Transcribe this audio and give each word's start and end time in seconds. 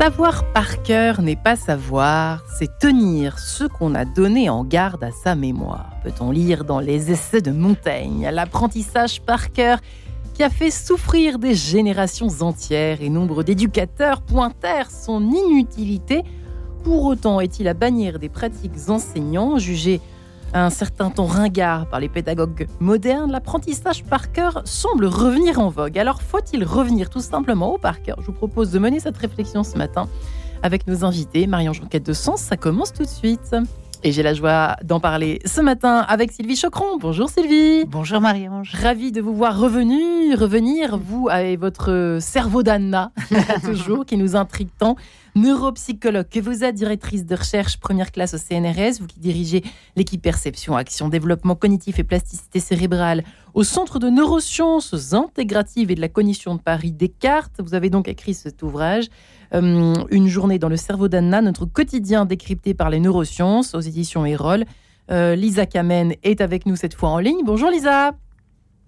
Savoir 0.00 0.50
par 0.54 0.82
cœur 0.82 1.20
n'est 1.20 1.36
pas 1.36 1.56
savoir, 1.56 2.42
c'est 2.58 2.78
tenir 2.78 3.38
ce 3.38 3.64
qu'on 3.64 3.94
a 3.94 4.06
donné 4.06 4.48
en 4.48 4.64
garde 4.64 5.04
à 5.04 5.10
sa 5.10 5.34
mémoire. 5.34 5.90
Peut-on 6.02 6.30
lire 6.30 6.64
dans 6.64 6.80
les 6.80 7.10
essais 7.10 7.42
de 7.42 7.50
Montaigne 7.50 8.26
l'apprentissage 8.32 9.20
par 9.20 9.52
cœur 9.52 9.78
qui 10.32 10.42
a 10.42 10.48
fait 10.48 10.70
souffrir 10.70 11.38
des 11.38 11.54
générations 11.54 12.30
entières 12.40 13.02
et 13.02 13.10
nombre 13.10 13.42
d'éducateurs 13.42 14.22
pointèrent 14.22 14.90
son 14.90 15.20
inutilité? 15.20 16.22
Pour 16.82 17.04
autant, 17.04 17.38
est-il 17.38 17.68
à 17.68 17.74
bannir 17.74 18.18
des 18.18 18.30
pratiques 18.30 18.88
enseignants 18.88 19.58
jugées 19.58 20.00
un 20.52 20.70
certain 20.70 21.10
temps 21.10 21.26
ringard 21.26 21.88
par 21.88 22.00
les 22.00 22.08
pédagogues 22.08 22.66
modernes, 22.80 23.30
l'apprentissage 23.30 24.04
par 24.04 24.32
cœur 24.32 24.62
semble 24.64 25.06
revenir 25.06 25.60
en 25.60 25.68
vogue. 25.68 25.98
Alors 25.98 26.22
faut-il 26.22 26.64
revenir 26.64 27.10
tout 27.10 27.20
simplement 27.20 27.74
au 27.74 27.78
par 27.78 28.02
cœur? 28.02 28.16
Je 28.20 28.26
vous 28.26 28.32
propose 28.32 28.70
de 28.70 28.78
mener 28.78 29.00
cette 29.00 29.16
réflexion 29.16 29.62
ce 29.62 29.78
matin 29.78 30.08
avec 30.62 30.86
nos 30.86 31.04
invités. 31.04 31.46
Marion 31.46 31.72
Quête 31.72 32.06
de 32.06 32.12
Sens, 32.12 32.40
ça 32.40 32.56
commence 32.56 32.92
tout 32.92 33.04
de 33.04 33.08
suite. 33.08 33.54
Et 34.02 34.12
j'ai 34.12 34.22
la 34.22 34.32
joie 34.32 34.76
d'en 34.82 34.98
parler 34.98 35.40
ce 35.44 35.60
matin 35.60 35.98
avec 36.08 36.32
Sylvie 36.32 36.56
Chocron. 36.56 36.96
Bonjour 36.98 37.28
Sylvie. 37.28 37.84
Bonjour 37.84 38.22
Marie-Ange. 38.22 38.72
Ravie 38.72 39.12
de 39.12 39.20
vous 39.20 39.34
voir 39.34 39.60
revenu, 39.60 40.34
revenir, 40.34 40.96
vous 40.96 41.28
avec 41.28 41.60
votre 41.60 42.16
cerveau 42.18 42.62
d'Anna, 42.62 43.12
toujours, 43.62 44.06
qui 44.06 44.16
nous 44.16 44.36
intrigue 44.36 44.70
tant 44.78 44.96
neuropsychologue, 45.34 46.28
que 46.28 46.40
vous 46.40 46.64
êtes 46.64 46.74
directrice 46.74 47.26
de 47.26 47.36
recherche 47.36 47.76
première 47.76 48.10
classe 48.10 48.34
au 48.34 48.38
CNRS, 48.38 49.00
vous 49.00 49.06
qui 49.06 49.20
dirigez 49.20 49.62
l'équipe 49.96 50.22
perception, 50.22 50.76
action, 50.76 51.08
développement 51.08 51.54
cognitif 51.54 51.98
et 51.98 52.04
plasticité 52.04 52.58
cérébrale 52.58 53.22
au 53.52 53.64
Centre 53.64 53.98
de 53.98 54.08
neurosciences 54.08 55.12
intégratives 55.12 55.90
et 55.90 55.94
de 55.94 56.00
la 56.00 56.08
cognition 56.08 56.54
de 56.54 56.60
Paris 56.60 56.92
Descartes. 56.92 57.60
Vous 57.60 57.74
avez 57.74 57.90
donc 57.90 58.08
écrit 58.08 58.32
cet 58.32 58.62
ouvrage, 58.62 59.08
euh, 59.54 59.94
Une 60.10 60.28
journée 60.28 60.58
dans 60.58 60.68
le 60.68 60.76
cerveau 60.76 61.08
d'Anna, 61.08 61.40
notre 61.40 61.66
quotidien 61.66 62.24
décrypté 62.24 62.74
par 62.74 62.90
les 62.90 63.00
neurosciences 63.00 63.74
aux 63.74 63.80
éditions 63.80 64.26
Erol. 64.26 64.64
Euh, 65.10 65.34
Lisa 65.34 65.66
Kamen 65.66 66.14
est 66.22 66.40
avec 66.40 66.66
nous 66.66 66.76
cette 66.76 66.94
fois 66.94 67.10
en 67.10 67.18
ligne. 67.18 67.42
Bonjour 67.44 67.70
Lisa. 67.70 68.12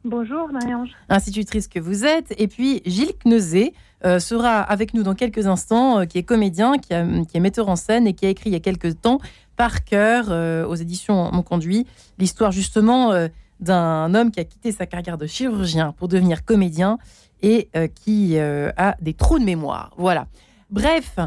Bonjour 0.04 0.48
Marie-Ange. 0.52 0.90
Institutrice 1.08 1.68
que 1.68 1.78
vous 1.78 2.04
êtes. 2.04 2.34
Et 2.36 2.48
puis 2.48 2.82
Gilles 2.84 3.12
Kneuzé 3.24 3.72
euh, 4.04 4.18
sera 4.18 4.60
avec 4.60 4.94
nous 4.94 5.04
dans 5.04 5.14
quelques 5.14 5.46
instants, 5.46 6.00
euh, 6.00 6.04
qui 6.06 6.18
est 6.18 6.24
comédien, 6.24 6.78
qui, 6.78 6.92
est 6.92 7.40
metteur 7.40 7.68
en 7.68 7.76
scène 7.76 8.08
et 8.08 8.12
qui 8.12 8.26
a 8.26 8.28
écrit 8.28 8.50
il 8.50 8.52
y 8.52 8.56
a 8.56 8.60
quelques 8.60 9.00
temps 9.00 9.20
par 9.56 9.84
cœur 9.84 10.26
euh, 10.30 10.66
aux 10.66 10.74
éditions 10.74 11.30
Mon 11.30 11.42
Conduit 11.42 11.86
l'histoire 12.18 12.50
justement 12.50 13.12
d'un 13.60 14.14
homme 14.14 14.32
qui 14.32 14.40
a 14.40 14.44
quitté 14.44 14.72
sa 14.72 14.86
carrière 14.86 15.18
de 15.18 15.26
chirurgien 15.26 15.92
pour 15.92 16.08
devenir 16.08 16.44
comédien 16.44 16.98
et 17.42 17.68
qui 17.94 18.38
a 18.38 18.96
des 19.00 19.14
trous 19.14 19.38
de 19.38 19.44
mémoire. 19.44 19.92
Voilà. 19.96 20.26
Bref, 20.72 21.18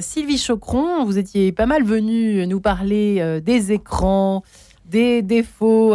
Sylvie 0.00 0.38
Chocron, 0.38 1.04
vous 1.04 1.16
étiez 1.18 1.52
pas 1.52 1.66
mal 1.66 1.84
venue 1.84 2.46
nous 2.46 2.60
parler 2.60 3.40
des 3.40 3.72
écrans, 3.72 4.42
des 4.84 5.22
défauts 5.22 5.94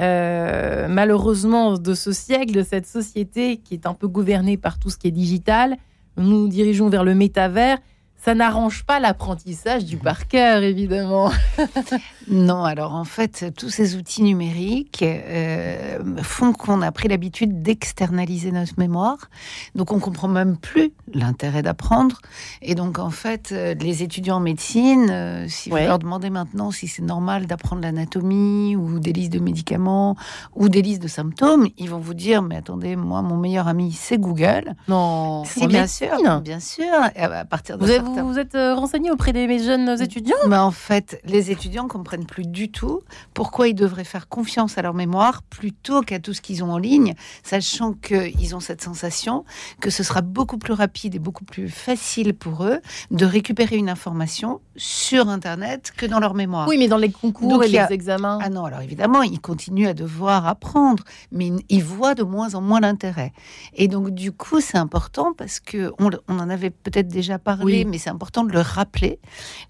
euh, 0.00 0.88
malheureusement 0.88 1.78
de 1.78 1.94
ce 1.94 2.10
siècle, 2.10 2.52
de 2.52 2.62
cette 2.62 2.86
société 2.86 3.58
qui 3.58 3.74
est 3.74 3.86
un 3.86 3.94
peu 3.94 4.08
gouvernée 4.08 4.56
par 4.56 4.78
tout 4.78 4.90
ce 4.90 4.96
qui 4.96 5.06
est 5.08 5.12
digital. 5.12 5.76
Nous 6.16 6.24
nous 6.24 6.48
dirigeons 6.48 6.88
vers 6.88 7.04
le 7.04 7.14
métavers 7.14 7.78
ça 8.24 8.34
n'arrange 8.34 8.84
pas 8.84 9.00
l'apprentissage 9.00 9.84
du 9.84 9.98
par 9.98 10.28
cœur, 10.28 10.62
évidemment. 10.62 11.30
non, 12.28 12.64
alors 12.64 12.94
en 12.94 13.04
fait, 13.04 13.52
tous 13.54 13.68
ces 13.68 13.96
outils 13.96 14.22
numériques 14.22 15.02
euh, 15.02 15.98
font 16.22 16.54
qu'on 16.54 16.80
a 16.80 16.90
pris 16.90 17.08
l'habitude 17.08 17.60
d'externaliser 17.60 18.50
notre 18.50 18.78
mémoire. 18.78 19.28
Donc 19.74 19.92
on 19.92 20.00
comprend 20.00 20.28
même 20.28 20.56
plus 20.56 20.94
l'intérêt 21.12 21.60
d'apprendre. 21.60 22.22
Et 22.62 22.74
donc 22.74 22.98
en 22.98 23.10
fait, 23.10 23.50
euh, 23.52 23.74
les 23.74 24.02
étudiants 24.02 24.36
en 24.36 24.40
médecine, 24.40 25.10
euh, 25.10 25.46
si 25.46 25.68
vous 25.68 25.76
leur 25.76 25.98
demandez 25.98 26.30
maintenant 26.30 26.70
si 26.70 26.88
c'est 26.88 27.02
normal 27.02 27.44
d'apprendre 27.44 27.82
l'anatomie 27.82 28.74
ou 28.74 29.00
des 29.00 29.12
listes 29.12 29.34
de 29.34 29.38
médicaments 29.38 30.16
ou 30.54 30.70
des 30.70 30.80
listes 30.80 31.02
de 31.02 31.08
symptômes, 31.08 31.68
ils 31.76 31.90
vont 31.90 31.98
vous 31.98 32.14
dire, 32.14 32.40
mais 32.40 32.56
attendez, 32.56 32.96
moi, 32.96 33.20
mon 33.20 33.36
meilleur 33.36 33.68
ami, 33.68 33.92
c'est 33.92 34.16
Google. 34.16 34.74
Non, 34.88 35.44
si, 35.44 35.66
bien 35.66 35.86
sûr, 35.86 36.40
bien 36.40 36.60
sûr. 36.60 36.86
À 37.16 37.44
partir 37.44 37.76
de 37.76 37.84
vous 37.84 38.13
vous 38.22 38.38
êtes 38.38 38.54
euh, 38.54 38.74
renseigné 38.74 39.10
auprès 39.10 39.32
des 39.32 39.58
jeunes 39.58 40.00
étudiants 40.00 40.36
Mais 40.48 40.56
en 40.56 40.70
fait, 40.70 41.20
les 41.24 41.50
étudiants 41.50 41.88
comprennent 41.88 42.26
plus 42.26 42.46
du 42.46 42.70
tout 42.70 43.00
pourquoi 43.32 43.68
ils 43.68 43.74
devraient 43.74 44.04
faire 44.04 44.28
confiance 44.28 44.78
à 44.78 44.82
leur 44.82 44.94
mémoire 44.94 45.42
plutôt 45.42 46.02
qu'à 46.02 46.18
tout 46.18 46.32
ce 46.32 46.40
qu'ils 46.40 46.62
ont 46.64 46.72
en 46.72 46.78
ligne, 46.78 47.14
sachant 47.42 47.92
qu'ils 47.92 48.54
ont 48.54 48.60
cette 48.60 48.82
sensation 48.82 49.44
que 49.80 49.90
ce 49.90 50.02
sera 50.02 50.20
beaucoup 50.20 50.58
plus 50.58 50.72
rapide 50.72 51.14
et 51.14 51.18
beaucoup 51.18 51.44
plus 51.44 51.68
facile 51.68 52.34
pour 52.34 52.64
eux 52.64 52.80
de 53.10 53.24
récupérer 53.24 53.76
une 53.76 53.88
information 53.88 54.60
sur 54.76 55.28
Internet 55.28 55.92
que 55.96 56.06
dans 56.06 56.20
leur 56.20 56.34
mémoire. 56.34 56.68
Oui, 56.68 56.78
mais 56.78 56.88
dans 56.88 56.96
les 56.96 57.10
concours 57.10 57.62
et 57.64 57.68
les 57.68 57.86
examens. 57.90 58.38
Ah 58.42 58.50
non, 58.50 58.64
alors 58.64 58.80
évidemment, 58.80 59.22
ils 59.22 59.40
continuent 59.40 59.88
à 59.88 59.94
devoir 59.94 60.46
apprendre, 60.46 61.04
mais 61.32 61.52
ils 61.68 61.84
voient 61.84 62.14
de 62.14 62.22
moins 62.22 62.54
en 62.54 62.60
moins 62.60 62.80
l'intérêt. 62.80 63.32
Et 63.74 63.88
donc, 63.88 64.10
du 64.10 64.32
coup, 64.32 64.60
c'est 64.60 64.78
important 64.78 65.32
parce 65.36 65.60
que 65.60 65.92
on, 65.98 66.10
en 66.28 66.50
avait 66.50 66.70
peut-être 66.70 67.08
déjà 67.08 67.38
parlé, 67.38 67.84
mais 67.84 67.98
c'est 68.04 68.10
important 68.10 68.44
de 68.44 68.52
le 68.52 68.60
rappeler, 68.60 69.18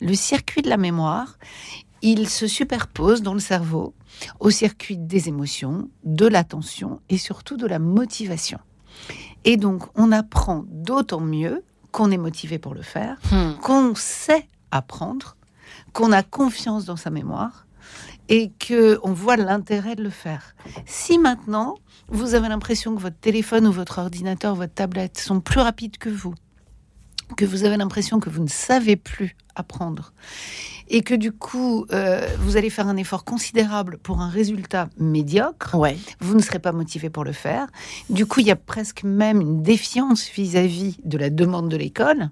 le 0.01 0.15
circuit 0.15 0.63
de 0.63 0.69
la 0.69 0.77
mémoire, 0.77 1.39
il 2.03 2.29
se 2.29 2.47
superpose 2.47 3.23
dans 3.23 3.33
le 3.33 3.41
cerveau 3.41 3.95
au 4.41 4.51
circuit 4.51 4.97
des 4.97 5.29
émotions, 5.29 5.89
de 6.05 6.27
l'attention 6.27 7.01
et 7.09 7.17
surtout 7.17 7.57
de 7.57 7.67
la 7.67 7.79
motivation. 7.79 8.59
Et 9.45 9.57
donc, 9.57 9.85
on 9.95 10.11
apprend 10.13 10.65
d'autant 10.69 11.21
mieux 11.21 11.65
qu'on 11.93 12.11
est 12.11 12.19
motivé 12.19 12.59
pour 12.59 12.75
le 12.75 12.83
faire, 12.83 13.19
hmm. 13.31 13.53
qu'on 13.63 13.95
sait 13.95 14.49
apprendre, 14.71 15.37
qu'on 15.93 16.11
a 16.11 16.23
confiance 16.23 16.85
dans 16.85 16.97
sa 16.97 17.11
mémoire 17.11 17.67
et 18.29 18.51
que 18.59 18.99
on 19.03 19.13
voit 19.13 19.37
l'intérêt 19.37 19.95
de 19.95 20.03
le 20.03 20.11
faire. 20.11 20.57
Si 20.87 21.19
maintenant 21.19 21.77
vous 22.09 22.35
avez 22.35 22.49
l'impression 22.49 22.95
que 22.97 23.01
votre 23.01 23.19
téléphone 23.19 23.67
ou 23.67 23.73
votre 23.73 23.99
ordinateur, 23.99 24.55
votre 24.55 24.75
tablette 24.75 25.19
sont 25.19 25.41
plus 25.41 25.61
rapides 25.61 25.99
que 25.99 26.09
vous, 26.09 26.35
que 27.37 27.45
vous 27.45 27.65
avez 27.65 27.77
l'impression 27.77 28.21
que 28.21 28.31
vous 28.31 28.43
ne 28.43 28.49
savez 28.49 28.97
plus 28.97 29.37
apprendre 29.55 30.13
et 30.89 31.03
que 31.03 31.15
du 31.15 31.33
coup 31.33 31.87
euh, 31.93 32.27
vous 32.41 32.57
allez 32.57 32.71
faire 32.71 32.89
un 32.89 32.97
effort 32.97 33.25
considérable 33.25 33.99
pour 33.99 34.21
un 34.21 34.29
résultat 34.29 34.89
médiocre, 34.99 35.75
ouais. 35.77 35.97
vous 36.21 36.35
ne 36.35 36.43
serez 36.43 36.59
pas 36.59 36.73
motivé 36.73 37.11
pour 37.11 37.25
le 37.25 37.33
faire. 37.33 37.69
Du 38.11 38.27
coup, 38.27 38.41
il 38.41 38.47
y 38.47 38.51
a 38.51 38.57
presque 38.57 39.03
même 39.03 39.41
une 39.41 39.63
défiance 39.63 40.29
vis-à-vis 40.29 40.99
de 41.05 41.19
la 41.19 41.31
demande 41.31 41.69
de 41.69 41.77
l'école 41.77 42.31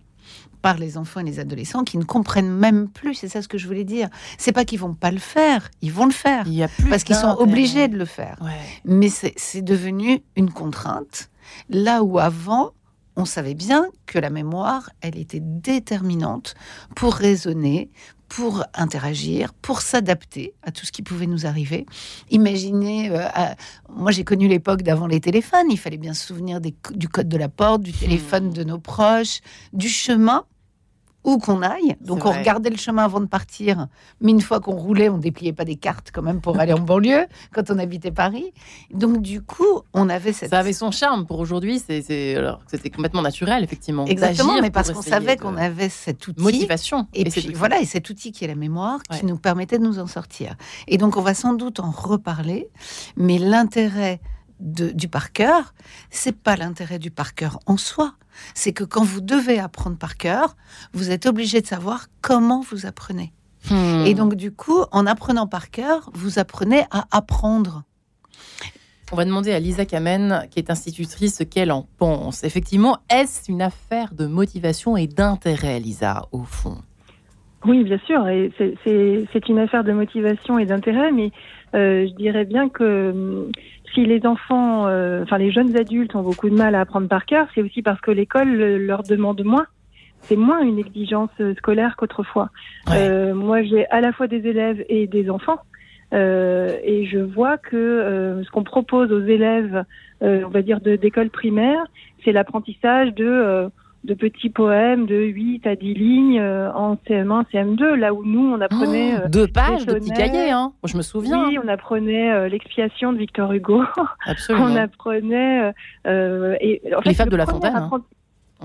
par 0.61 0.79
les 0.79 0.97
enfants 0.97 1.21
et 1.21 1.25
les 1.25 1.41
adolescents 1.41 1.83
qui 1.83 1.99
ne 1.99 2.05
comprennent 2.05 2.53
même 2.53 2.89
plus. 2.89 3.15
C'est 3.15 3.29
ça 3.29 3.43
ce 3.43 3.49
que 3.49 3.59
je 3.59 3.67
voulais 3.67 3.85
dire. 3.85 4.09
C'est 4.39 4.53
pas 4.53 4.65
qu'ils 4.65 4.79
vont 4.79 4.95
pas 4.95 5.11
le 5.11 5.19
faire, 5.19 5.71
ils 5.83 5.93
vont 5.93 6.07
le 6.07 6.13
faire 6.13 6.45
il 6.47 6.55
y 6.55 6.63
a 6.63 6.69
plus 6.69 6.89
parce 6.89 7.03
qu'ils 7.03 7.17
sont 7.17 7.37
obligés 7.39 7.89
de 7.89 7.99
le 7.99 8.05
faire. 8.05 8.39
Mais 8.85 9.09
c'est 9.09 9.63
devenu 9.63 10.23
une 10.37 10.51
contrainte. 10.51 11.31
Là 11.69 12.03
où 12.03 12.19
avant, 12.19 12.71
on 13.17 13.25
savait 13.25 13.55
bien 13.55 13.87
que 14.07 14.19
la 14.19 14.31
mémoire, 14.31 14.91
elle 15.01 15.19
était 15.19 15.41
déterminante 15.43 16.55
pour 16.95 17.15
raisonner, 17.15 17.91
pour 18.29 18.65
interagir, 18.75 19.53
pour 19.53 19.83
s'adapter 19.83 20.55
à 20.63 20.71
tout 20.73 20.87
ce 20.87 20.93
qui 20.93 21.03
pouvait 21.03 21.27
nous 21.27 21.45
arriver. 21.47 21.85
Imaginez, 22.31 23.11
euh, 23.11 23.29
moi 23.91 24.11
j'ai 24.11 24.25
connu 24.25 24.49
l'époque 24.49 24.83
d'avant 24.83 25.07
les 25.07 25.21
téléphones, 25.21 25.67
il 25.71 25.79
fallait 25.79 25.99
bien 25.99 26.15
se 26.15 26.27
souvenir 26.27 26.61
du 26.61 27.09
code 27.09 27.29
de 27.29 27.37
la 27.37 27.51
porte, 27.51 27.83
du 27.83 27.93
téléphone 27.93 28.51
de 28.51 28.65
nos 28.65 28.79
proches, 28.79 29.41
du 29.75 29.89
chemin 29.89 30.47
où 31.25 31.39
qu'on 31.39 31.63
aille. 31.63 31.97
Donc 32.01 32.25
on 32.25 32.31
regardait 32.33 32.71
le 32.71 32.77
chemin 32.77 33.05
avant 33.05 33.21
de 33.21 33.27
partir, 33.27 33.87
mais 34.21 34.33
une 34.33 34.41
fois 34.41 34.61
qu'on 34.61 34.77
roulait, 34.77 35.09
on 35.09 35.19
dépliait 35.19 35.53
pas 35.53 35.65
des 35.65 35.77
cartes 35.77 36.11
quand 36.13 36.23
même 36.23 36.41
pour 36.41 36.59
aller 36.59 36.73
en 36.73 36.81
banlieue 36.81 37.27
quand 37.53 37.71
on 37.71 37.79
habitait 37.79 38.11
Paris. 38.11 38.53
Donc 38.93 39.23
du 39.23 39.41
coup, 39.43 39.83
on 39.95 40.09
avait 40.09 40.33
cette... 40.33 40.51
Ça 40.51 40.59
avait 40.59 40.73
son 40.73 40.91
charme 40.91 41.27
pour 41.27 41.39
aujourd'hui, 41.39 41.79
c'était 41.79 42.91
complètement 42.95 43.23
naturel 43.23 43.63
effectivement. 43.65 44.07
Exactement, 44.07 44.61
mais 44.61 44.71
parce 44.71 44.93
qu'on 44.93 45.03
savait 45.03 45.37
qu'on 45.37 45.57
avait 45.57 45.89
cet 45.89 46.27
outil. 46.27 46.43
Motivation. 46.43 47.07
Et, 47.15 47.25
puis 47.25 47.53
voilà, 47.55 47.81
et 47.81 47.87
cet 47.87 48.11
outil 48.11 48.33
qui 48.33 48.45
est 48.45 48.49
la 48.49 48.55
mémoire, 48.55 49.01
qui 49.03 49.27
nous 49.27 49.39
permettait 49.39 49.79
de 49.79 49.85
nous 49.85 49.99
en 49.99 50.07
sortir. 50.07 50.57
Et 50.89 50.99
donc 50.99 51.17
on 51.17 51.23
va 51.23 51.35
sans 51.35 51.55
doute 51.55 51.81
en 51.81 51.91
reparler, 51.91 52.69
mais 53.17 53.39
l'intérêt 53.39 54.21
du 54.63 55.09
par 55.09 55.33
cœur, 55.33 55.75
c'est 56.11 56.37
pas 56.37 56.57
l'intérêt 56.57 56.99
du 56.99 57.11
par 57.11 57.35
cœur 57.35 57.59
en 57.67 57.77
soi. 57.77 58.15
C'est 58.55 58.73
que 58.73 58.85
quand 58.85 59.05
vous 59.05 59.21
devez 59.21 59.59
apprendre 59.59 59.99
par 59.99 60.17
cœur, 60.17 60.57
vous 60.93 61.11
êtes 61.11 61.27
obligé 61.27 61.61
de 61.61 61.67
savoir 61.67 62.07
comment 62.23 62.61
vous 62.61 62.87
apprenez. 62.87 63.33
Hmm. 63.71 64.05
Et 64.07 64.15
donc, 64.15 64.35
du 64.35 64.53
coup, 64.53 64.85
en 64.91 65.07
apprenant 65.07 65.47
par 65.47 65.71
cœur, 65.71 66.11
vous 66.15 66.39
apprenez 66.39 66.85
à 66.91 67.07
apprendre. 67.11 67.83
On 69.13 69.17
va 69.17 69.25
demander 69.27 69.53
à 69.53 69.61
Lisa 69.61 69.85
Kamen, 69.85 70.47
qui 70.51 70.59
est 70.59 70.71
institutrice, 70.71 71.37
ce 71.37 71.45
qu'elle 71.45 71.71
en 71.71 71.87
pense. 71.99 72.45
Effectivement, 72.45 72.99
est-ce 73.11 73.53
une 73.53 73.61
affaire 73.61 74.15
de 74.15 74.27
motivation 74.27 74.97
et 74.97 75.07
d'intérêt, 75.07 75.79
Lisa, 75.81 76.23
au 76.33 76.45
fond? 76.45 76.79
Oui, 77.67 77.85
bien 77.85 77.99
sûr. 78.07 78.25
C'est 78.59 79.49
une 79.49 79.59
affaire 79.59 79.85
de 79.85 79.93
motivation 79.93 80.59
et 80.59 80.65
d'intérêt, 80.65 81.13
mais 81.13 81.31
euh, 81.75 82.07
je 82.09 82.15
dirais 82.15 82.45
bien 82.45 82.69
que 82.69 83.49
si 83.93 84.05
les 84.07 84.27
enfants, 84.27 84.87
euh, 84.87 85.23
enfin 85.23 85.39
les 85.39 85.51
jeunes 85.51 85.77
adultes 85.77 86.15
ont 86.15 86.23
beaucoup 86.23 86.49
de 86.49 86.55
mal 86.55 86.75
à 86.75 86.81
apprendre 86.81 87.09
par 87.09 87.27
cœur, 87.27 87.47
c'est 87.55 87.63
aussi 87.63 87.83
parce 87.83 88.01
que 88.01 88.11
l'école 88.11 88.55
leur 88.55 89.03
demande 89.03 89.43
moins. 89.45 89.67
c'est 90.23 90.37
moins 90.37 90.61
une 90.61 90.79
exigence 90.79 91.31
scolaire 91.59 91.97
qu'autrefois. 91.97 92.51
moi, 92.89 93.63
j'ai 93.63 93.87
à 93.89 94.01
la 94.01 94.13
fois 94.13 94.27
des 94.27 94.47
élèves 94.47 94.85
et 94.89 95.07
des 95.07 95.31
enfants. 95.31 95.59
et 96.13 97.09
je 97.11 97.19
vois 97.19 97.59
que 97.59 98.43
ce 98.45 98.51
qu'on 98.51 98.65
propose 98.65 99.13
aux 99.13 99.25
élèves, 99.25 99.85
on 100.21 100.49
va 100.49 100.63
dire 100.63 100.81
d'école 100.81 101.31
primaire, 101.31 101.85
c'est 102.25 102.33
l'apprentissage 102.33 103.15
de 103.15 103.69
de 104.05 104.15
petits 104.15 104.51
poèmes 104.51 105.07
de 105.07 105.15
8 105.15 105.67
à 105.67 105.77
10 105.77 105.95
lignes 105.95 106.41
euh, 106.41 106.73
en 106.73 106.95
CM1, 107.09 107.45
CM2, 107.53 107.95
là 107.95 108.13
où 108.13 108.25
nous, 108.25 108.53
on 108.53 108.61
apprenait... 108.61 109.15
Oh, 109.25 109.29
deux 109.29 109.47
pages 109.47 109.87
de 109.87 109.95
petits 109.95 110.11
cahiers, 110.11 110.51
hein 110.51 110.73
je 110.85 110.97
me 110.97 111.03
souviens. 111.03 111.47
Oui, 111.47 111.59
on 111.63 111.69
apprenait 111.69 112.33
euh, 112.33 112.49
l'expiation 112.49 113.13
de 113.13 113.19
Victor 113.19 113.53
Hugo. 113.53 113.85
Absolument. 114.27 114.67
on 114.71 114.77
apprenait... 114.77 115.73
Euh, 116.07 116.57
et, 116.61 116.83
les 117.05 117.15
fables 117.15 117.31
de 117.31 117.37
la 117.37 117.47
fontaine. 117.47 117.77
Hein. 117.77 117.91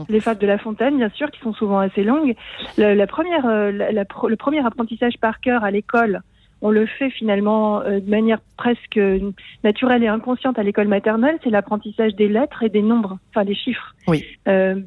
Les 0.10 0.20
fables 0.20 0.40
de 0.40 0.48
la 0.48 0.58
fontaine, 0.58 0.98
bien 0.98 1.10
sûr, 1.10 1.30
qui 1.32 1.40
sont 1.40 1.54
souvent 1.54 1.80
assez 1.80 2.04
longues. 2.04 2.36
La, 2.78 3.08
première, 3.08 3.48
le 3.48 4.36
premier 4.36 4.64
apprentissage 4.64 5.18
par 5.20 5.40
cœur 5.40 5.64
à 5.64 5.72
l'école, 5.72 6.22
on 6.62 6.72
le 6.72 6.86
fait 6.86 7.10
finalement 7.10 7.82
euh, 7.82 8.00
de 8.00 8.10
manière 8.10 8.40
presque 8.58 9.00
naturelle 9.64 10.04
et 10.04 10.08
inconsciente 10.08 10.58
à 10.58 10.64
l'école 10.64 10.88
maternelle, 10.88 11.38
c'est 11.44 11.50
l'apprentissage 11.50 12.16
des 12.16 12.28
lettres 12.28 12.64
et 12.64 12.70
des 12.70 12.82
nombres, 12.82 13.20
enfin 13.30 13.46
des 13.46 13.54
chiffres. 13.54 13.94
Oui. 14.08 14.26
Euh, 14.48 14.82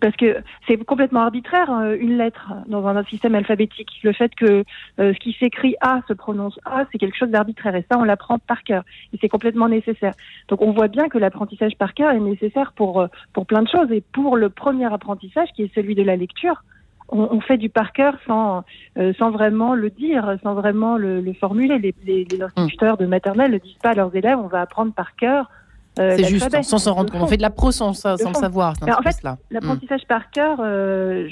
parce 0.00 0.14
que 0.16 0.36
c'est 0.66 0.76
complètement 0.84 1.20
arbitraire 1.20 1.70
euh, 1.72 1.96
une 1.98 2.18
lettre 2.18 2.52
dans 2.68 2.86
un, 2.86 3.02
système 3.04 3.34
alphabétique. 3.34 3.88
Le 4.02 4.12
fait 4.12 4.34
que 4.34 4.64
ce 4.98 5.18
qui 5.18 5.32
s'écrit 5.38 5.76
A 5.80 6.00
se 6.08 6.12
prononce 6.12 6.58
A, 6.64 6.84
c'est 6.90 6.98
quelque 6.98 7.16
chose 7.16 7.30
d'arbitraire 7.30 7.74
et 7.76 7.84
ça 7.90 7.96
on 7.98 8.04
l'apprend 8.04 8.38
par 8.38 8.64
cœur 8.64 8.82
et 9.12 9.18
c'est 9.20 9.28
complètement 9.28 9.68
nécessaire. 9.68 10.14
Donc 10.48 10.62
on 10.62 10.72
voit 10.72 10.88
bien 10.88 11.08
que 11.08 11.16
l'apprentissage 11.16 11.76
par 11.76 11.94
cœur 11.94 12.10
est 12.10 12.20
nécessaire 12.20 12.72
pour 12.72 13.06
pour 13.32 13.46
plein 13.46 13.62
de 13.62 13.68
choses 13.68 13.90
et 13.92 14.02
pour 14.12 14.36
le 14.36 14.50
premier 14.50 14.92
apprentissage 14.92 15.48
qui 15.54 15.62
est 15.62 15.74
celui 15.74 15.94
de 15.94 16.02
la 16.02 16.16
lecture 16.16 16.62
on, 17.08 17.40
fait 17.40 17.56
du 17.56 17.68
par 17.68 17.92
cœur 17.92 18.14
sans, 18.26 18.64
euh, 18.98 19.12
sans 19.18 19.30
vraiment 19.30 19.74
le 19.74 19.90
dire, 19.90 20.36
sans 20.42 20.54
vraiment 20.54 20.96
le, 20.96 21.32
formuler. 21.40 21.78
Les, 21.78 21.94
les, 22.04 22.24
les 22.24 22.42
instituteurs 22.42 22.96
de 22.96 23.06
maternelle 23.06 23.52
ne 23.52 23.58
disent 23.58 23.78
pas 23.82 23.90
à 23.90 23.94
leurs 23.94 24.14
élèves 24.14 24.38
on 24.38 24.46
va 24.46 24.60
apprendre 24.60 24.92
par 24.92 25.16
cœur. 25.16 25.50
Euh, 25.98 26.14
c'est 26.16 26.24
juste, 26.24 26.62
sans 26.62 26.78
s'en 26.78 26.94
rendre 26.94 27.12
compte. 27.12 27.22
On 27.22 27.26
fait 27.26 27.36
de 27.36 27.42
la 27.42 27.50
pro 27.50 27.72
sans, 27.72 27.92
sans 27.92 28.12
le 28.12 28.34
savoir. 28.34 28.74
En 28.82 29.02
fait, 29.02 29.16
l'apprentissage 29.50 30.02
par 30.06 30.30
cœur, 30.30 30.58
euh, 30.60 31.28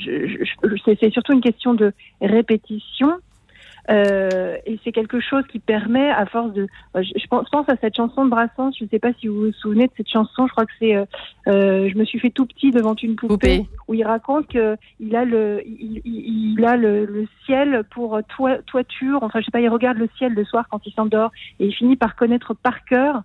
c'est 0.84 1.12
surtout 1.12 1.34
une 1.34 1.40
question 1.40 1.75
de 1.75 1.93
répétition 2.20 3.12
euh, 3.88 4.56
et 4.66 4.78
c'est 4.82 4.92
quelque 4.92 5.20
chose 5.20 5.44
qui 5.50 5.58
permet, 5.58 6.10
à 6.10 6.26
force 6.26 6.52
de, 6.52 6.66
euh, 6.96 7.02
je, 7.02 7.26
pense, 7.28 7.68
à 7.68 7.76
cette 7.80 7.96
chanson 7.96 8.24
de 8.24 8.30
Brassens. 8.30 8.72
Je 8.78 8.84
ne 8.84 8.88
sais 8.88 8.98
pas 8.98 9.12
si 9.20 9.28
vous 9.28 9.46
vous 9.46 9.52
souvenez 9.52 9.86
de 9.86 9.92
cette 9.96 10.08
chanson. 10.08 10.46
Je 10.46 10.52
crois 10.52 10.66
que 10.66 10.72
c'est, 10.78 10.96
euh, 10.96 11.04
je 11.46 11.96
me 11.96 12.04
suis 12.04 12.18
fait 12.18 12.30
tout 12.30 12.46
petit 12.46 12.70
devant 12.70 12.94
une 12.94 13.16
poupée, 13.16 13.66
où 13.88 13.94
il 13.94 14.04
raconte 14.04 14.48
que 14.48 14.76
il 14.98 15.14
a 15.14 15.24
le, 15.24 15.62
il, 15.64 16.64
a 16.64 16.76
le, 16.76 17.26
ciel 17.44 17.84
pour 17.90 18.20
toiture. 18.66 19.22
Enfin, 19.22 19.40
je 19.40 19.44
sais 19.44 19.50
pas, 19.50 19.60
il 19.60 19.68
regarde 19.68 19.98
le 19.98 20.08
ciel 20.18 20.32
le 20.34 20.44
soir 20.44 20.66
quand 20.70 20.84
il 20.86 20.92
s'endort 20.92 21.30
et 21.60 21.66
il 21.66 21.72
finit 21.72 21.96
par 21.96 22.16
connaître 22.16 22.54
par 22.54 22.84
cœur 22.84 23.22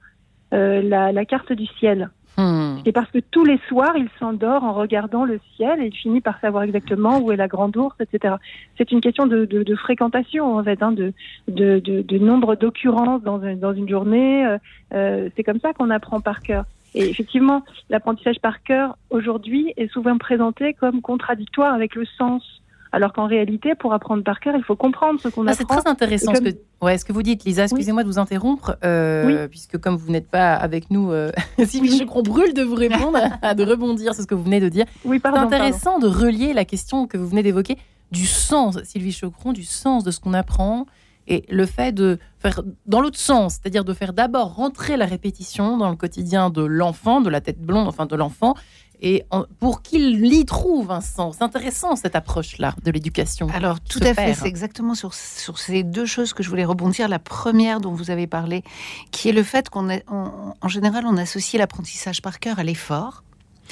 la, 0.52 1.12
la 1.12 1.26
carte 1.26 1.54
du 1.54 1.66
ciel. 1.80 2.10
Hmm. 2.38 2.78
C'est 2.86 2.92
parce 2.92 3.12
que 3.12 3.20
tous 3.20 3.44
les 3.44 3.60
soirs, 3.68 3.96
il 3.98 4.08
s'endort 4.18 4.64
en 4.64 4.74
regardant 4.74 5.26
le 5.26 5.40
ciel 5.56 5.82
et 5.82 5.88
il 5.88 5.96
finit 5.96 6.22
par 6.22 6.40
savoir 6.40 6.64
exactement 6.64 7.20
où 7.20 7.32
est 7.32 7.36
la 7.36 7.48
grande 7.48 7.76
ours, 7.76 7.96
etc. 8.00 8.36
C'est 8.78 8.92
une 8.92 9.02
question 9.02 9.28
de, 9.28 9.76
fréquentation, 9.76 10.58
en 10.58 10.64
fait, 10.64 10.82
hein, 10.82 10.94
de, 10.94 12.18
nombre 12.18 12.56
d'occurrences 12.56 13.22
dans, 13.22 13.38
dans, 13.38 13.74
une 13.74 13.90
journée. 13.90 14.46
Euh, 14.46 14.58
euh, 14.94 15.30
c'est 15.36 15.44
comme 15.44 15.60
ça 15.60 15.74
qu'on 15.74 15.90
apprend 15.90 16.22
par 16.22 16.42
cœur. 16.42 16.66
Et 16.94 17.10
effectivement, 17.10 17.64
l'apprentissage 17.90 18.40
par 18.42 18.64
cœur, 18.64 18.98
aujourd'hui, 19.10 19.74
est 19.78 19.92
souvent 19.92 20.18
présenté 20.18 20.74
comme 20.74 21.02
contradictoire 21.02 21.74
avec 21.74 21.96
le 21.96 22.06
sens 22.18 22.61
alors 22.92 23.14
qu'en 23.14 23.28
réalité, 23.28 23.74
pour 23.76 23.94
apprendre 23.94 24.24
par 24.24 24.40
cœur, 24.40 24.56
il 24.58 24.64
faut 24.64 24.76
comprendre 24.76 25.20
ce 25.20 25.30
qu'on 25.30 25.48
apprend. 25.48 25.58
C'est 25.58 25.82
très 25.82 25.90
intéressant 25.90 26.36
ce, 26.36 26.42
que, 26.42 26.50
ouais, 26.82 26.98
ce 26.98 27.06
que 27.06 27.14
vous 27.14 27.24
dites, 27.24 27.46
Lisa. 27.46 27.64
Excusez-moi 27.64 28.04
de 28.04 28.08
vous 28.08 28.20
interrompre, 28.20 28.76
euh, 28.84 29.48
puisque 29.48 29.78
comme 29.78 29.96
vous 29.96 30.12
n'êtes 30.12 30.30
pas 30.30 30.56
avec 30.56 30.92
nous, 30.92 31.12
euh, 31.12 31.32
Sylvie 31.64 32.00
Chocron 32.00 32.22
brûle 32.22 32.54
de 32.54 32.64
vous 32.64 32.76
répondre, 32.76 33.20
de 33.56 33.64
rebondir 33.64 34.14
sur 34.14 34.24
ce 34.24 34.28
que 34.28 34.36
vous 34.36 34.44
venez 34.44 34.60
de 34.60 34.70
dire. 34.70 34.86
Oui, 35.06 35.22
c'est 35.24 35.30
intéressant 35.30 36.00
de 36.00 36.08
relier 36.08 36.54
la 36.54 36.66
question 36.66 37.08
que 37.08 37.18
vous 37.18 37.28
venez 37.28 37.44
d'évoquer 37.44 37.78
du 38.12 38.26
sens, 38.26 38.78
Sylvie 38.84 39.14
Chocron, 39.14 39.54
du 39.54 39.64
sens 39.64 40.04
de 40.04 40.12
ce 40.12 40.20
qu'on 40.20 40.34
apprend 40.34 40.86
et 41.28 41.46
le 41.50 41.66
fait 41.66 41.94
de 41.94 42.20
faire 42.40 42.62
dans 42.88 43.00
l'autre 43.00 43.20
sens, 43.20 43.54
c'est-à-dire 43.54 43.86
de 43.86 43.94
faire 43.94 44.12
d'abord 44.12 44.56
rentrer 44.56 44.98
la 44.98 45.06
répétition 45.06 45.78
dans 45.78 45.90
le 45.90 45.96
quotidien 45.96 46.50
de 46.50 46.64
l'enfant, 46.64 47.22
de 47.22 47.30
la 47.30 47.42
tête 47.42 47.62
blonde, 47.62 47.88
enfin 47.88 48.06
de 48.06 48.16
l'enfant, 48.16 48.56
et 49.02 49.26
pour 49.60 49.82
qu'il 49.82 50.26
y 50.26 50.46
trouve 50.46 50.92
un 50.92 51.02
sens. 51.02 51.38
C'est 51.38 51.44
intéressant 51.44 51.96
cette 51.96 52.16
approche-là 52.16 52.76
de 52.84 52.92
l'éducation. 52.92 53.48
Alors 53.54 53.80
tout 53.80 54.00
à 54.02 54.14
fait, 54.14 54.34
c'est 54.34 54.48
exactement 54.48 54.96
sur, 54.96 55.14
sur 55.14 55.58
ces 55.58 55.84
deux 55.84 56.06
choses 56.06 56.34
que 56.34 56.44
je 56.44 56.50
voulais 56.50 56.66
rebondir. 56.66 57.08
La 57.08 57.20
première 57.20 57.82
dont 57.82 57.94
vous 57.94 58.12
avez 58.12 58.28
parlé, 58.28 58.64
qui 59.12 59.30
est 59.30 59.34
le 59.34 59.44
fait 59.44 59.70
qu'on 59.70 59.90
en 60.08 60.68
général 60.68 61.06
on 61.06 61.18
associe 61.18 61.60
l'apprentissage 61.60 62.22
par 62.22 62.40
cœur 62.40 62.60
à 62.60 62.64
l'effort. 62.64 63.24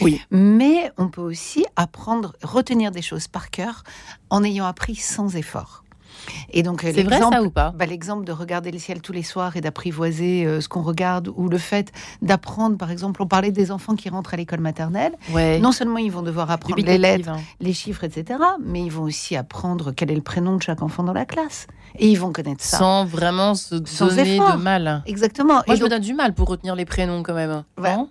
Oui. 0.01 0.21
Mais 0.31 0.91
on 0.97 1.09
peut 1.09 1.21
aussi 1.21 1.65
apprendre, 1.75 2.33
retenir 2.41 2.91
des 2.91 3.01
choses 3.01 3.27
par 3.27 3.49
cœur 3.49 3.83
en 4.29 4.43
ayant 4.43 4.65
appris 4.65 4.95
sans 4.95 5.35
effort. 5.35 5.83
Et 6.51 6.63
donc, 6.63 6.81
c'est 6.81 7.03
vrai 7.03 7.19
ça 7.19 7.41
ou 7.41 7.49
pas 7.49 7.73
bah, 7.75 7.85
L'exemple 7.85 8.25
de 8.25 8.31
regarder 8.31 8.71
le 8.71 8.79
ciel 8.79 9.01
tous 9.01 9.13
les 9.13 9.23
soirs 9.23 9.55
et 9.55 9.61
d'apprivoiser 9.61 10.45
euh, 10.45 10.61
ce 10.61 10.69
qu'on 10.69 10.81
regarde, 10.81 11.31
ou 11.35 11.49
le 11.49 11.57
fait 11.57 11.91
d'apprendre, 12.21 12.77
par 12.77 12.91
exemple, 12.91 13.21
on 13.21 13.27
parlait 13.27 13.51
des 13.51 13.71
enfants 13.71 13.95
qui 13.95 14.09
rentrent 14.09 14.33
à 14.33 14.37
l'école 14.37 14.59
maternelle. 14.59 15.13
Non 15.61 15.71
seulement 15.71 15.97
ils 15.97 16.11
vont 16.11 16.21
devoir 16.21 16.51
apprendre 16.51 16.81
les 16.81 16.97
lettres, 16.97 17.29
hein. 17.29 17.39
les 17.59 17.73
chiffres, 17.73 18.03
etc., 18.03 18.39
mais 18.63 18.81
ils 18.81 18.91
vont 18.91 19.03
aussi 19.03 19.35
apprendre 19.35 19.91
quel 19.91 20.11
est 20.11 20.15
le 20.15 20.21
prénom 20.21 20.55
de 20.55 20.61
chaque 20.61 20.81
enfant 20.81 21.03
dans 21.03 21.13
la 21.13 21.25
classe. 21.25 21.67
Et 21.97 22.07
ils 22.09 22.19
vont 22.19 22.31
connaître 22.31 22.63
ça. 22.63 22.77
Sans 22.77 23.05
vraiment 23.05 23.55
se 23.55 23.75
donner 23.75 24.37
de 24.37 24.57
mal. 24.57 25.03
Exactement. 25.05 25.61
Moi, 25.65 25.75
je 25.75 25.83
me 25.83 25.89
donne 25.89 26.01
du 26.01 26.13
mal 26.13 26.33
pour 26.33 26.47
retenir 26.47 26.75
les 26.75 26.85
prénoms 26.85 27.23
quand 27.23 27.33
même. 27.33 27.63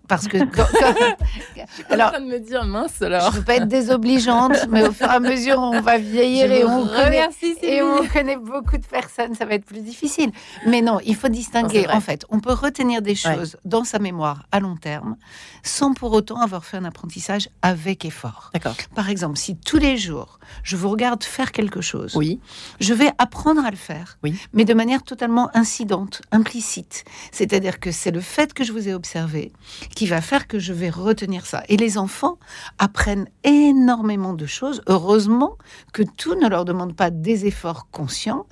parce 0.08 0.26
que. 0.26 0.38
alors, 1.90 2.08
en 2.08 2.10
train 2.10 2.20
de 2.20 2.26
me 2.26 2.38
dire 2.38 2.64
mince 2.64 3.00
alors. 3.02 3.22
Je 3.22 3.36
ne 3.36 3.40
veux 3.40 3.44
pas 3.44 3.56
être 3.56 3.68
désobligeante, 3.68 4.66
mais 4.70 4.86
au 4.86 4.92
fur 4.92 5.06
et 5.06 5.14
à 5.14 5.20
mesure, 5.20 5.58
on 5.58 5.80
va 5.80 5.98
vieillir 5.98 6.50
et 6.50 6.64
on, 6.64 6.86
connaît, 6.86 7.28
et 7.62 7.82
on 7.82 7.97
connaît 8.06 8.36
beaucoup 8.36 8.76
de 8.76 8.86
personnes, 8.86 9.34
ça 9.34 9.44
va 9.44 9.54
être 9.54 9.64
plus 9.64 9.80
difficile. 9.80 10.30
Mais 10.66 10.82
non, 10.82 10.98
il 11.04 11.16
faut 11.16 11.28
distinguer. 11.28 11.86
en 11.88 12.00
fait, 12.00 12.24
on 12.30 12.40
peut 12.40 12.52
retenir 12.52 13.02
des 13.02 13.14
choses 13.14 13.56
dans 13.64 13.84
sa 13.84 13.98
mémoire 13.98 14.46
à 14.52 14.60
long 14.60 14.76
terme 14.76 15.16
sans 15.62 15.94
pour 15.94 16.12
autant 16.12 16.40
avoir 16.40 16.64
fait 16.64 16.76
un 16.76 16.84
apprentissage 16.84 17.48
avec 17.62 18.04
effort. 18.04 18.50
D'accord. 18.54 18.74
Par 18.94 19.10
exemple, 19.10 19.36
si 19.36 19.56
tous 19.56 19.78
les 19.78 19.96
jours, 19.96 20.38
je 20.62 20.76
vous 20.76 20.88
regarde 20.88 21.22
faire 21.24 21.52
quelque 21.52 21.80
chose, 21.80 22.14
oui. 22.16 22.40
je 22.80 22.94
vais 22.94 23.10
apprendre 23.18 23.64
à 23.64 23.70
le 23.70 23.76
faire, 23.76 24.18
oui. 24.22 24.34
mais 24.52 24.64
de 24.64 24.74
manière 24.74 25.02
totalement 25.02 25.50
incidente, 25.54 26.22
implicite. 26.32 27.04
C'est-à-dire 27.32 27.80
que 27.80 27.92
c'est 27.92 28.10
le 28.10 28.20
fait 28.20 28.54
que 28.54 28.64
je 28.64 28.72
vous 28.72 28.88
ai 28.88 28.94
observé 28.94 29.52
qui 29.94 30.06
va 30.06 30.20
faire 30.20 30.46
que 30.46 30.58
je 30.58 30.72
vais 30.72 30.90
retenir 30.90 31.46
ça. 31.46 31.62
Et 31.68 31.76
les 31.76 31.98
enfants 31.98 32.38
apprennent 32.78 33.28
énormément 33.44 34.32
de 34.32 34.46
choses. 34.46 34.82
Heureusement 34.86 35.56
que 35.92 36.02
tout 36.02 36.34
ne 36.34 36.48
leur 36.48 36.64
demande 36.64 36.94
pas 36.94 37.10
des 37.10 37.46
efforts 37.46 37.86
conscients 37.92 38.46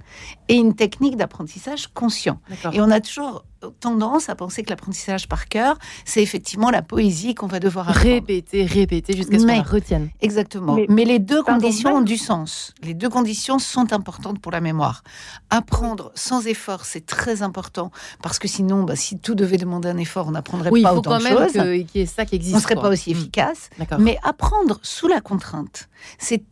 et 0.49 0.55
une 0.55 0.75
technique 0.75 1.17
d'apprentissage 1.17 1.89
conscient. 1.89 2.41
Et 2.73 2.81
on 2.81 2.91
a 2.91 3.01
toujours 3.01 3.45
tendance 3.81 4.29
à 4.29 4.35
penser 4.35 4.63
que 4.63 4.71
l'apprentissage 4.71 5.29
par 5.29 5.49
cœur, 5.49 5.79
c'est 6.05 6.23
effectivement 6.23 6.71
la 6.71 6.83
poésie 6.83 7.35
qu'on 7.35 7.47
va 7.47 7.61
devoir 7.61 7.89
apprendre. 7.89 8.07
Répéter, 8.07 8.65
répéter 8.65 9.17
jusqu'à 9.17 9.39
ce 9.39 9.47
qu'on 9.47 9.55
la 9.55 9.63
retienne. 9.63 10.11
Exactement. 10.21 10.77
Mais, 10.89 11.05
les 11.05 11.19
deux 11.19 11.43
conditions 11.43 11.97
ont 11.97 12.01
du 12.01 12.17
sens. 12.17 12.75
Les 12.83 12.95
deux 12.95 13.09
conditions 13.09 13.59
sont 13.59 13.93
importantes 13.93 14.41
pour 14.41 14.53
la 14.53 14.61
mémoire. 14.61 15.03
Apprendre 15.51 16.13
sans 16.15 16.47
effort, 16.47 16.85
c'est 16.85 17.07
très 17.07 17.43
important 17.43 17.91
parce 18.23 18.39
que 18.39 18.49
sinon, 18.49 18.83
bah, 18.83 18.97
si 18.97 19.19
tout 19.19 19.35
devait 19.35 19.57
demander 19.57 19.89
un 19.89 19.99
effort, 19.99 20.29
on 20.29 20.33
n'apprendrait 20.33 20.71
pas 20.71 20.95
autant 20.95 21.19
de 21.19 21.23
choses. 21.23 21.57
Oui, 21.57 21.87
il 21.95 22.07
faut 22.07 22.13
ça 22.15 22.25
qui 22.25 22.37
existe. 22.37 22.55
On 22.55 22.59
ne 22.59 22.63
serait 22.63 22.75
pas 22.75 22.89
aussi 22.89 23.11
mm. 23.11 23.17
efficace. 23.17 23.71
Mais 23.99 24.19
apprendre 24.23 24.79
sous 24.83 25.09
la 25.09 25.21
contrainte, 25.21 25.89
c'est 26.19 26.43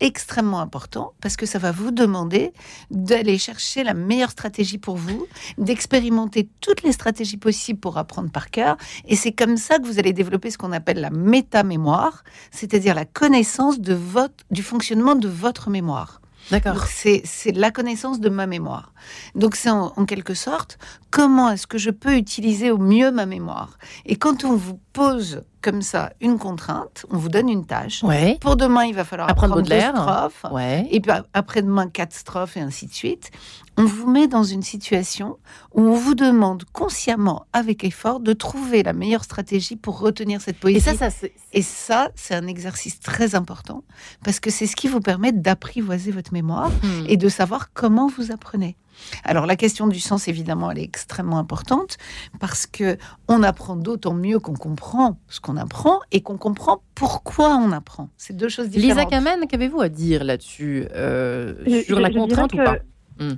extrêmement 0.00 0.60
important 0.60 1.12
parce 1.20 1.36
que 1.36 1.46
ça 1.46 1.58
va 1.58 1.72
vous 1.72 1.90
demander 1.90 2.52
d'aller 2.90 3.38
chercher 3.38 3.84
la 3.84 3.94
meilleure 3.94 4.30
stratégie 4.30 4.78
pour 4.78 4.96
vous, 4.96 5.26
d'expérimenter 5.58 6.29
toutes 6.60 6.82
les 6.82 6.92
stratégies 6.92 7.36
possibles 7.36 7.80
pour 7.80 7.98
apprendre 7.98 8.30
par 8.30 8.50
cœur. 8.50 8.76
Et 9.06 9.16
c'est 9.16 9.32
comme 9.32 9.56
ça 9.56 9.78
que 9.78 9.86
vous 9.86 9.98
allez 9.98 10.12
développer 10.12 10.50
ce 10.50 10.58
qu'on 10.58 10.72
appelle 10.72 11.00
la 11.00 11.10
métamémoire, 11.10 12.24
c'est-à-dire 12.50 12.94
la 12.94 13.04
connaissance 13.04 13.80
de 13.80 13.94
votre, 13.94 14.44
du 14.50 14.62
fonctionnement 14.62 15.14
de 15.14 15.28
votre 15.28 15.70
mémoire. 15.70 16.20
D'accord. 16.50 16.84
C'est 16.86 17.52
la 17.54 17.70
connaissance 17.70 18.18
de 18.18 18.28
ma 18.28 18.46
mémoire. 18.46 18.92
Donc 19.34 19.54
c'est 19.54 19.70
en, 19.70 19.90
quelque 20.04 20.34
sorte 20.34 20.78
comment 21.10 21.50
est-ce 21.50 21.66
que 21.66 21.78
je 21.78 21.90
peux 21.90 22.16
utiliser 22.16 22.70
au 22.70 22.78
mieux 22.78 23.12
ma 23.12 23.26
mémoire? 23.26 23.78
Et 24.06 24.16
quand 24.16 24.44
on 24.44 24.56
vous 24.56 24.80
pose 24.92 25.42
comme 25.60 25.82
ça 25.82 26.12
une 26.20 26.38
contrainte, 26.38 27.06
on 27.10 27.16
vous 27.18 27.28
donne 27.28 27.48
une 27.48 27.64
tâche. 27.66 28.02
Ouais. 28.02 28.38
Pour 28.40 28.56
demain, 28.56 28.84
il 28.84 28.94
va 28.94 29.04
falloir 29.04 29.28
Apprendre 29.28 29.58
apprendre, 29.58 29.68
deux 29.68 30.00
strophes. 30.00 30.44
Ouais. 30.52 30.86
Et 30.90 31.00
puis 31.00 31.12
après-demain, 31.34 31.88
quatre 31.88 32.14
strophes 32.14 32.56
et 32.56 32.60
ainsi 32.60 32.86
de 32.86 32.92
suite. 32.92 33.30
On 33.76 33.84
vous 33.84 34.10
met 34.10 34.26
dans 34.28 34.42
une 34.44 34.62
situation 34.62 35.38
où 35.74 35.80
on 35.82 35.94
vous 35.94 36.14
demande 36.14 36.64
consciemment, 36.72 37.46
avec 37.52 37.82
effort, 37.84 38.20
de 38.20 38.32
trouver 38.32 38.82
la 38.82 38.92
meilleure 38.92 39.24
stratégie 39.24 39.76
pour 39.76 40.00
retenir 40.00 40.40
cette 40.42 40.58
poésie. 40.58 40.78
Et 40.78 40.80
ça, 40.80 40.94
ça 40.94 41.10
c'est. 41.10 41.32
Et 41.52 41.62
ça, 41.62 42.10
c'est 42.14 42.34
un 42.34 42.46
exercice 42.46 43.00
très 43.00 43.34
important 43.34 43.82
parce 44.24 44.38
que 44.40 44.50
c'est 44.50 44.66
ce 44.66 44.76
qui 44.76 44.88
vous 44.88 45.00
permet 45.00 45.32
d'apprivoiser 45.32 46.10
votre 46.10 46.32
mémoire 46.32 46.70
Hmm. 46.82 47.04
et 47.08 47.16
de 47.16 47.28
savoir 47.28 47.72
comment 47.72 48.06
vous 48.08 48.32
apprenez. 48.32 48.76
Alors 49.24 49.46
la 49.46 49.56
question 49.56 49.86
du 49.86 50.00
sens, 50.00 50.28
évidemment, 50.28 50.70
elle 50.70 50.78
est 50.78 50.84
extrêmement 50.84 51.38
importante 51.38 51.96
parce 52.40 52.66
que 52.66 52.96
on 53.28 53.42
apprend 53.42 53.76
d'autant 53.76 54.14
mieux 54.14 54.38
qu'on 54.38 54.54
comprend 54.54 55.18
ce 55.28 55.40
qu'on 55.40 55.56
apprend 55.56 56.00
et 56.12 56.20
qu'on 56.20 56.36
comprend 56.36 56.82
pourquoi 56.94 57.56
on 57.56 57.72
apprend. 57.72 58.08
C'est 58.16 58.36
deux 58.36 58.48
choses 58.48 58.68
différentes. 58.70 59.10
Lisa 59.10 59.10
Kamen, 59.10 59.46
qu'avez-vous 59.48 59.80
à 59.80 59.88
dire 59.88 60.24
là-dessus 60.24 60.84
euh, 60.94 61.54
Je- 61.66 61.82
sur 61.82 61.96
je- 61.96 62.02
la 62.02 62.10
je 62.10 62.14
contrainte 62.18 62.52
ou 62.54 62.56
que- 62.56 62.64
pas 62.64 62.76
Hmm. 63.18 63.34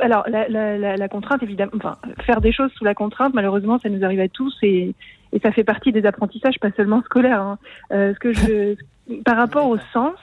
Alors, 0.00 0.24
la, 0.28 0.48
la- 0.48 0.76
la- 0.76 0.96
la 0.96 1.08
contrainte, 1.08 1.42
évidemment, 1.42 1.70
enfin, 1.76 1.96
faire 2.26 2.40
des 2.42 2.52
choses 2.52 2.70
sous 2.72 2.84
la 2.84 2.94
contrainte, 2.94 3.32
malheureusement, 3.32 3.78
ça 3.78 3.88
nous 3.88 4.04
arrive 4.04 4.20
à 4.20 4.28
tous 4.28 4.54
et, 4.62 4.94
et 5.32 5.38
ça 5.40 5.50
fait 5.52 5.64
partie 5.64 5.92
des 5.92 6.04
apprentissages, 6.04 6.56
pas 6.60 6.72
seulement 6.76 7.00
scolaires. 7.02 7.40
hein. 7.40 7.58
Euh, 7.92 8.12
ce 8.12 8.18
que 8.18 8.32
je, 8.34 8.74
par 9.24 9.36
rapport 9.36 9.68
au 9.68 9.78
sens, 9.94 10.14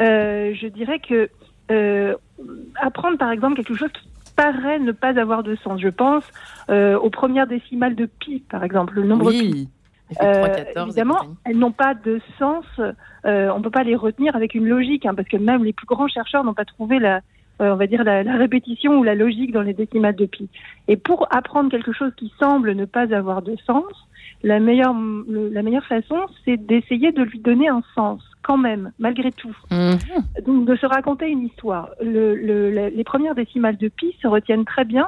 euh, 0.00 0.54
je 0.54 0.66
dirais 0.66 0.98
que 0.98 1.28
euh, 1.70 2.14
apprendre, 2.80 3.16
par 3.18 3.30
exemple, 3.30 3.54
quelque 3.56 3.74
chose 3.74 3.90
qui 3.92 4.08
paraît 4.42 4.78
ne 4.78 4.92
pas 4.92 5.18
avoir 5.18 5.42
de 5.42 5.54
sens. 5.56 5.80
Je 5.80 5.88
pense 5.88 6.24
euh, 6.70 6.98
aux 6.98 7.10
premières 7.10 7.46
décimales 7.46 7.94
de 7.94 8.06
pi, 8.06 8.42
par 8.50 8.62
exemple, 8.64 8.94
le 8.94 9.04
nombre 9.04 9.30
pi. 9.30 9.50
Oui. 9.52 9.68
Effet 10.10 10.24
Euh, 10.24 10.44
3, 10.44 10.48
14, 10.48 10.86
évidemment, 10.88 11.18
elles 11.44 11.58
n'ont 11.58 11.70
pas 11.72 11.94
de 11.94 12.20
sens. 12.38 12.64
euh, 12.78 12.92
on 13.54 13.58
ne 13.58 13.62
peut 13.62 13.70
pas 13.70 13.84
les 13.84 13.94
retenir 13.96 14.34
avec 14.34 14.54
une 14.54 14.66
logique, 14.66 15.06
hein, 15.06 15.14
parce 15.14 15.28
que 15.28 15.36
même 15.36 15.62
les 15.64 15.72
plus 15.72 15.86
grands 15.86 16.08
chercheurs 16.08 16.42
n'ont 16.44 16.54
pas 16.54 16.64
trouvé 16.64 16.98
la, 16.98 17.20
on 17.60 17.76
va 17.76 17.86
dire 17.86 18.02
la, 18.02 18.22
la 18.24 18.36
répétition 18.36 18.98
ou 18.98 19.04
la 19.04 19.14
logique 19.14 19.52
dans 19.52 19.62
les 19.62 19.74
décimales 19.74 20.16
de 20.16 20.26
pi. 20.26 20.48
Et 20.88 20.96
pour 20.96 21.28
apprendre 21.30 21.70
quelque 21.70 21.92
chose 21.92 22.12
qui 22.16 22.32
semble 22.40 22.72
ne 22.74 22.86
pas 22.86 23.14
avoir 23.14 23.42
de 23.42 23.54
sens, 23.66 23.84
la 24.42 24.58
meilleure, 24.58 24.94
le- 25.28 25.50
la 25.50 25.62
meilleure 25.62 25.84
façon, 25.86 26.16
c'est 26.44 26.56
d'essayer 26.56 27.12
de 27.12 27.22
lui 27.22 27.38
donner 27.38 27.68
un 27.68 27.82
sens, 27.94 28.22
quand 28.50 28.56
même, 28.58 28.90
malgré 28.98 29.30
tout. 29.30 29.56
Mhm. 29.70 29.98
Donc 30.44 30.66
de 30.66 30.74
se 30.74 30.84
raconter 30.86 31.28
une 31.28 31.44
histoire. 31.44 31.90
Le, 32.02 32.34
le- 32.34 32.70
la- 32.70 32.90
les 32.90 33.04
premières 33.04 33.36
décimales 33.36 33.76
de 33.76 33.86
pi 33.88 34.08
se 34.20 34.26
retiennent 34.26 34.64
très 34.64 34.84
bien 34.84 35.06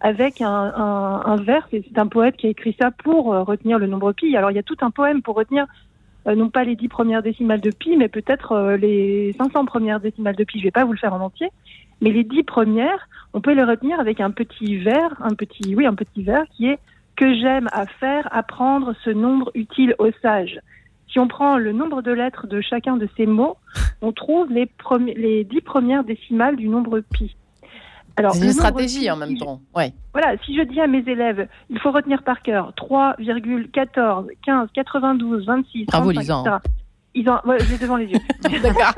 avec 0.00 0.40
un, 0.40 0.72
un, 0.86 1.22
un 1.32 1.36
vers. 1.36 1.68
C'est 1.70 1.98
un 1.98 2.06
poète 2.06 2.36
qui 2.38 2.46
a 2.46 2.50
écrit 2.50 2.74
ça 2.80 2.90
pour 3.04 3.34
euh, 3.34 3.42
retenir 3.42 3.78
le 3.78 3.86
nombre 3.86 4.12
pi. 4.12 4.34
Alors 4.38 4.50
il 4.50 4.54
y 4.54 4.58
a 4.58 4.62
tout 4.62 4.76
un 4.80 4.90
poème 4.90 5.20
pour 5.20 5.34
retenir 5.36 5.66
euh, 6.26 6.34
non 6.34 6.48
pas 6.48 6.64
les 6.64 6.76
dix 6.76 6.88
premières 6.88 7.22
décimales 7.22 7.60
de 7.60 7.70
pi, 7.70 7.94
mais 7.98 8.08
peut-être 8.08 8.52
euh, 8.52 8.76
les 8.78 9.34
500 9.36 9.66
premières 9.66 10.00
décimales 10.00 10.36
de 10.36 10.44
pi. 10.44 10.58
Je 10.60 10.64
vais 10.64 10.70
pas 10.70 10.84
vous 10.86 10.92
le 10.92 10.98
faire 10.98 11.12
en 11.12 11.20
entier, 11.20 11.48
mais 12.00 12.10
les 12.10 12.24
dix 12.24 12.42
premières, 12.42 13.06
on 13.34 13.42
peut 13.42 13.52
les 13.52 13.64
retenir 13.64 14.00
avec 14.00 14.20
un 14.22 14.30
petit 14.30 14.78
vers, 14.78 15.10
un 15.20 15.34
petit, 15.34 15.74
oui, 15.76 15.84
un 15.84 15.94
petit 15.94 16.22
vers 16.22 16.44
qui 16.56 16.68
est 16.68 16.78
que 17.16 17.34
j'aime 17.34 17.68
à 17.72 17.84
faire 17.84 18.28
apprendre 18.30 18.94
ce 19.04 19.10
nombre 19.10 19.50
utile 19.54 19.94
aux 19.98 20.12
sages. 20.22 20.58
Si 21.10 21.18
on 21.18 21.28
prend 21.28 21.56
le 21.56 21.72
nombre 21.72 22.02
de 22.02 22.12
lettres 22.12 22.46
de 22.46 22.60
chacun 22.60 22.96
de 22.96 23.08
ces 23.16 23.26
mots, 23.26 23.56
on 24.02 24.12
trouve 24.12 24.48
les, 24.50 24.68
dix 25.44 25.60
premières 25.60 26.04
décimales 26.04 26.56
du 26.56 26.68
nombre 26.68 27.00
pi. 27.00 27.34
Alors, 28.16 28.34
C'est 28.34 28.46
une 28.46 28.52
stratégie 28.52 29.00
pi, 29.00 29.10
en 29.10 29.16
même 29.16 29.38
temps. 29.38 29.60
Ouais. 29.74 29.92
Voilà, 30.12 30.36
si 30.44 30.56
je 30.56 30.62
dis 30.62 30.80
à 30.80 30.86
mes 30.86 31.04
élèves, 31.06 31.48
il 31.70 31.78
faut 31.78 31.92
retenir 31.92 32.22
par 32.22 32.42
cœur 32.42 32.72
3,14, 32.76 34.26
15, 34.44 34.68
92, 34.74 35.46
26, 35.46 35.86
Bravo, 35.86 36.12
35, 36.12 36.20
Lisa. 36.20 36.40
etc. 36.40 36.72
Ils 37.14 37.28
ont, 37.30 37.38
ouais, 37.46 37.58
je 37.60 37.72
l'ai 37.72 37.78
devant 37.78 37.96
les 37.96 38.06
yeux. 38.06 38.18
D'accord. 38.62 38.92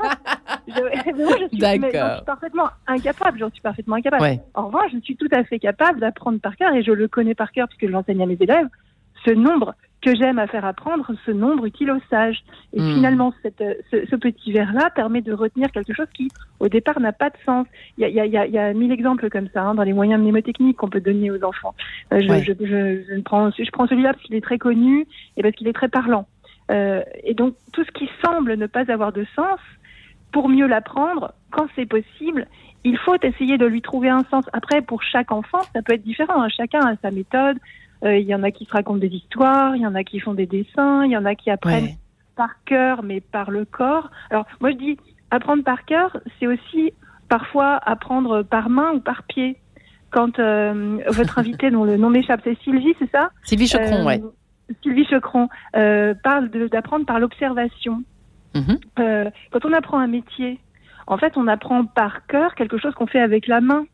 Je, 0.67 1.47
suis, 1.47 1.79
mais 1.79 1.91
parfaitement 2.25 2.69
incapable. 2.87 3.39
J'en 3.39 3.49
suis 3.49 3.61
parfaitement 3.61 3.95
incapable. 3.95 4.21
Ouais. 4.21 4.39
En 4.53 4.67
revanche, 4.67 4.91
je 4.93 4.99
suis 4.99 5.15
tout 5.15 5.29
à 5.31 5.43
fait 5.43 5.59
capable 5.59 5.99
d'apprendre 5.99 6.39
par 6.39 6.55
cœur 6.55 6.73
et 6.73 6.83
je 6.83 6.91
le 6.91 7.07
connais 7.07 7.35
par 7.35 7.51
cœur 7.51 7.67
puisque 7.67 7.87
je 7.87 7.91
l'enseigne 7.91 8.21
à 8.21 8.25
mes 8.25 8.37
élèves. 8.39 8.67
Ce 9.25 9.31
nombre 9.31 9.75
que 10.01 10.15
j'aime 10.15 10.39
à 10.39 10.47
faire 10.47 10.65
apprendre, 10.65 11.11
ce 11.25 11.31
nombre 11.31 11.65
utile 11.65 11.91
aux 11.91 11.99
sages. 12.09 12.41
Et 12.73 12.81
Hmm. 12.81 12.93
finalement, 12.95 13.33
cette, 13.43 13.61
euh, 13.61 13.75
ce, 13.91 14.05
ce 14.09 14.15
petit 14.15 14.51
vers-là 14.51 14.89
permet 14.89 15.21
de 15.21 15.31
retenir 15.33 15.71
quelque 15.71 15.93
chose 15.93 16.07
qui, 16.13 16.27
au 16.59 16.67
départ, 16.69 16.99
n'a 16.99 17.11
pas 17.13 17.29
de 17.29 17.37
sens. 17.45 17.67
Il 17.97 18.01
y 18.01 18.05
a, 18.05 18.09
y 18.09 18.19
a- 18.19 18.25
il 18.25 18.31
y 18.31 18.37
a- 18.37 18.45
il 18.47 18.53
y 18.53 18.57
a 18.57 18.73
mille 18.73 18.91
exemples 18.91 19.29
comme 19.29 19.47
ça 19.53 19.61
hein, 19.63 19.75
dans 19.75 19.83
les 19.83 19.93
moyens 19.93 20.19
mnémotechniques 20.21 20.77
qu'on 20.77 20.89
peut 20.89 21.01
donner 21.01 21.29
aux 21.29 21.43
enfants. 21.43 21.75
Euh, 22.13 22.19
je, 22.21 22.27
Ouais. 22.29 22.43
je, 22.43 22.53
je, 22.59 23.15
je 23.15 23.21
prends, 23.21 23.51
je 23.51 23.69
prends 23.71 23.85
celui-là 23.87 24.13
parce 24.13 24.23
qu'il 24.25 24.35
est 24.35 24.41
très 24.41 24.57
connu 24.57 25.05
et 25.37 25.43
parce 25.43 25.53
qu'il 25.55 25.67
est 25.67 25.73
très 25.73 25.89
parlant. 25.89 26.27
Euh, 26.71 27.01
et 27.23 27.33
donc, 27.33 27.53
tout 27.73 27.83
ce 27.83 27.91
qui 27.91 28.09
semble 28.25 28.55
ne 28.55 28.65
pas 28.65 28.91
avoir 28.91 29.11
de 29.11 29.25
sens, 29.35 29.59
pour 30.31 30.47
mieux 30.49 30.65
l'apprendre, 30.67 31.33
quand 31.51 31.67
c'est 31.75 31.85
possible, 31.85 32.47
il 32.85 32.97
faut 32.97 33.15
essayer 33.21 33.57
de 33.57 33.65
lui 33.65 33.81
trouver 33.81 34.09
un 34.09 34.23
sens. 34.31 34.45
Après, 34.53 34.81
pour 34.81 35.03
chaque 35.03 35.31
enfant, 35.31 35.59
ça 35.75 35.81
peut 35.83 35.93
être 35.93 36.03
différent. 36.03 36.41
hein. 36.41 36.47
Chacun 36.49 36.79
a 36.79 36.95
sa 37.01 37.11
méthode. 37.11 37.57
Euh, 38.03 38.17
Il 38.17 38.25
y 38.27 38.33
en 38.35 38.43
a 38.43 38.51
qui 38.51 38.65
se 38.65 38.71
racontent 38.71 38.97
des 38.99 39.07
histoires, 39.13 39.75
il 39.75 39.81
y 39.81 39.87
en 39.87 39.95
a 39.95 40.03
qui 40.03 40.19
font 40.19 40.33
des 40.33 40.45
dessins, 40.47 41.05
il 41.05 41.11
y 41.11 41.17
en 41.17 41.25
a 41.25 41.35
qui 41.35 41.49
apprennent 41.51 41.83
Ouais. 41.85 41.97
par 42.35 42.63
cœur, 42.65 43.03
mais 43.03 43.21
par 43.21 43.51
le 43.51 43.65
corps. 43.65 44.09
Alors, 44.29 44.45
moi, 44.59 44.71
je 44.71 44.77
dis, 44.77 44.97
apprendre 45.29 45.63
par 45.63 45.85
cœur, 45.85 46.17
c'est 46.39 46.47
aussi 46.47 46.93
parfois 47.29 47.75
apprendre 47.83 48.41
par 48.43 48.69
main 48.69 48.91
ou 48.93 48.99
par 48.99 49.23
pied. 49.23 49.57
Quand 50.09 50.39
euh, 50.39 50.97
votre 51.09 51.37
invité, 51.39 51.69
dont 51.71 51.85
le 51.85 51.97
nom 51.97 52.09
m'échappe, 52.09 52.41
c'est 52.43 52.57
Sylvie, 52.63 52.93
c'est 52.99 53.09
ça? 53.11 53.29
Sylvie 53.43 53.67
Chocron, 53.67 54.01
Euh, 54.01 54.05
ouais. 54.05 54.21
Sylvie 54.83 55.05
Chocron 55.05 55.47
euh, 55.75 56.13
parle 56.23 56.49
d'apprendre 56.49 57.05
par 57.05 57.19
l'observation. 57.19 58.03
Mhm. 58.55 58.79
Quand 58.97 59.65
on 59.65 59.71
apprend 59.73 59.99
un 59.99 60.07
métier, 60.07 60.59
en 61.07 61.17
fait, 61.17 61.37
on 61.37 61.47
apprend 61.47 61.85
par 61.85 62.25
cœur 62.27 62.55
quelque 62.55 62.77
chose 62.77 62.93
qu'on 62.95 63.07
fait 63.07 63.21
avec 63.21 63.47
la 63.47 63.61
main. 63.61 63.85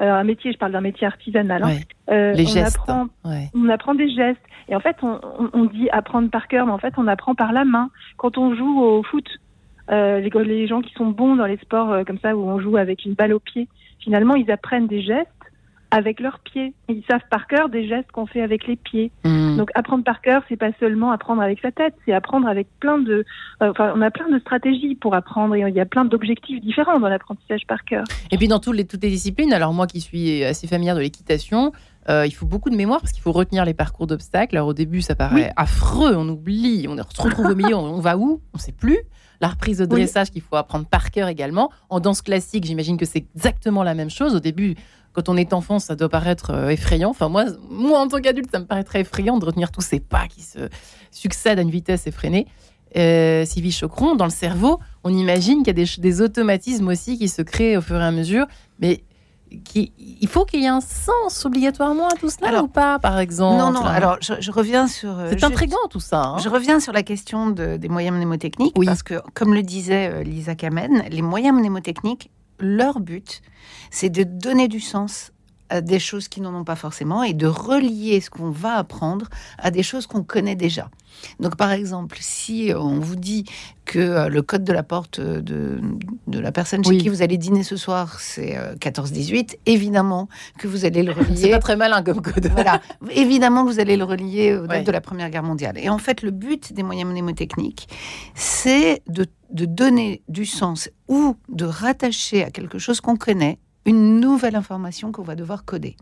Euh, 0.00 0.12
un 0.14 0.24
métier, 0.24 0.52
je 0.52 0.58
parle 0.58 0.72
d'un 0.72 0.80
métier 0.80 1.06
artisanal. 1.06 1.62
hein. 1.62 1.66
Ouais. 1.68 1.80
Euh, 2.14 2.32
Les 2.32 2.44
on 2.44 2.50
gestes. 2.50 2.78
apprend 2.78 3.06
Ouais. 3.24 3.48
on 3.54 3.68
apprend 3.68 3.94
des 3.94 4.08
gestes. 4.10 4.40
Et 4.68 4.74
en 4.76 4.80
fait, 4.80 4.96
on, 5.02 5.20
on- 5.38 5.50
on 5.52 5.64
dit 5.64 5.88
apprendre 5.90 6.30
par 6.30 6.48
cœur, 6.48 6.64
mais 6.66 6.72
en 6.72 6.78
fait, 6.78 6.94
on 6.96 7.06
apprend 7.06 7.34
par 7.34 7.52
la 7.52 7.64
main. 7.64 7.90
Quand 8.16 8.38
on 8.38 8.54
joue 8.54 8.80
au 8.80 9.02
foot, 9.02 9.26
euh, 9.90 10.20
les, 10.20 10.30
les 10.44 10.66
gens 10.66 10.80
qui 10.80 10.92
sont 10.94 11.06
bons 11.08 11.36
dans 11.36 11.46
les 11.46 11.56
sports 11.58 11.90
euh, 11.92 12.04
comme 12.04 12.18
ça, 12.18 12.36
où 12.36 12.40
on 12.48 12.60
joue 12.60 12.76
avec 12.76 13.04
une 13.04 13.14
balle 13.14 13.32
au 13.32 13.40
pied, 13.40 13.68
finalement, 13.98 14.34
ils 14.36 14.50
apprennent 14.50 14.86
des 14.86 15.02
gestes 15.02 15.28
avec 15.90 16.20
leurs 16.20 16.38
pieds. 16.40 16.72
Ils 16.88 17.02
savent 17.10 17.20
par 17.30 17.46
cœur 17.46 17.68
des 17.68 17.88
gestes 17.88 18.10
qu'on 18.12 18.26
fait 18.26 18.42
avec 18.42 18.66
les 18.66 18.76
pieds. 18.76 19.10
Mhm. 19.24 19.56
Donc, 19.56 19.70
apprendre 19.74 20.04
par 20.04 20.20
cœur, 20.20 20.42
c'est 20.48 20.56
pas 20.56 20.70
seulement 20.78 21.10
apprendre 21.10 21.42
avec 21.42 21.60
sa 21.60 21.72
tête, 21.72 21.94
c'est 22.06 22.12
apprendre 22.12 22.46
avec 22.48 22.68
plein 22.80 22.98
de. 22.98 23.24
euh, 23.62 23.70
Enfin, 23.70 23.92
on 23.96 24.00
a 24.02 24.10
plein 24.10 24.28
de 24.28 24.38
stratégies 24.38 24.94
pour 24.94 25.14
apprendre 25.14 25.54
et 25.54 25.60
il 25.60 25.74
y 25.74 25.80
a 25.80 25.86
plein 25.86 26.04
d'objectifs 26.04 26.60
différents 26.60 27.00
dans 27.00 27.08
l'apprentissage 27.08 27.66
par 27.66 27.84
cœur. 27.84 28.04
Et 28.30 28.36
puis 28.36 28.48
dans 28.48 28.58
toutes 28.60 28.76
les, 28.76 28.84
toutes 28.86 29.02
les 29.02 29.10
disciplines, 29.10 29.52
alors 29.52 29.72
moi 29.72 29.86
qui 29.86 30.00
suis 30.00 30.44
assez 30.44 30.66
familière 30.66 30.94
de 30.94 31.00
l'équitation, 31.00 31.72
euh, 32.08 32.24
il 32.26 32.30
faut 32.32 32.46
beaucoup 32.46 32.70
de 32.70 32.76
mémoire 32.76 33.00
parce 33.00 33.12
qu'il 33.12 33.22
faut 33.22 33.32
retenir 33.32 33.64
les 33.64 33.74
parcours 33.74 34.06
d'obstacles. 34.06 34.56
Alors 34.56 34.68
au 34.68 34.74
début, 34.74 35.02
ça 35.02 35.14
paraît 35.14 35.34
Oui. 35.34 35.52
affreux, 35.56 36.14
on 36.16 36.28
oublie, 36.28 36.86
on 36.88 36.96
se 36.96 37.22
retrouve 37.22 37.46
au 37.50 37.54
milieu, 37.54 37.74
on, 37.74 37.84
on 37.96 38.00
va 38.00 38.16
où? 38.16 38.40
On 38.54 38.56
ne 38.58 38.60
sait 38.60 38.72
plus. 38.72 38.98
La 39.42 39.48
reprise 39.48 39.78
de 39.78 39.84
Oui. 39.84 40.00
dressage 40.02 40.30
qu'il 40.30 40.42
faut 40.42 40.56
apprendre 40.56 40.86
par 40.86 41.10
cœur 41.10 41.28
également. 41.28 41.70
En 41.88 41.98
danse 42.00 42.20
classique, 42.20 42.64
j'imagine 42.64 42.98
que 42.98 43.06
c'est 43.06 43.24
exactement 43.34 43.82
la 43.82 43.94
même 43.94 44.10
chose. 44.10 44.34
Au 44.34 44.40
début, 44.40 44.74
quand 45.12 45.28
on 45.28 45.36
est 45.36 45.52
enfant, 45.52 45.78
ça 45.78 45.96
doit 45.96 46.08
paraître 46.08 46.50
euh, 46.50 46.68
effrayant. 46.68 47.10
Enfin, 47.10 47.28
moi, 47.28 47.44
moi, 47.68 47.98
en 48.00 48.08
tant 48.08 48.20
qu'adulte, 48.20 48.50
ça 48.52 48.58
me 48.60 48.64
paraît 48.66 48.84
très 48.84 49.00
effrayant 49.00 49.38
de 49.38 49.44
retenir 49.44 49.70
tous 49.72 49.80
ces 49.80 50.00
pas 50.00 50.26
qui 50.28 50.42
se 50.42 50.68
succèdent 51.10 51.58
à 51.58 51.62
une 51.62 51.70
vitesse 51.70 52.06
effrénée. 52.06 52.46
Euh, 52.96 53.44
Sylvie 53.44 53.72
Chocron, 53.72 54.16
dans 54.16 54.24
le 54.24 54.30
cerveau, 54.30 54.78
on 55.04 55.10
imagine 55.12 55.58
qu'il 55.62 55.76
y 55.78 55.82
a 55.82 55.86
des, 55.98 56.20
automatismes 56.22 56.88
aussi 56.88 57.18
qui 57.18 57.28
se 57.28 57.42
créent 57.42 57.76
au 57.76 57.80
fur 57.80 57.96
et 58.00 58.04
à 58.04 58.10
mesure. 58.10 58.46
Mais 58.80 59.02
qui, 59.64 59.92
il 59.98 60.28
faut 60.28 60.44
qu'il 60.44 60.60
y 60.60 60.64
ait 60.64 60.68
un 60.68 60.80
sens 60.80 61.44
obligatoirement 61.44 62.06
à 62.08 62.14
tout 62.14 62.30
cela 62.30 62.48
Alors- 62.48 62.64
ou 62.64 62.68
pas, 62.68 63.00
par 63.00 63.18
exemple? 63.18 63.58
Non, 63.58 63.72
non, 63.72 63.84
alors 63.84 64.16
je, 64.20 64.34
je 64.38 64.50
reviens 64.52 64.86
sur. 64.86 65.18
euh, 65.18 65.28
C'est 65.30 65.42
intriguant 65.44 65.76
tout 65.90 65.98
ça. 66.00 66.22
hein. 66.22 66.38
Je 66.38 66.48
reviens 66.48 66.78
sur 66.78 66.92
la 66.92 67.02
question 67.02 67.50
de- 67.50 67.76
des 67.76 67.88
moyens 67.88 68.16
mnémotechniques, 68.16 68.74
Oui. 68.78 68.86
parce 68.86 69.02
que, 69.02 69.14
comme 69.34 69.54
le 69.54 69.62
disait 69.62 70.08
euh, 70.12 70.22
Lisa 70.22 70.54
Kamen, 70.54 71.02
les 71.10 71.22
moyens 71.22 71.56
mnémotechniques, 71.58 72.30
leur 72.62 73.00
but, 73.00 73.42
c'est 73.90 74.10
de 74.10 74.22
donner 74.22 74.68
du 74.68 74.80
sens 74.80 75.32
des 75.80 76.00
choses 76.00 76.26
qui 76.28 76.40
n'en 76.40 76.54
ont 76.54 76.64
pas 76.64 76.74
forcément 76.76 77.22
et 77.22 77.32
de 77.34 77.46
relier 77.46 78.20
ce 78.20 78.30
qu'on 78.30 78.50
va 78.50 78.74
apprendre 78.76 79.26
à 79.58 79.70
des 79.70 79.82
choses 79.84 80.06
qu'on 80.08 80.24
connaît 80.24 80.56
déjà. 80.56 80.90
Donc, 81.38 81.56
par 81.56 81.70
exemple, 81.72 82.16
si 82.20 82.72
euh, 82.72 82.78
on 82.80 82.98
vous 82.98 83.16
dit 83.16 83.44
que 83.84 83.98
euh, 83.98 84.28
le 84.28 84.42
code 84.42 84.64
de 84.64 84.72
la 84.72 84.82
porte 84.82 85.18
euh, 85.18 85.40
de, 85.42 85.80
de 86.28 86.38
la 86.38 86.50
personne 86.50 86.82
chez 86.84 86.90
Oui. 86.90 86.98
qui 86.98 87.08
vous 87.08 87.20
allez 87.22 87.36
dîner 87.36 87.62
ce 87.62 87.76
soir, 87.76 88.18
c'est 88.20 88.56
euh, 88.56 88.74
14-18, 88.76 89.56
évidemment 89.66 90.28
que 90.58 90.66
vous 90.68 90.84
allez 90.84 91.02
le 91.02 91.12
C'est 91.34 91.46
relier 91.46 91.50
pas 91.50 91.58
très 91.58 91.76
malin 91.76 92.02
comme 92.02 92.22
code. 92.22 92.46
voilà, 92.52 92.80
évidemment 93.10 93.64
que 93.66 93.70
vous 93.72 93.80
allez 93.80 93.96
le 93.96 94.04
relier 94.04 94.54
aux 94.56 94.66
dates 94.66 94.78
Ouais. 94.78 94.82
de 94.84 94.92
la 94.92 95.00
Première 95.00 95.28
Guerre 95.30 95.42
mondiale. 95.42 95.76
Et 95.78 95.88
en 95.90 95.98
fait, 95.98 96.22
le 96.22 96.30
but 96.30 96.72
des 96.72 96.82
moyens 96.82 97.10
mnémotechniques, 97.10 97.88
c'est 98.34 99.02
de, 99.08 99.26
de 99.52 99.64
donner 99.66 100.22
du 100.28 100.46
sens 100.46 100.88
ou 101.08 101.36
de 101.48 101.64
rattacher 101.64 102.44
à 102.44 102.50
quelque 102.50 102.78
chose 102.78 103.00
qu'on 103.00 103.16
connaît 103.16 103.58
une 103.86 104.20
nouvelle 104.20 104.56
information 104.56 105.12
qu'on 105.12 105.22
va 105.22 105.36
devoir 105.36 105.64
coder. 105.64 105.96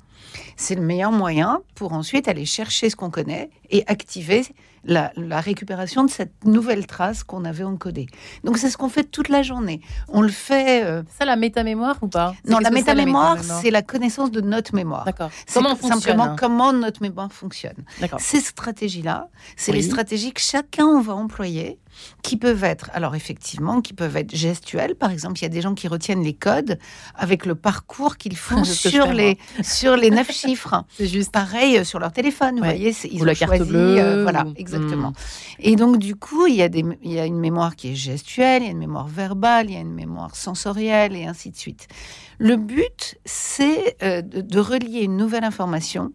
C'est 0.56 0.74
le 0.74 0.82
meilleur 0.82 1.12
moyen 1.12 1.60
pour 1.74 1.92
ensuite 1.92 2.28
aller 2.28 2.44
chercher 2.44 2.90
ce 2.90 2.96
qu'on 2.96 3.10
connaît 3.10 3.50
et 3.70 3.84
activer 3.86 4.44
la, 4.84 5.12
récupération 5.40 6.04
de 6.04 6.10
cette 6.10 6.44
nouvelle 6.44 6.86
trace 6.86 7.22
qu'on 7.22 7.44
avait 7.44 7.64
encodée. 7.64 8.06
Donc 8.44 8.58
c'est 8.58 8.70
ce 8.70 8.76
qu'on 8.76 8.88
fait 8.88 9.04
toute 9.04 9.28
la 9.28 9.42
journée. 9.42 9.80
On 10.08 10.22
le 10.22 10.30
fait. 10.30 10.84
Euh, 10.84 11.02
ça 11.18 11.24
la 11.24 11.36
métamémoire 11.36 11.96
ou 12.02 12.08
pas? 12.08 12.34
Non, 12.48 12.58
la 12.58 12.70
métamémoire, 12.70 13.38
c'est 13.42 13.70
la 13.70 13.82
connaissance 13.82 14.30
de 14.30 14.40
notre 14.40 14.74
mémoire. 14.74 15.04
D'accord. 15.04 15.30
Comment 15.52 15.76
simplement 15.76 16.36
comment 16.36 16.72
notre 16.72 17.02
mémoire 17.02 17.32
fonctionne. 17.32 17.84
Ces 18.18 18.40
stratégies-là, 18.40 19.28
c'est 19.56 19.72
les 19.72 19.82
stratégies 19.82 20.32
que 20.32 20.40
chacun 20.40 21.00
va 21.00 21.14
employer 21.14 21.78
qui 22.22 22.36
peuvent 22.36 22.64
être, 22.64 22.90
alors 22.92 23.14
effectivement, 23.14 23.80
qui 23.80 23.92
peuvent 23.92 24.16
être 24.16 24.34
gestuels. 24.34 24.94
Par 24.94 25.10
exemple, 25.10 25.38
il 25.38 25.42
y 25.42 25.46
a 25.46 25.50
des 25.50 25.60
gens 25.60 25.74
qui 25.74 25.88
retiennent 25.88 26.22
les 26.22 26.34
codes 26.34 26.78
avec 27.14 27.46
le 27.46 27.54
parcours 27.54 28.16
qu'ils 28.16 28.36
font 28.36 28.64
sur 28.64 29.12
les, 29.12 29.38
sur 29.62 29.96
les 29.96 30.07
neuf 30.10 30.30
chiffres. 30.32 30.84
C'est 30.96 31.06
juste. 31.06 31.32
Pareil 31.32 31.78
euh, 31.78 31.84
sur 31.84 31.98
leur 31.98 32.12
téléphone, 32.12 32.56
vous 32.56 32.64
voyez, 32.64 32.94
ils 33.04 33.20
ou 33.20 33.22
ont 33.22 33.26
la 33.26 33.34
carte 33.34 33.62
bleue. 33.62 33.98
Euh, 33.98 34.22
voilà, 34.22 34.46
exactement. 34.56 35.10
Hmm. 35.10 35.60
Et 35.60 35.76
donc, 35.76 35.98
du 35.98 36.16
coup, 36.16 36.46
il 36.46 36.54
y, 36.54 36.62
a 36.62 36.68
des, 36.68 36.84
il 37.02 37.12
y 37.12 37.18
a 37.18 37.26
une 37.26 37.38
mémoire 37.38 37.76
qui 37.76 37.92
est 37.92 37.94
gestuelle, 37.94 38.62
il 38.62 38.66
y 38.66 38.68
a 38.68 38.72
une 38.72 38.78
mémoire 38.78 39.08
verbale, 39.08 39.66
il 39.68 39.74
y 39.74 39.76
a 39.76 39.80
une 39.80 39.94
mémoire 39.94 40.36
sensorielle 40.36 41.16
et 41.16 41.26
ainsi 41.26 41.50
de 41.50 41.56
suite. 41.56 41.88
Le 42.38 42.56
but, 42.56 43.18
c'est 43.24 43.96
euh, 44.02 44.22
de 44.22 44.60
relier 44.60 45.00
une 45.00 45.16
nouvelle 45.16 45.44
information 45.44 46.12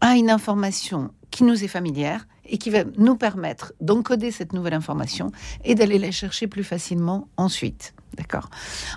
à 0.00 0.14
une 0.14 0.30
information 0.30 1.10
qui 1.30 1.44
nous 1.44 1.64
est 1.64 1.68
familière 1.68 2.26
et 2.48 2.58
qui 2.58 2.70
va 2.70 2.84
nous 2.96 3.16
permettre 3.16 3.72
d'encoder 3.80 4.30
cette 4.30 4.52
nouvelle 4.52 4.74
information 4.74 5.30
et 5.64 5.74
d'aller 5.74 5.98
la 5.98 6.10
chercher 6.10 6.46
plus 6.46 6.64
facilement 6.64 7.28
ensuite. 7.36 7.94
D'accord? 8.16 8.48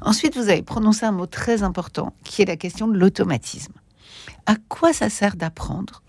Ensuite, 0.01 0.35
vous 0.35 0.49
avez 0.49 0.61
prononcé 0.63 1.05
un 1.05 1.11
mot 1.11 1.25
très 1.25 1.63
important 1.63 2.13
qui 2.23 2.41
est 2.41 2.45
la 2.45 2.57
question 2.57 2.87
de 2.87 2.97
l'automatisme. 2.97 3.73
À 4.45 4.55
quoi 4.69 4.93
ça 4.93 5.09
sert 5.09 5.35
d'apprendre? 5.35 6.03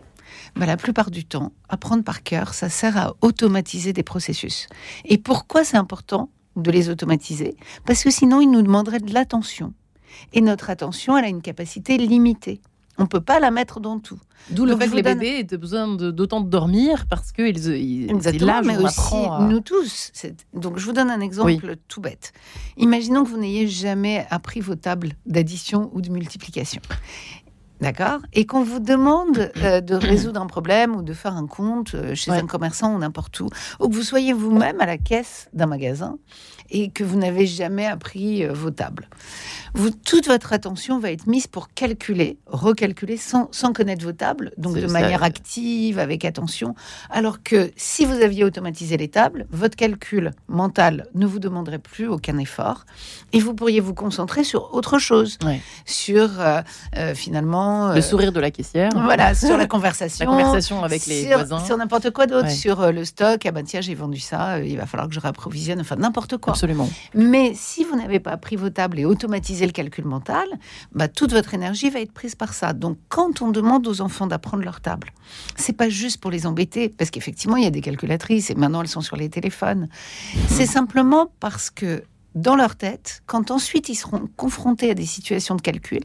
Ben, 0.56 0.66
La 0.66 0.76
plupart 0.76 1.10
du 1.10 1.24
temps, 1.24 1.52
apprendre 1.68 2.04
par 2.04 2.22
cœur, 2.22 2.54
ça 2.54 2.68
sert 2.68 2.96
à 2.96 3.14
automatiser 3.20 3.92
des 3.92 4.02
processus. 4.02 4.68
Et 5.04 5.18
pourquoi 5.18 5.64
c'est 5.64 5.76
important 5.76 6.30
de 6.56 6.70
les 6.70 6.88
automatiser? 6.90 7.56
Parce 7.86 8.02
que 8.02 8.10
sinon, 8.10 8.40
ils 8.40 8.50
nous 8.50 8.62
demanderaient 8.62 9.00
de 9.00 9.12
l'attention. 9.12 9.72
Et 10.32 10.40
notre 10.40 10.70
attention, 10.70 11.16
elle 11.16 11.24
a 11.24 11.28
une 11.28 11.42
capacité 11.42 11.96
limitée. 11.96 12.60
On 12.98 13.04
ne 13.04 13.08
peut 13.08 13.22
pas 13.22 13.40
la 13.40 13.50
mettre 13.50 13.80
dans 13.80 13.98
tout. 13.98 14.18
D'où 14.50 14.66
le 14.66 14.76
fait 14.76 14.88
que 14.88 14.96
les 14.96 15.02
bébés 15.02 15.38
aient 15.38 15.56
besoin 15.56 15.88
d'autant 15.88 16.40
de, 16.40 16.48
dormir 16.48 17.06
parce 17.08 17.32
que 17.32 17.42
ils, 17.42 18.10
Exactement, 18.10 18.60
mais 18.62 18.76
aussi 18.76 19.14
nous 19.40 19.60
tous. 19.60 20.12
Donc 20.52 20.78
je 20.78 20.84
vous 20.84 20.92
donne 20.92 21.10
un 21.10 21.20
exemple 21.20 21.76
tout 21.88 22.00
bête. 22.00 22.32
Imaginons 22.76 23.24
que 23.24 23.30
vous 23.30 23.38
n'ayez 23.38 23.66
jamais 23.66 24.26
appris 24.30 24.60
vos 24.60 24.74
tables 24.74 25.14
d'addition 25.26 25.90
ou 25.94 26.00
de 26.00 26.10
multiplication. 26.10 26.82
D'accord. 27.82 28.20
Et 28.32 28.46
qu'on 28.46 28.62
vous 28.62 28.78
demande 28.78 29.50
euh, 29.56 29.80
de 29.80 29.96
résoudre 29.96 30.40
un 30.40 30.46
problème 30.46 30.94
ou 30.94 31.02
de 31.02 31.12
faire 31.12 31.36
un 31.36 31.48
compte 31.48 31.96
euh, 31.96 32.14
chez 32.14 32.30
un 32.30 32.46
commerçant 32.46 32.94
ou 32.94 32.98
n'importe 32.98 33.40
où, 33.40 33.48
ou 33.80 33.88
que 33.88 33.94
vous 33.94 34.04
soyez 34.04 34.32
vous-même 34.32 34.80
à 34.80 34.86
la 34.86 34.98
caisse 34.98 35.48
d'un 35.52 35.66
magasin 35.66 36.16
et 36.72 36.90
que 36.90 37.04
vous 37.04 37.18
n'avez 37.18 37.46
jamais 37.46 37.86
appris 37.86 38.44
euh, 38.44 38.52
vos 38.52 38.70
tables. 38.70 39.08
Vous, 39.74 39.90
toute 39.90 40.26
votre 40.26 40.52
attention 40.52 40.98
va 40.98 41.12
être 41.12 41.26
mise 41.26 41.46
pour 41.46 41.72
calculer, 41.72 42.38
recalculer 42.46 43.16
sans, 43.16 43.48
sans 43.52 43.72
connaître 43.72 44.04
vos 44.04 44.12
tables, 44.12 44.52
donc 44.58 44.76
de 44.76 44.86
manière 44.86 45.22
active, 45.22 45.98
avec 45.98 46.26
attention. 46.26 46.74
Alors 47.10 47.42
que 47.42 47.70
si 47.76 48.04
vous 48.04 48.20
aviez 48.20 48.44
automatisé 48.44 48.98
les 48.98 49.08
tables, 49.08 49.46
votre 49.50 49.76
calcul 49.76 50.32
mental 50.48 51.06
ne 51.14 51.26
vous 51.26 51.38
demanderait 51.38 51.78
plus 51.78 52.06
aucun 52.06 52.36
effort 52.38 52.84
et 53.32 53.40
vous 53.40 53.54
pourriez 53.54 53.80
vous 53.80 53.94
concentrer 53.94 54.44
sur 54.44 54.74
autre 54.74 54.98
chose, 54.98 55.38
sur 55.86 56.40
euh, 56.40 56.60
euh, 56.96 57.14
finalement 57.14 57.92
le 57.92 58.02
sourire 58.02 58.32
de 58.32 58.40
la 58.40 58.50
caissière, 58.50 58.90
voilà, 58.94 59.34
sur 59.34 59.56
la 59.56 59.66
conversation, 59.66 60.30
la 60.30 60.30
conversation 60.30 60.84
avec 60.84 61.06
les 61.06 61.32
voisins, 61.32 61.64
sur 61.64 61.78
n'importe 61.78 62.10
quoi 62.10 62.26
d'autre, 62.26 62.50
sur 62.50 62.92
le 62.92 63.04
stock. 63.04 63.46
Ah 63.46 63.52
ben 63.52 63.64
tiens, 63.64 63.80
j'ai 63.80 63.94
vendu 63.94 64.20
ça, 64.20 64.60
il 64.60 64.76
va 64.76 64.84
falloir 64.84 65.08
que 65.08 65.14
je 65.14 65.20
réapprovisionne, 65.20 65.80
enfin 65.80 65.96
n'importe 65.96 66.36
quoi. 66.36 66.52
Mais 67.14 67.52
si 67.54 67.84
vous 67.84 67.96
n'avez 67.96 68.20
pas 68.20 68.36
pris 68.36 68.56
vos 68.56 68.70
tables 68.70 68.98
et 68.98 69.04
automatisé 69.04 69.66
le 69.66 69.72
calcul 69.72 70.04
mental, 70.04 70.46
bah, 70.92 71.08
toute 71.08 71.32
votre 71.32 71.54
énergie 71.54 71.90
va 71.90 72.00
être 72.00 72.12
prise 72.12 72.34
par 72.34 72.54
ça. 72.54 72.72
Donc, 72.72 72.98
quand 73.08 73.42
on 73.42 73.50
demande 73.50 73.86
aux 73.86 74.00
enfants 74.00 74.26
d'apprendre 74.26 74.64
leur 74.64 74.80
table, 74.80 75.12
c'est 75.56 75.76
pas 75.76 75.88
juste 75.88 76.20
pour 76.20 76.30
les 76.30 76.46
embêter, 76.46 76.88
parce 76.88 77.10
qu'effectivement, 77.10 77.56
il 77.56 77.64
y 77.64 77.66
a 77.66 77.70
des 77.70 77.80
calculatrices 77.80 78.50
et 78.50 78.54
maintenant 78.54 78.82
elles 78.82 78.88
sont 78.88 79.00
sur 79.00 79.16
les 79.16 79.28
téléphones. 79.28 79.88
C'est 80.48 80.66
simplement 80.66 81.32
parce 81.40 81.70
que 81.70 82.04
dans 82.34 82.56
leur 82.56 82.76
tête, 82.76 83.22
quand 83.26 83.50
ensuite 83.50 83.88
ils 83.88 83.94
seront 83.94 84.28
confrontés 84.36 84.90
à 84.90 84.94
des 84.94 85.06
situations 85.06 85.54
de 85.54 85.60
calcul, 85.60 86.00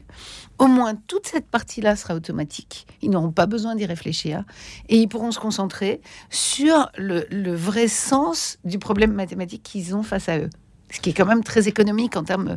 au 0.58 0.66
moins 0.66 0.94
toute 0.94 1.26
cette 1.26 1.46
partie-là 1.46 1.96
sera 1.96 2.14
automatique. 2.14 2.86
Ils 3.02 3.10
n'auront 3.10 3.32
pas 3.32 3.46
besoin 3.46 3.74
d'y 3.74 3.86
réfléchir 3.86 4.44
et 4.88 4.98
ils 4.98 5.08
pourront 5.08 5.32
se 5.32 5.40
concentrer 5.40 6.00
sur 6.30 6.90
le 6.96 7.54
vrai 7.54 7.88
sens 7.88 8.58
du 8.64 8.78
problème 8.78 9.12
mathématique 9.12 9.62
qu'ils 9.62 9.94
ont 9.94 10.02
face 10.02 10.28
à 10.28 10.38
eux 10.38 10.50
ce 10.90 11.00
qui 11.00 11.10
est 11.10 11.12
quand 11.12 11.26
même 11.26 11.44
très 11.44 11.68
économique 11.68 12.16
en 12.16 12.24
termes 12.24 12.56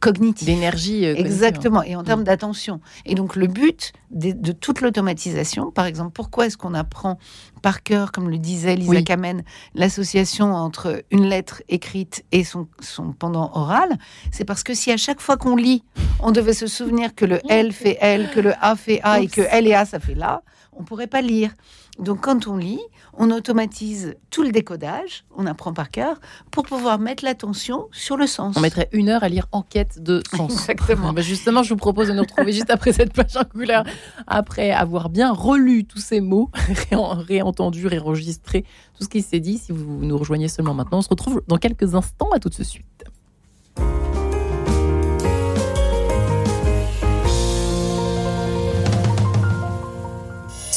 cognitifs. 0.00 0.46
D'énergie. 0.46 1.06
Euh, 1.06 1.14
Exactement, 1.14 1.82
et 1.82 1.96
en 1.96 2.04
termes 2.04 2.22
mm. 2.22 2.24
d'attention. 2.24 2.80
Et 3.06 3.14
donc 3.14 3.36
le 3.36 3.46
but 3.46 3.92
de, 4.10 4.52
toute 4.52 4.80
l'automatisation, 4.80 5.70
par 5.70 5.86
exemple, 5.86 6.12
pourquoi 6.12 6.46
est-ce 6.46 6.56
qu'on 6.56 6.74
apprend 6.74 7.18
par 7.62 7.82
cœur, 7.82 8.12
comme 8.12 8.30
le 8.30 8.38
disait 8.38 8.76
Lisa 8.76 9.02
Kamen, 9.02 9.42
l'association 9.74 10.54
entre 10.54 11.04
une 11.10 11.26
lettre 11.26 11.62
écrite 11.68 12.24
et 12.32 12.44
son, 12.44 12.68
son 12.80 13.12
pendant 13.12 13.50
oral 13.54 13.98
C'est 14.32 14.44
parce 14.44 14.62
que 14.62 14.74
si 14.74 14.90
à 14.90 14.96
chaque 14.96 15.20
fois 15.20 15.36
qu'on 15.36 15.56
lit, 15.56 15.84
on 16.20 16.32
devait 16.32 16.54
se 16.54 16.66
souvenir 16.66 17.14
que 17.14 17.24
le 17.24 17.40
L 17.48 17.72
fait 17.72 17.98
L, 18.00 18.30
que 18.34 18.40
le 18.40 18.54
A 18.60 18.76
fait 18.76 19.00
A 19.02 19.20
et 19.20 19.28
que 19.28 19.42
L 19.42 19.66
et 19.66 19.74
A 19.74 19.84
ça 19.84 20.00
fait 20.00 20.14
là, 20.14 20.42
on 20.72 20.82
pourrait 20.82 21.06
pas 21.06 21.20
lire. 21.20 21.52
Donc 22.00 22.22
quand 22.22 22.46
on 22.46 22.56
lit, 22.56 22.80
on 23.14 23.30
automatise 23.30 24.14
tout 24.30 24.42
le 24.42 24.52
décodage, 24.52 25.24
on 25.36 25.46
apprend 25.46 25.72
par 25.74 25.90
cœur, 25.90 26.18
pour 26.50 26.64
pouvoir 26.64 26.98
mettre 26.98 27.24
l'attention 27.24 27.88
sur 27.92 28.16
le 28.16 28.26
sens. 28.26 28.56
On 28.56 28.60
mettrait 28.60 28.88
une 28.92 29.10
heure 29.10 29.22
à 29.22 29.28
lire 29.28 29.46
Enquête 29.52 30.02
de 30.02 30.22
sens. 30.34 30.52
Exactement. 30.52 31.12
Bah, 31.20 31.22
justement, 31.22 31.62
je 31.62 31.70
vous 31.70 31.78
propose 31.78 32.08
de 32.08 32.12
nous 32.12 32.22
retrouver 32.22 32.52
juste 32.52 32.70
après 32.70 32.92
cette 32.92 33.12
page 33.12 33.36
en 33.36 33.44
couleur, 33.44 33.84
après 34.26 34.70
avoir 34.70 35.08
bien 35.08 35.32
relu 35.32 35.84
tous 35.84 35.98
ces 35.98 36.20
mots, 36.20 36.50
réentendu, 37.28 37.86
réenregistré 37.86 38.64
tout 38.96 39.04
ce 39.04 39.08
qui 39.08 39.22
s'est 39.22 39.40
dit. 39.40 39.58
Si 39.58 39.72
vous 39.72 40.04
nous 40.04 40.16
rejoignez 40.16 40.48
seulement 40.48 40.72
maintenant, 40.72 40.98
on 40.98 41.02
se 41.02 41.08
retrouve 41.08 41.42
dans 41.48 41.56
quelques 41.56 41.94
instants. 41.94 42.30
À 42.32 42.38
tout 42.38 42.48
de 42.48 42.62
suite. 42.62 43.04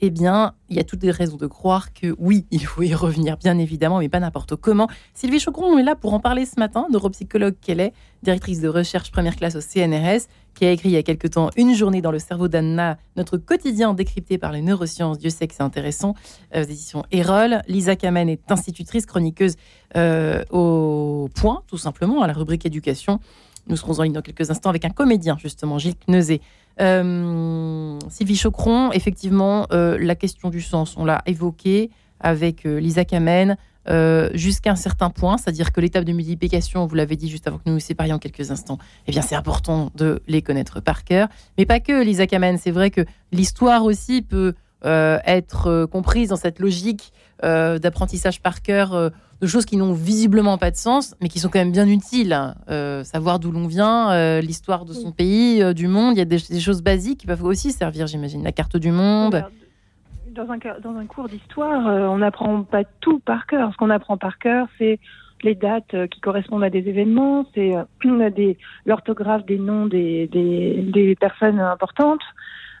Eh 0.00 0.08
bien, 0.08 0.54
il 0.70 0.76
y 0.76 0.80
a 0.80 0.84
toutes 0.84 1.02
les 1.02 1.10
raisons 1.10 1.36
de 1.36 1.46
croire 1.46 1.92
que 1.92 2.14
oui, 2.18 2.46
il 2.50 2.64
faut 2.64 2.80
y 2.80 2.94
revenir, 2.94 3.36
bien 3.36 3.58
évidemment, 3.58 3.98
mais 3.98 4.08
pas 4.08 4.18
n'importe 4.18 4.56
comment. 4.56 4.88
Sylvie 5.12 5.38
Chocron 5.38 5.76
est 5.76 5.82
là 5.82 5.94
pour 5.94 6.14
en 6.14 6.20
parler 6.20 6.46
ce 6.46 6.58
matin, 6.58 6.86
neuropsychologue 6.90 7.56
qu'elle 7.60 7.80
est, 7.80 7.92
directrice 8.22 8.62
de 8.62 8.68
recherche 8.68 9.12
première 9.12 9.36
classe 9.36 9.56
au 9.56 9.60
CNRS, 9.60 10.28
qui 10.54 10.64
a 10.64 10.72
écrit 10.72 10.88
il 10.88 10.92
y 10.92 10.96
a 10.96 11.02
quelque 11.02 11.28
temps 11.28 11.50
Une 11.58 11.74
journée 11.74 12.00
dans 12.00 12.12
le 12.12 12.18
cerveau 12.18 12.48
d'Anna, 12.48 12.96
notre 13.16 13.36
quotidien 13.36 13.92
décrypté 13.92 14.38
par 14.38 14.52
les 14.52 14.62
neurosciences. 14.62 15.18
Dieu 15.18 15.28
sait 15.28 15.48
que 15.48 15.54
c'est 15.54 15.62
intéressant, 15.62 16.14
euh, 16.54 16.62
aux 16.62 16.64
éditions 16.64 17.04
Erol. 17.10 17.60
Lisa 17.68 17.94
Kamen 17.94 18.30
est 18.30 18.50
institutrice, 18.50 19.04
chroniqueuse 19.04 19.56
euh, 19.96 20.44
au 20.50 21.28
point, 21.34 21.62
tout 21.66 21.76
simplement, 21.76 22.22
à 22.22 22.26
la 22.26 22.32
rubrique 22.32 22.64
éducation. 22.64 23.20
Nous 23.68 23.76
serons 23.76 24.00
en 24.00 24.02
ligne 24.02 24.12
dans 24.12 24.22
quelques 24.22 24.50
instants 24.50 24.70
avec 24.70 24.84
un 24.84 24.90
comédien, 24.90 25.36
justement, 25.38 25.78
Gilles 25.78 25.96
Kneuzé. 26.06 26.40
Euh, 26.80 27.98
Sylvie 28.08 28.36
Chocron, 28.36 28.92
effectivement, 28.92 29.66
euh, 29.72 29.98
la 30.00 30.14
question 30.14 30.50
du 30.50 30.60
sens, 30.60 30.94
on 30.96 31.04
l'a 31.04 31.22
évoqué 31.26 31.90
avec 32.20 32.66
euh, 32.66 32.80
Lisa 32.80 33.04
Kamen. 33.04 33.56
jusqu'à 34.34 34.72
un 34.72 34.76
certain 34.76 35.08
point, 35.08 35.38
c'est-à-dire 35.38 35.72
que 35.72 35.80
l'étape 35.80 36.04
de 36.04 36.12
multiplication, 36.12 36.86
vous 36.86 36.94
l'avez 36.94 37.16
dit 37.16 37.30
juste 37.30 37.46
avant 37.46 37.56
que 37.56 37.62
nous 37.66 37.72
nous 37.72 37.80
séparions 37.80 38.18
quelques 38.18 38.50
instants, 38.50 38.76
eh 39.06 39.12
bien 39.12 39.22
c'est 39.22 39.34
important 39.34 39.90
de 39.94 40.20
les 40.28 40.42
connaître 40.42 40.80
par 40.80 41.04
cœur. 41.04 41.28
Mais 41.56 41.64
pas 41.64 41.80
que, 41.80 42.04
Lisa 42.04 42.26
Kamen, 42.26 42.58
c'est 42.58 42.70
vrai 42.70 42.90
que 42.90 43.06
l'histoire 43.32 43.84
aussi 43.84 44.20
peut 44.20 44.52
être 44.82 45.86
comprise 45.86 46.28
dans 46.28 46.36
cette 46.36 46.58
logique 46.58 47.14
d'apprentissage 47.42 48.42
par 48.42 48.60
cœur 48.60 49.10
de 49.40 49.46
choses 49.46 49.64
qui 49.64 49.76
n'ont 49.76 49.92
visiblement 49.92 50.58
pas 50.58 50.70
de 50.70 50.76
sens, 50.76 51.14
mais 51.20 51.28
qui 51.28 51.38
sont 51.38 51.48
quand 51.48 51.58
même 51.58 51.72
bien 51.72 51.86
utiles. 51.86 52.32
Hein. 52.32 52.54
Euh, 52.68 53.04
savoir 53.04 53.38
d'où 53.38 53.52
l'on 53.52 53.66
vient, 53.66 54.10
euh, 54.10 54.40
l'histoire 54.40 54.84
de 54.84 54.92
son 54.92 55.12
pays, 55.12 55.62
euh, 55.62 55.72
du 55.72 55.86
monde, 55.86 56.16
il 56.16 56.18
y 56.18 56.22
a 56.22 56.24
des, 56.24 56.38
choses 56.38 56.82
basiques 56.82 57.20
qui 57.20 57.26
peuvent 57.26 57.44
aussi 57.44 57.70
servir, 57.72 58.06
j'imagine. 58.06 58.42
La 58.42 58.52
carte 58.52 58.76
du 58.76 58.90
monde. 58.90 59.44
Dans 60.34 60.50
un, 60.50 60.58
dans 60.82 60.96
un 60.96 61.06
cours 61.06 61.28
d'histoire, 61.28 61.86
on 61.86 62.18
n'apprend 62.18 62.62
pas 62.62 62.84
tout 63.00 63.18
par 63.20 63.46
cœur. 63.46 63.72
Ce 63.72 63.76
qu'on 63.76 63.90
apprend 63.90 64.16
par 64.16 64.38
cœur, 64.38 64.68
c'est 64.78 64.98
les 65.42 65.54
dates 65.54 65.94
qui 66.10 66.20
correspondent 66.20 66.64
à 66.64 66.70
des 66.70 66.88
événements, 66.88 67.46
c'est 67.54 67.72
l'orthographe 68.86 69.46
des 69.46 69.58
noms 69.58 69.86
des, 69.86 70.26
des, 70.28 70.82
des 70.82 71.14
personnes 71.16 71.60
importantes, 71.60 72.22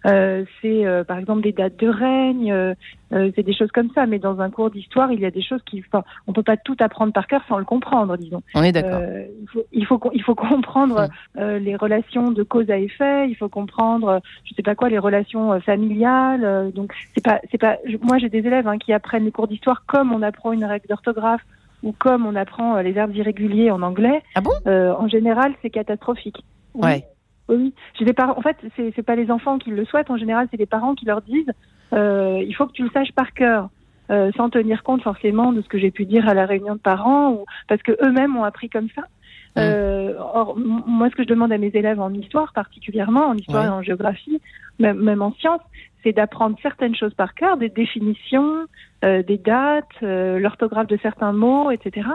euh, 0.06 0.44
c'est 0.60 0.86
euh, 0.86 1.04
par 1.04 1.18
exemple 1.18 1.42
des 1.42 1.52
dates 1.52 1.76
de 1.78 1.88
règne, 1.88 2.52
euh, 2.52 2.74
c'est 3.10 3.42
des 3.42 3.54
choses 3.54 3.70
comme 3.72 3.90
ça. 3.94 4.06
Mais 4.06 4.18
dans 4.18 4.40
un 4.40 4.50
cours 4.50 4.70
d'histoire, 4.70 5.12
il 5.12 5.20
y 5.20 5.26
a 5.26 5.30
des 5.30 5.42
choses 5.42 5.60
qui, 5.66 5.82
enfin, 5.86 6.04
on 6.26 6.32
peut 6.32 6.42
pas 6.42 6.56
tout 6.56 6.76
apprendre 6.80 7.12
par 7.12 7.26
cœur 7.26 7.42
sans 7.48 7.58
le 7.58 7.64
comprendre, 7.64 8.16
disons. 8.16 8.42
On 8.54 8.62
est 8.62 8.72
d'accord. 8.72 9.00
il 9.40 9.48
faut, 9.48 9.64
il 9.72 9.86
faut, 9.86 10.00
il 10.12 10.22
faut 10.22 10.34
comprendre 10.34 11.08
mm. 11.36 11.56
les 11.56 11.76
relations 11.76 12.30
de 12.30 12.42
cause 12.42 12.70
à 12.70 12.78
effet. 12.78 13.28
Il 13.28 13.34
faut 13.34 13.48
comprendre, 13.48 14.20
je 14.44 14.54
sais 14.54 14.62
pas 14.62 14.74
quoi, 14.74 14.88
les 14.88 14.98
relations 14.98 15.60
familiales. 15.60 16.72
donc 16.74 16.94
c'est 17.14 17.24
pas, 17.24 17.40
c'est 17.50 17.58
pas. 17.58 17.78
Moi, 18.02 18.18
j'ai 18.18 18.28
des 18.28 18.38
élèves 18.38 18.68
hein, 18.68 18.78
qui 18.78 18.92
apprennent 18.92 19.24
les 19.24 19.32
cours 19.32 19.48
d'histoire 19.48 19.84
comme 19.86 20.12
on 20.12 20.22
apprend 20.22 20.52
une 20.52 20.64
règle 20.64 20.86
d'orthographe 20.88 21.42
ou 21.82 21.92
comme 21.92 22.26
on 22.26 22.34
apprend 22.34 22.80
les 22.80 22.92
verbes 22.92 23.14
irréguliers 23.14 23.70
en 23.70 23.82
anglais. 23.82 24.22
Ah 24.34 24.40
bon? 24.40 24.52
En 24.66 25.08
général, 25.08 25.54
c'est 25.62 25.70
catastrophique. 25.70 26.42
Ouais. 26.74 27.04
Oui, 27.48 27.72
j'ai 27.98 28.04
des 28.04 28.12
parents. 28.12 28.36
En 28.36 28.42
fait, 28.42 28.56
c'est 28.76 28.92
c'est 28.94 29.02
pas 29.02 29.16
les 29.16 29.30
enfants 29.30 29.58
qui 29.58 29.70
le 29.70 29.84
souhaitent. 29.84 30.10
En 30.10 30.16
général, 30.16 30.48
c'est 30.50 30.56
les 30.58 30.66
parents 30.66 30.94
qui 30.94 31.06
leur 31.06 31.22
disent 31.22 31.52
euh, 31.92 32.42
il 32.46 32.54
faut 32.54 32.66
que 32.66 32.72
tu 32.72 32.82
le 32.82 32.90
saches 32.90 33.12
par 33.12 33.32
cœur, 33.32 33.70
euh, 34.10 34.30
sans 34.36 34.50
tenir 34.50 34.82
compte 34.82 35.02
forcément 35.02 35.52
de 35.52 35.62
ce 35.62 35.68
que 35.68 35.78
j'ai 35.78 35.90
pu 35.90 36.04
dire 36.04 36.28
à 36.28 36.34
la 36.34 36.46
réunion 36.46 36.74
de 36.74 36.80
parents, 36.80 37.32
ou 37.32 37.44
parce 37.68 37.82
que 37.82 37.92
eux-mêmes 38.04 38.36
ont 38.36 38.44
appris 38.44 38.68
comme 38.68 38.88
ça. 38.94 39.02
Mmh. 39.02 39.60
Euh, 39.60 40.14
or, 40.18 40.56
moi, 40.58 41.08
ce 41.10 41.16
que 41.16 41.22
je 41.22 41.28
demande 41.28 41.52
à 41.52 41.58
mes 41.58 41.70
élèves 41.72 42.00
en 42.00 42.12
histoire, 42.12 42.52
particulièrement 42.52 43.28
en 43.28 43.34
histoire 43.34 43.64
et 43.64 43.68
en 43.68 43.82
géographie, 43.82 44.40
même, 44.78 44.98
même 44.98 45.22
en 45.22 45.32
sciences, 45.32 45.62
c'est 46.02 46.12
d'apprendre 46.12 46.56
certaines 46.62 46.94
choses 46.94 47.14
par 47.14 47.34
cœur, 47.34 47.56
des 47.56 47.68
définitions, 47.68 48.66
euh, 49.04 49.22
des 49.22 49.38
dates, 49.38 49.86
euh, 50.02 50.38
l'orthographe 50.38 50.86
de 50.86 50.98
certains 51.02 51.32
mots, 51.32 51.70
etc., 51.70 52.08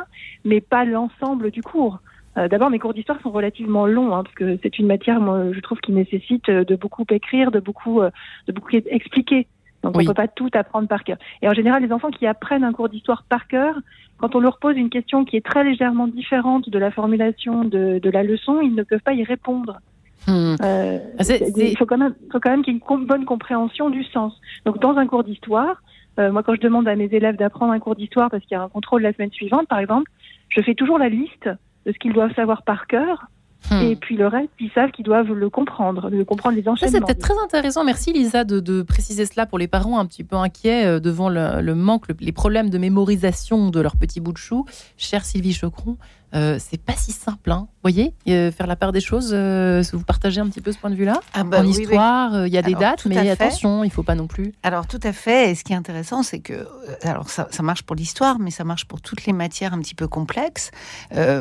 mais 0.46 0.62
pas 0.62 0.86
l'ensemble 0.86 1.52
du 1.52 1.62
cours. 1.62 2.00
Euh, 2.38 2.48
d'abord, 2.48 2.70
mes 2.70 2.80
cours 2.80 2.94
d'histoire 2.94 3.20
sont 3.22 3.32
relativement 3.32 3.86
longs, 3.86 4.14
hein, 4.14 4.24
parce 4.24 4.36
que 4.36 4.58
c'est 4.64 4.80
une 4.80 4.88
matière, 4.88 5.20
moi, 5.20 5.52
je 5.52 5.60
trouve, 5.60 5.80
qui 5.80 5.92
nécessite 5.92 6.50
euh, 6.50 6.64
de 6.64 6.76
beaucoup 6.76 7.06
écrire, 7.12 7.52
de 7.52 7.60
beaucoup, 7.60 8.02
euh, 8.02 8.10
de 8.48 8.54
beaucoup 8.54 8.72
expliquer. 8.72 9.48
Donc, 9.84 9.98
on 9.98 10.02
ne 10.02 10.08
peut 10.08 10.14
pas 10.14 10.30
tout 10.30 10.50
apprendre 10.54 10.88
par 10.88 11.04
cœur. 11.04 11.18
Et 11.42 11.50
en 11.50 11.54
général, 11.54 11.84
les 11.84 11.92
enfants 11.92 12.10
qui 12.10 12.26
apprennent 12.26 12.64
un 12.64 12.72
cours 12.72 12.90
d'histoire 12.90 13.24
par 13.28 13.48
cœur, 13.48 13.76
quand 14.18 14.34
on 14.36 14.40
leur 14.40 14.58
pose 14.58 14.78
une 14.78 14.90
question 14.90 15.26
qui 15.26 15.36
est 15.36 15.46
très 15.46 15.64
légèrement 15.64 16.08
différente 16.08 16.70
de 16.70 16.80
la 16.80 16.90
formulation 16.90 17.66
de, 17.66 18.00
de 18.00 18.10
la 18.10 18.24
leçon, 18.24 18.62
ils 18.62 18.74
ne 18.74 18.84
peuvent 18.84 19.02
pas 19.02 19.14
y 19.14 19.24
répondre. 19.24 19.80
Hmm. 20.26 20.56
Euh, 20.64 21.00
ah, 21.20 21.24
il 21.58 21.78
faut 21.78 21.86
quand 21.86 21.98
même, 21.98 22.16
faut 22.32 22.40
quand 22.40 22.52
même 22.52 22.64
qu'il 22.64 22.74
y 22.74 22.78
ait 22.78 22.82
une 22.90 23.06
bonne 23.06 23.26
compréhension 23.26 23.90
du 23.90 24.06
sens. 24.06 24.40
Donc, 24.66 24.80
dans 24.80 24.96
un 24.96 25.06
cours 25.06 25.26
d'histoire, 25.26 25.84
euh, 26.20 26.32
moi, 26.32 26.44
quand 26.44 26.56
je 26.56 26.62
demande 26.62 26.88
à 26.88 26.96
mes 26.96 27.10
élèves 27.12 27.36
d'apprendre 27.36 27.74
un 27.74 27.80
cours 27.80 27.96
d'histoire 27.96 28.30
parce 28.30 28.44
qu'il 28.44 28.56
y 28.56 28.60
a 28.60 28.64
un 28.64 28.70
contrôle 28.70 29.02
la 29.02 29.12
semaine 29.14 29.32
suivante, 29.32 29.68
par 29.68 29.80
exemple, 29.80 30.10
je 30.50 30.62
fais 30.62 30.76
toujours 30.76 30.98
la 30.98 31.10
liste 31.10 31.50
de 31.86 31.92
ce 31.92 31.98
qu'ils 31.98 32.14
doivent 32.14 32.34
savoir 32.36 32.64
par 32.64 32.88
cœur. 32.88 33.28
Hmm. 33.72 33.82
Et 33.82 33.96
puis 33.96 34.18
le 34.18 34.28
reste, 34.28 34.50
ils 34.60 34.70
savent 34.72 34.92
qu'ils 34.92 35.06
doivent 35.06 35.32
le 35.32 35.50
comprendre, 35.50 36.10
de 36.10 36.24
comprendre 36.24 36.58
les 36.58 36.68
enchaînements. 36.68 36.92
C'est 36.92 37.00
peut-être 37.00 37.22
très 37.22 37.42
intéressant. 37.42 37.86
Merci 37.86 38.12
Lisa 38.12 38.44
de, 38.44 38.82
préciser 38.82 39.26
cela 39.26 39.46
pour 39.46 39.58
les 39.58 39.68
parents 39.68 40.00
un 40.00 40.06
petit 40.06 40.26
peu 40.26 40.36
inquiets 40.36 40.86
euh, 40.86 41.00
devant 41.00 41.30
le, 41.30 41.74
manque, 41.74 42.06
les 42.20 42.32
problèmes 42.34 42.70
de 42.70 42.78
mémorisation 42.78 43.70
de 43.70 43.80
leur 43.80 43.96
petit 43.96 44.20
bout 44.20 44.34
de 44.34 44.38
chou. 44.38 44.66
Chère 44.98 45.24
Sylvie 45.24 45.54
Chocron, 45.54 45.98
euh, 46.36 46.58
c'est 46.60 46.82
pas 46.82 46.94
si 46.94 47.12
simple, 47.12 47.52
hein. 47.52 47.68
Vous 47.84 47.92
voyez, 47.92 48.14
euh, 48.30 48.52
faire 48.52 48.66
la 48.66 48.78
part 48.78 48.92
des 48.92 49.02
choses. 49.02 49.32
Euh, 49.34 49.84
vous 49.92 50.04
partagez 50.04 50.40
un 50.40 50.48
petit 50.48 50.62
peu 50.62 50.72
ce 50.72 50.78
point 50.78 50.90
de 50.90 50.96
vue-là 50.96 51.20
ah 51.34 51.44
bah 51.44 51.60
En 51.60 51.66
histoire, 51.66 52.48
il 52.48 52.54
y 52.54 52.58
a 52.58 52.62
des 52.62 52.76
dates, 52.76 53.06
mais 53.06 53.30
attention, 53.30 53.84
il 53.84 53.92
faut 53.92 54.04
pas 54.04 54.16
non 54.16 54.28
plus. 54.28 54.54
Alors 54.64 54.88
tout 54.88 55.02
à 55.04 55.12
fait. 55.12 55.52
Et 55.52 55.56
ce 55.56 55.66
qui 55.66 55.74
est 55.74 55.76
intéressant, 55.76 56.24
c'est 56.24 56.40
que 56.40 56.66
alors 57.04 57.30
ça, 57.30 57.48
marche 57.62 57.84
pour 57.84 57.96
l'histoire, 57.96 58.40
mais 58.40 58.52
ça 58.52 58.64
marche 58.64 58.86
pour 58.86 59.02
toutes 59.02 59.26
les 59.26 59.34
matières 59.34 59.74
un 59.74 59.80
petit 59.80 59.96
peu 59.96 60.08
complexes. 60.08 60.72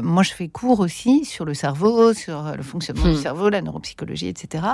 moi, 0.03 0.23
je 0.25 0.33
fais 0.33 0.49
cours 0.49 0.81
aussi 0.81 1.25
sur 1.25 1.45
le 1.45 1.55
cerveau, 1.55 2.13
sur 2.13 2.53
le 2.57 2.63
fonctionnement 2.63 3.05
du 3.05 3.13
hmm. 3.13 3.23
cerveau, 3.23 3.49
la 3.49 3.63
neuropsychologie, 3.63 4.29
etc. 4.29 4.65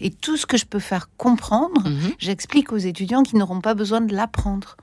Et 0.00 0.10
tout 0.10 0.36
ce 0.36 0.46
que 0.46 0.56
je 0.56 0.64
peux 0.64 0.78
faire 0.78 1.10
comprendre, 1.16 1.88
mhm. 1.88 2.12
j'explique 2.18 2.72
aux 2.72 2.78
étudiants 2.78 3.22
qui 3.22 3.36
n'auront 3.36 3.60
pas 3.60 3.74
besoin 3.74 4.00
de 4.00 4.14
l'apprendre, 4.14 4.76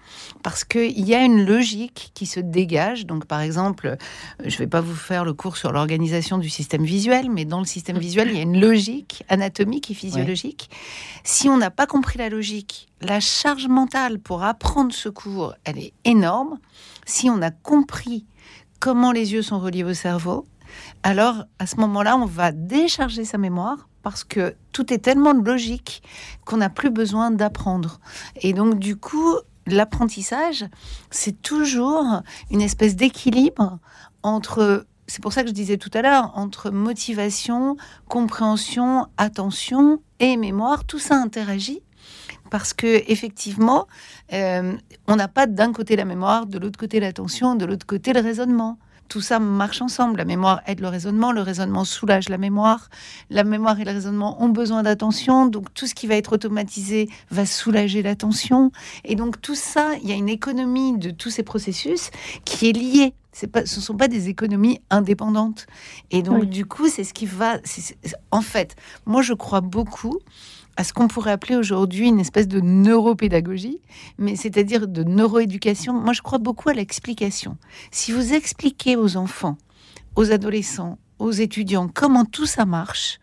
parce 0.43 0.63
qu'il 0.63 1.05
y 1.05 1.15
a 1.15 1.23
une 1.23 1.45
logique 1.45 2.11
qui 2.13 2.25
se 2.25 2.39
dégage. 2.39 3.05
Donc, 3.05 3.25
par 3.25 3.41
exemple, 3.41 3.97
je 4.43 4.57
vais 4.57 4.67
pas 4.67 4.81
vous 4.85 4.95
faire 4.95 5.25
le 5.25 5.33
cours 5.33 5.57
sur 5.57 5.71
l'organisation 5.71 6.37
du 6.37 6.49
système 6.49 6.83
visuel, 6.83 7.29
mais 7.29 7.45
dans 7.45 7.59
le 7.59 7.65
système 7.65 7.97
visuel, 7.97 8.29
il 8.29 8.37
y 8.37 8.39
a 8.39 8.43
une 8.43 8.59
logique 8.59 9.23
anatomique 9.27 9.91
et 9.91 9.93
physiologique. 9.93 10.69
Si 11.23 11.49
on 11.49 11.57
n'a 11.57 11.71
pas 11.71 11.87
compris 11.87 12.17
la 12.17 12.29
logique, 12.29 12.87
la 13.01 13.19
charge 13.19 13.67
mentale 13.67 14.19
pour 14.19 14.43
apprendre 14.43 14.93
ce 14.93 15.09
cours, 15.09 15.55
elle 15.63 15.77
est 15.77 15.93
énorme. 16.05 16.59
Si 17.05 17.29
on 17.29 17.41
a 17.41 17.51
compris 17.51 18.25
comment 18.79 19.11
les 19.11 19.33
yeux 19.33 19.41
sont 19.41 19.59
reliés 19.59 19.83
au 19.83 19.93
cerveau, 19.93 20.45
alors 21.03 21.45
à 21.59 21.67
ce 21.67 21.77
moment-là, 21.77 22.17
on 22.17 22.25
va 22.25 22.51
décharger 22.51 23.25
sa 23.25 23.37
mémoire 23.37 23.89
parce 24.03 24.23
que 24.23 24.55
tout 24.71 24.93
est 24.93 24.99
tellement 24.99 25.33
logique 25.33 26.03
qu'on 26.45 26.57
n'a 26.57 26.69
plus 26.69 26.91
besoin 26.91 27.31
d'apprendre. 27.31 27.99
Et 28.41 28.53
donc 28.53 28.77
du 28.77 28.95
coup, 28.95 29.35
l'apprentissage, 29.67 30.65
c'est 31.09 31.41
toujours 31.41 32.21
une 32.51 32.61
espèce 32.61 32.95
d'équilibre 32.95 33.79
entre 34.25 34.85
c'est 35.07 35.21
pour 35.21 35.33
ça 35.33 35.43
que 35.43 35.49
je 35.49 35.53
disais 35.53 35.77
tout 35.77 35.91
à 35.93 36.01
l'heure, 36.01 36.31
entre 36.35 36.71
motivation, 36.71 37.77
compréhension, 38.09 39.05
attention 39.17 40.01
et 40.19 40.35
mémoire, 40.35 40.83
tout 40.83 40.97
ça 40.97 41.15
interagit. 41.15 41.81
Parce 42.49 42.73
que 42.73 43.03
effectivement, 43.11 43.87
euh, 44.33 44.75
on 45.07 45.15
n'a 45.15 45.27
pas 45.27 45.45
d'un 45.45 45.71
côté 45.73 45.95
la 45.95 46.05
mémoire, 46.05 46.47
de 46.47 46.57
l'autre 46.57 46.79
côté 46.79 46.99
l'attention, 46.99 47.55
de 47.55 47.65
l'autre 47.65 47.85
côté 47.85 48.13
le 48.13 48.21
raisonnement 48.21 48.79
tout 49.07 49.21
ça 49.21 49.39
marche 49.39 49.81
ensemble. 49.81 50.17
La 50.17 50.25
mémoire 50.25 50.61
aide 50.67 50.79
le 50.79 50.87
raisonnement, 50.87 51.31
le 51.31 51.41
raisonnement 51.41 51.85
soulage 51.85 52.29
la 52.29 52.37
mémoire. 52.37 52.89
La 53.29 53.43
mémoire 53.43 53.79
et 53.79 53.85
le 53.85 53.91
raisonnement 53.91 54.41
ont 54.43 54.49
besoin 54.49 54.83
d'attention, 54.83 55.45
donc 55.45 55.73
tout 55.73 55.87
ce 55.87 55.95
qui 55.95 56.07
va 56.07 56.15
être 56.15 56.33
automatisé 56.33 57.09
va 57.31 57.45
soulager 57.45 58.01
l'attention. 58.01 58.71
Et 59.03 59.15
donc 59.15 59.41
tout 59.41 59.55
ça, 59.55 59.91
il 60.01 60.09
y 60.09 60.11
a 60.11 60.15
une 60.15 60.29
économie 60.29 60.97
de 60.97 61.11
tous 61.11 61.29
ces 61.29 61.43
processus 61.43 62.09
qui 62.45 62.69
est 62.69 62.73
liée. 62.73 63.13
Pas, 63.51 63.65
ce 63.65 63.79
ne 63.79 63.81
sont 63.81 63.95
pas 63.95 64.07
des 64.07 64.29
économies 64.29 64.79
indépendantes. 64.89 65.67
Et 66.09 66.21
donc, 66.21 66.45
du 66.45 66.65
coup, 66.65 66.87
c'est 66.87 67.03
ce 67.03 67.13
qui 67.13 67.25
va. 67.25 67.57
en 68.31 68.39
fait, 68.39 68.77
moi, 69.05 69.21
je 69.21 69.33
crois 69.33 69.59
beaucoup 69.59 70.19
à 70.77 70.83
ce 70.83 70.93
qu'on 70.93 71.07
pourrait 71.07 71.31
appeler 71.31 71.55
aujourd'hui 71.55 72.07
une 72.07 72.19
espèce 72.19 72.47
de 72.47 72.59
neuropédagogie, 72.59 73.79
mais 74.17 74.35
c'est-à-dire 74.35 74.87
de 74.87 75.03
neuroéducation. 75.03 75.93
Moi, 75.93 76.13
je 76.13 76.21
crois 76.21 76.37
beaucoup 76.37 76.69
à 76.69 76.73
l'explication. 76.73 77.57
Si 77.91 78.11
vous 78.11 78.33
expliquez 78.33 78.95
aux 78.95 79.17
enfants, 79.17 79.57
aux 80.15 80.31
adolescents, 80.31 80.97
aux 81.19 81.31
étudiants 81.31 81.89
comment 81.93 82.25
tout 82.25 82.45
ça 82.45 82.65
marche, 82.65 83.19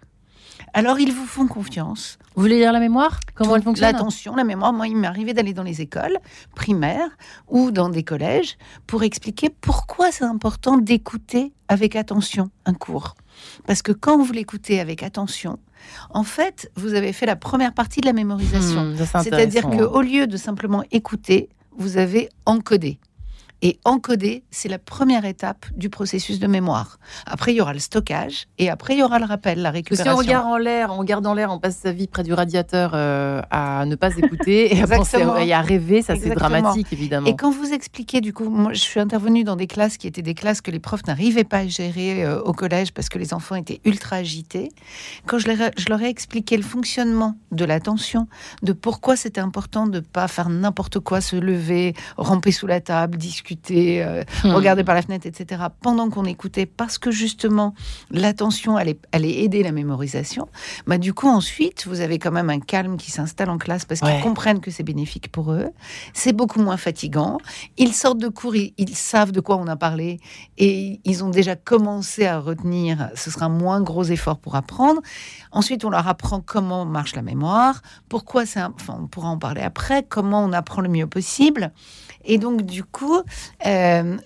alors 0.73 0.99
ils 0.99 1.13
vous 1.13 1.27
font 1.27 1.47
confiance. 1.47 2.19
Vous 2.35 2.43
voulez 2.43 2.59
dire 2.59 2.73
la 2.73 2.81
mémoire? 2.81 3.21
Comment 3.35 3.57
elle 3.57 3.63
fonctionne? 3.63 3.93
L'attention, 3.93 4.35
la 4.35 4.45
mémoire. 4.45 4.73
Moi, 4.73 4.89
il 4.89 4.97
m'est 4.97 5.07
arrivé 5.07 5.35
d'aller 5.35 5.53
dans 5.53 5.63
les 5.63 5.81
écoles 5.81 6.17
primaires 6.55 7.11
ou 7.49 7.71
dans 7.71 7.89
des 7.89 8.03
collèges 8.03 8.57
pour 8.87 9.03
expliquer 9.03 9.51
pourquoi 9.51 10.11
c'est 10.11 10.25
important 10.25 10.79
d'écouter 10.79 11.53
avec 11.69 11.97
attention 11.97 12.51
un 12.65 12.75
cours. 12.75 13.15
Parce 13.67 13.83
que 13.83 13.93
quand 13.93 14.19
vous 14.23 14.33
l'écoutez 14.33 14.81
avec 14.81 15.03
attention, 15.03 15.59
en 16.11 16.23
fait, 16.23 16.71
vous 16.77 16.95
avez 16.95 17.13
fait 17.13 17.27
la 17.27 17.37
première 17.37 17.75
partie 17.75 18.01
de 18.01 18.07
la 18.07 18.13
mémorisation. 18.13 18.85
Hmm, 18.85 18.97
C'est-à-dire 19.23 19.69
qu'au 19.69 20.01
lieu 20.01 20.27
de 20.27 20.37
simplement 20.37 20.85
écouter, 20.91 21.49
vous 21.77 21.97
avez 21.97 22.29
encodé. 22.47 22.99
Et 23.65 23.79
encoder, 23.85 24.43
c'est 24.51 24.69
la 24.69 24.81
première 24.81 25.25
étape 25.25 25.67
du 25.77 25.89
processus 25.89 26.41
de 26.41 26.49
mémoire. 26.49 26.99
Après, 27.27 27.53
il 27.53 27.59
y 27.59 27.61
aura 27.61 27.73
le 27.73 27.79
stockage 27.79 28.49
et 28.59 28.69
après, 28.69 28.95
il 28.95 28.99
y 28.99 29.03
aura 29.05 29.21
le 29.21 29.25
rappel, 29.25 29.63
la 29.63 29.71
récupération. 29.71 30.13
Si 30.13 30.17
on 30.17 30.19
regarde 30.19 30.47
en 30.47 30.57
l'air, 30.57 30.91
on 30.91 31.05
garde 31.05 31.25
en 31.25 31.35
l'air, 31.35 31.53
on 31.53 31.61
passe 31.61 31.77
sa 31.77 31.93
vie 31.93 32.09
près 32.09 32.25
du 32.25 32.33
radiateur 32.33 32.91
euh, 32.95 33.41
à 33.53 33.87
ne 33.87 33.95
pas 33.95 34.17
écouter 34.17 34.77
et 34.77 34.83
à, 34.83 34.89
penser, 34.89 35.25
et 35.43 35.55
à 35.55 35.61
rêver, 35.61 36.03
ça 36.03 36.17
c'est 36.17 36.35
dramatique 36.35 36.89
évidemment. 36.93 37.29
Et 37.29 37.37
quand 37.37 37.53
vous 37.53 37.73
expliquez, 37.73 38.21
du 38.21 38.33
coup, 38.33 38.49
moi 38.49 38.73
je 38.73 38.81
suis 38.81 38.99
intervenue 38.99 39.45
dans 39.45 39.55
des 39.55 39.69
classes 39.69 39.97
qui 39.97 40.09
étaient 40.09 40.23
des 40.23 40.35
classes 40.35 40.61
que 40.61 40.73
les 40.73 40.81
profs 40.81 41.07
n'arrivaient 41.07 41.45
pas 41.45 41.59
à 41.59 41.67
gérer 41.69 42.25
euh, 42.25 42.43
au 42.43 42.53
collège 42.53 42.93
parce 42.93 43.09
que 43.09 43.19
les 43.19 43.33
enfants 43.33 43.55
étaient 43.55 43.81
ultra 43.85 44.17
agités. 44.17 44.73
Quand 45.27 45.39
je, 45.39 45.47
je 45.77 45.89
leur 45.89 46.03
ai 46.03 46.09
expliqué 46.09 46.57
le 46.57 46.65
fonctionnement 46.65 47.37
de 47.53 47.65
l'attention, 47.65 48.27
de 48.65 48.73
pourquoi 48.73 49.15
c'était 49.15 49.41
important 49.41 49.87
de 49.87 49.99
ne 49.99 50.01
pas 50.01 50.27
faire 50.27 50.49
n'importe 50.49 50.99
quoi, 50.99 51.21
se 51.21 51.37
lever, 51.37 51.95
ramper 52.17 52.51
sous 52.51 52.67
la 52.67 52.81
table, 52.81 53.19
discuter 53.19 53.52
euh, 53.71 54.25
hmm. 54.45 54.51
regarder 54.51 54.85
par 54.85 54.95
la 54.95 55.03
fenêtre, 55.03 55.27
etc., 55.27 55.63
pendant 55.81 56.11
qu'on 56.11 56.25
écoutait, 56.25 56.67
parce 56.67 56.99
que 56.99 57.11
justement, 57.11 57.75
l'attention 58.11 58.77
allait, 58.77 58.99
allait 59.13 59.43
aider 59.43 59.63
la 59.63 59.73
mémorisation, 59.73 60.49
bah, 60.87 60.99
du 60.99 61.15
coup, 61.15 61.29
ensuite, 61.29 61.87
vous 61.87 62.01
avez 62.01 62.19
quand 62.19 62.33
même 62.33 62.51
un 62.51 62.61
calme 62.61 62.97
qui 62.97 63.11
s'installe 63.11 63.51
en 63.51 63.59
classe 63.59 63.85
parce 63.85 64.01
qu'ils 64.01 64.21
comprennent 64.21 64.61
que 64.61 64.71
c'est 64.71 64.83
bénéfique 64.83 65.31
pour 65.31 65.53
eux. 65.53 65.71
C'est 66.13 66.33
beaucoup 66.33 66.61
moins 66.61 66.77
fatigant. 66.77 67.39
Ils 67.77 67.93
sortent 67.93 68.19
de 68.19 68.29
cours, 68.29 68.55
ils, 68.57 68.73
savent 68.95 69.33
de 69.33 69.41
quoi 69.41 69.57
on 69.57 69.67
a 69.67 69.77
parlé 69.77 70.21
et 70.59 71.01
ils 71.05 71.25
ont 71.25 71.31
déjà 71.31 71.57
commencé 71.57 72.27
à 72.27 72.39
retenir. 72.39 73.11
Ce 73.15 73.31
sera 73.31 73.47
un 73.47 73.49
moins 73.49 73.81
gros 73.81 74.05
effort 74.05 74.39
pour 74.39 74.55
apprendre. 74.55 75.01
Ensuite, 75.51 75.85
on 75.85 75.91
leur 75.91 76.09
apprend 76.09 76.41
comment 76.41 76.85
marche 76.85 77.15
la 77.15 77.23
mémoire, 77.23 77.83
pourquoi 78.09 78.47
c'est, 78.47 78.63
enfin, 78.63 78.99
on 79.01 79.07
pourra 79.07 79.29
en 79.29 79.39
parler 79.39 79.63
après, 79.63 80.03
comment 80.03 80.45
on 80.45 80.53
apprend 80.53 80.83
le 80.83 80.89
mieux 80.89 81.07
possible. 81.07 81.73
Et 82.25 82.39
donc, 82.39 82.63
du 82.63 82.85
coup, 82.85 83.21
euh, 83.67 84.17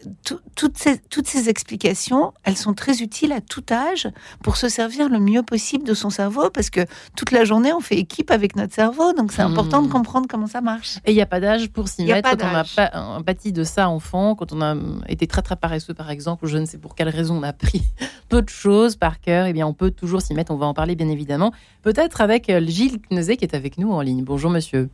toutes, 0.54 0.76
ces, 0.76 0.98
toutes 0.98 1.26
ces 1.26 1.48
explications, 1.48 2.32
elles 2.44 2.56
sont 2.56 2.74
très 2.74 3.02
utiles 3.02 3.32
à 3.32 3.40
tout 3.40 3.64
âge 3.70 4.08
pour 4.42 4.56
se 4.56 4.68
servir 4.68 5.08
le 5.08 5.18
mieux 5.18 5.42
possible 5.42 5.84
de 5.84 5.94
son 5.94 6.10
cerveau, 6.10 6.50
parce 6.50 6.70
que 6.70 6.80
toute 7.16 7.30
la 7.30 7.44
journée, 7.44 7.72
on 7.72 7.80
fait 7.80 7.96
équipe 7.96 8.30
avec 8.30 8.56
notre 8.56 8.74
cerveau, 8.74 9.12
donc 9.12 9.32
c'est 9.32 9.42
important 9.42 9.82
de 9.82 9.88
hmm. 9.88 9.92
comprendre 9.92 10.26
comment 10.28 10.46
ça 10.46 10.60
marche. 10.60 10.98
Et 11.04 11.12
il 11.12 11.14
n'y 11.14 11.22
a 11.22 11.26
pas 11.26 11.40
d'âge 11.40 11.68
pour 11.70 11.88
s'y 11.88 12.04
mettre 12.04 12.30
quand 12.30 12.44
on 12.44 12.54
a 12.54 12.64
pas, 12.64 13.22
pâti 13.24 13.52
de 13.52 13.64
ça 13.64 13.88
enfant, 13.88 14.34
quand 14.34 14.52
on 14.52 14.60
a 14.60 14.76
été 15.08 15.26
très 15.26 15.42
très 15.42 15.56
paresseux, 15.56 15.94
par 15.94 16.10
exemple, 16.10 16.44
ou 16.44 16.48
je 16.48 16.58
ne 16.58 16.66
sais 16.66 16.78
pour 16.78 16.94
quelle 16.94 17.08
raison 17.08 17.36
on 17.36 17.42
a 17.42 17.52
pris 17.52 17.82
peu 18.28 18.42
de 18.42 18.48
choses 18.48 18.96
par 18.96 19.20
cœur, 19.20 19.46
et 19.46 19.50
eh 19.50 19.52
bien 19.52 19.66
on 19.66 19.74
peut 19.74 19.90
toujours 19.90 20.22
s'y 20.22 20.34
mettre, 20.34 20.52
on 20.52 20.56
va 20.56 20.66
en 20.66 20.74
parler 20.74 20.96
bien 20.96 21.08
évidemment, 21.08 21.52
peut-être 21.82 22.20
avec 22.20 22.50
euh, 22.50 22.60
Gilles 22.66 23.00
Knezé 23.10 23.36
qui 23.36 23.44
est 23.44 23.54
avec 23.54 23.78
nous 23.78 23.92
en 23.92 24.00
ligne. 24.00 24.24
Bonjour 24.24 24.50
monsieur. 24.50 24.88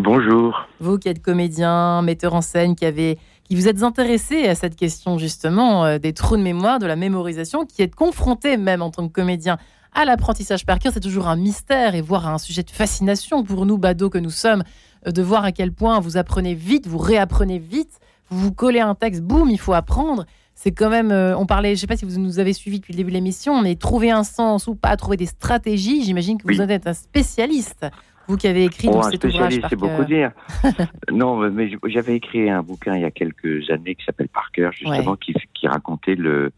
Bonjour. 0.00 0.66
Vous 0.80 0.98
qui 0.98 1.08
êtes 1.08 1.22
comédien, 1.22 2.02
metteur 2.02 2.34
en 2.34 2.40
scène, 2.40 2.74
qui 2.74 2.84
avez 2.84 3.18
qui 3.44 3.54
vous 3.54 3.68
êtes 3.68 3.82
intéressé 3.82 4.48
à 4.48 4.54
cette 4.54 4.74
question 4.74 5.18
justement 5.18 5.84
euh, 5.84 5.98
des 5.98 6.12
trous 6.12 6.36
de 6.36 6.42
mémoire, 6.42 6.78
de 6.78 6.86
la 6.86 6.96
mémorisation, 6.96 7.64
qui 7.64 7.82
êtes 7.82 7.94
confronté 7.94 8.56
même 8.56 8.82
en 8.82 8.90
tant 8.90 9.06
que 9.06 9.12
comédien 9.12 9.58
à 9.92 10.04
l'apprentissage 10.04 10.66
par 10.66 10.78
cœur, 10.80 10.92
c'est 10.92 11.00
toujours 11.00 11.28
un 11.28 11.36
mystère 11.36 11.94
et 11.94 12.00
voire 12.00 12.26
un 12.26 12.38
sujet 12.38 12.64
de 12.64 12.70
fascination 12.70 13.44
pour 13.44 13.66
nous, 13.66 13.78
badauds 13.78 14.10
que 14.10 14.18
nous 14.18 14.30
sommes, 14.30 14.64
euh, 15.06 15.12
de 15.12 15.22
voir 15.22 15.44
à 15.44 15.52
quel 15.52 15.72
point 15.72 16.00
vous 16.00 16.16
apprenez 16.16 16.54
vite, 16.54 16.88
vous 16.88 16.98
réapprenez 16.98 17.58
vite, 17.58 18.00
vous 18.30 18.40
vous 18.40 18.52
collez 18.52 18.80
un 18.80 18.94
texte, 18.96 19.22
boum, 19.22 19.48
il 19.50 19.60
faut 19.60 19.74
apprendre. 19.74 20.24
C'est 20.56 20.72
quand 20.72 20.90
même, 20.90 21.12
euh, 21.12 21.36
on 21.36 21.46
parlait, 21.46 21.70
je 21.70 21.74
ne 21.74 21.80
sais 21.80 21.86
pas 21.86 21.96
si 21.96 22.04
vous 22.04 22.18
nous 22.18 22.38
avez 22.38 22.52
suivi 22.52 22.78
depuis 22.78 22.92
le 22.92 22.98
début 22.98 23.10
de 23.10 23.14
l'émission, 23.14 23.60
mais 23.60 23.76
trouver 23.76 24.10
un 24.10 24.24
sens 24.24 24.66
ou 24.66 24.74
pas, 24.74 24.96
trouver 24.96 25.16
des 25.16 25.26
stratégies, 25.26 26.04
j'imagine 26.04 26.38
que 26.38 26.52
vous 26.52 26.60
êtes 26.60 26.86
un 26.86 26.94
spécialiste. 26.94 27.86
Vous 28.28 28.36
qui 28.36 28.46
avez 28.46 28.64
écrit 28.64 28.88
oh, 28.90 28.98
un 28.98 29.10
spécialiste, 29.10 29.66
c'est 29.68 29.76
beaucoup 29.76 30.04
dire. 30.04 30.32
non, 31.12 31.36
mais 31.50 31.70
j'avais 31.86 32.16
écrit 32.16 32.50
un 32.50 32.62
bouquin 32.62 32.94
il 32.96 33.02
y 33.02 33.04
a 33.04 33.10
quelques 33.10 33.70
années 33.70 33.94
qui 33.94 34.04
s'appelle 34.04 34.28
Par 34.28 34.50
cœur, 34.52 34.72
justement, 34.72 35.16
qui, 35.16 35.34
qui, 35.54 35.68
racontait 35.68 36.14
le, 36.14 36.52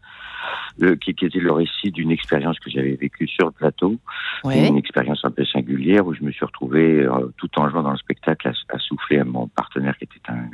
le 0.77 0.95
qui, 0.95 1.13
qui, 1.13 1.25
était 1.25 1.39
le 1.39 1.51
récit 1.51 1.91
d'une 1.91 2.11
expérience 2.11 2.59
que 2.59 2.69
j'avais 2.69 2.95
vécue 2.95 3.27
sur 3.27 3.47
le 3.47 3.51
plateau. 3.51 3.97
Une 4.45 4.77
expérience 4.77 5.19
un 5.23 5.31
peu 5.31 5.45
singulière 5.45 6.05
où 6.05 6.13
je 6.13 6.23
me 6.23 6.31
suis 6.31 6.45
retrouvé 6.45 7.03
euh, 7.03 7.33
tout 7.37 7.49
en 7.59 7.69
jouant 7.69 7.83
dans 7.83 7.91
le 7.91 7.97
spectacle 7.97 8.47
à, 8.47 8.51
à, 8.73 8.79
souffler 8.79 9.19
à 9.19 9.25
mon 9.25 9.47
partenaire 9.47 9.97
qui 9.97 10.05
était 10.05 10.29
un, 10.29 10.49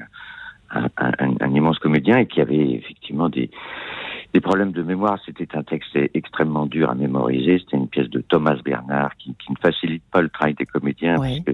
un, 0.74 0.90
un, 0.98 1.36
un 1.40 1.54
immense 1.54 1.80
comédien 1.80 2.18
et 2.18 2.26
qui 2.26 2.42
avait 2.42 2.72
effectivement 2.72 3.30
des 3.30 3.50
des 4.34 4.42
problèmes 4.42 4.72
de 4.72 4.82
mémoire, 4.82 5.20
c'était 5.26 5.56
un 5.56 5.62
texte 5.62 5.96
extrêmement 6.16 6.66
dur 6.66 6.90
à 6.90 6.96
mémoriser. 6.96 7.60
C'était 7.60 7.78
une 7.78 7.88
pièce 7.88 8.10
de 8.10 8.20
Thomas 8.20 8.58
Bernard 8.66 9.16
qui, 9.18 9.36
qui, 9.36 9.52
ne 9.52 9.58
facilite 9.58 10.04
pas 10.12 10.22
le 10.22 10.30
travail 10.30 10.56
des 10.56 10.66
comédiens 10.66 11.18
parce 11.18 11.40
que 11.42 11.52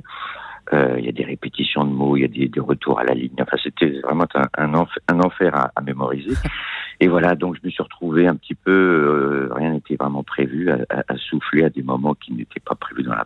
euh, 0.72 0.96
il 0.98 1.06
y 1.06 1.10
a 1.10 1.12
des 1.12 1.26
répétitions 1.26 1.84
de 1.84 1.90
mots, 1.90 2.16
il 2.16 2.22
y 2.22 2.26
a 2.26 2.28
des, 2.28 2.48
des, 2.48 2.60
retours 2.60 3.00
à 3.00 3.04
la 3.04 3.16
ligne. 3.16 3.36
Enfin, 3.42 3.58
c'était 3.62 4.00
vraiment 4.02 4.28
un, 4.36 4.48
un, 4.58 4.74
enfer, 4.76 5.02
un 5.10 5.20
enfer 5.20 5.56
à, 5.56 5.72
à, 5.76 5.82
mémoriser. 5.82 6.36
Et 7.02 7.08
voilà, 7.08 7.36
donc 7.36 7.56
je 7.56 7.62
me 7.66 7.72
suis 7.72 7.84
retrouvé 7.84 8.28
un 8.28 8.36
petit 8.36 8.56
peu, 8.56 8.72
euh, 8.72 9.54
rien 9.54 9.72
n'était 9.72 9.96
vraiment 9.96 10.24
prévu, 10.24 10.70
à, 10.70 10.78
à, 10.90 11.18
souffler 11.18 11.64
à 11.64 11.70
des 11.70 11.82
moments 11.82 12.14
qui 12.14 12.34
n'étaient 12.34 12.60
pas 12.60 12.76
prévus 12.76 13.04
dans 13.04 13.16
la 13.16 13.26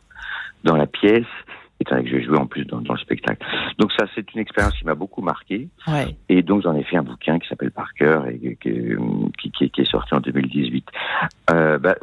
dans 0.63 0.77
la 0.77 0.87
pièce 0.87 1.25
que 1.83 2.07
je 2.07 2.25
jouais 2.25 2.37
en 2.37 2.47
plus 2.47 2.65
dans, 2.65 2.81
dans 2.81 2.93
le 2.93 2.99
spectacle. 2.99 3.45
Donc 3.79 3.91
ça, 3.97 4.05
c'est 4.15 4.33
une 4.33 4.39
expérience 4.39 4.73
qui 4.77 4.85
m'a 4.85 4.95
beaucoup 4.95 5.21
marqué. 5.21 5.69
Ouais. 5.87 6.15
Et 6.29 6.41
donc 6.41 6.63
j'en 6.63 6.75
ai 6.75 6.83
fait 6.83 6.97
un 6.97 7.03
bouquin 7.03 7.39
qui 7.39 7.47
s'appelle 7.47 7.71
Par 7.71 7.93
cœur 7.93 8.27
et 8.27 8.57
qui, 8.61 9.51
qui, 9.51 9.69
qui, 9.69 9.81
est 9.81 9.89
sorti 9.89 10.13
en 10.13 10.19
2018. 10.19 10.85
Euh, 11.51 11.77
bah, 11.77 11.95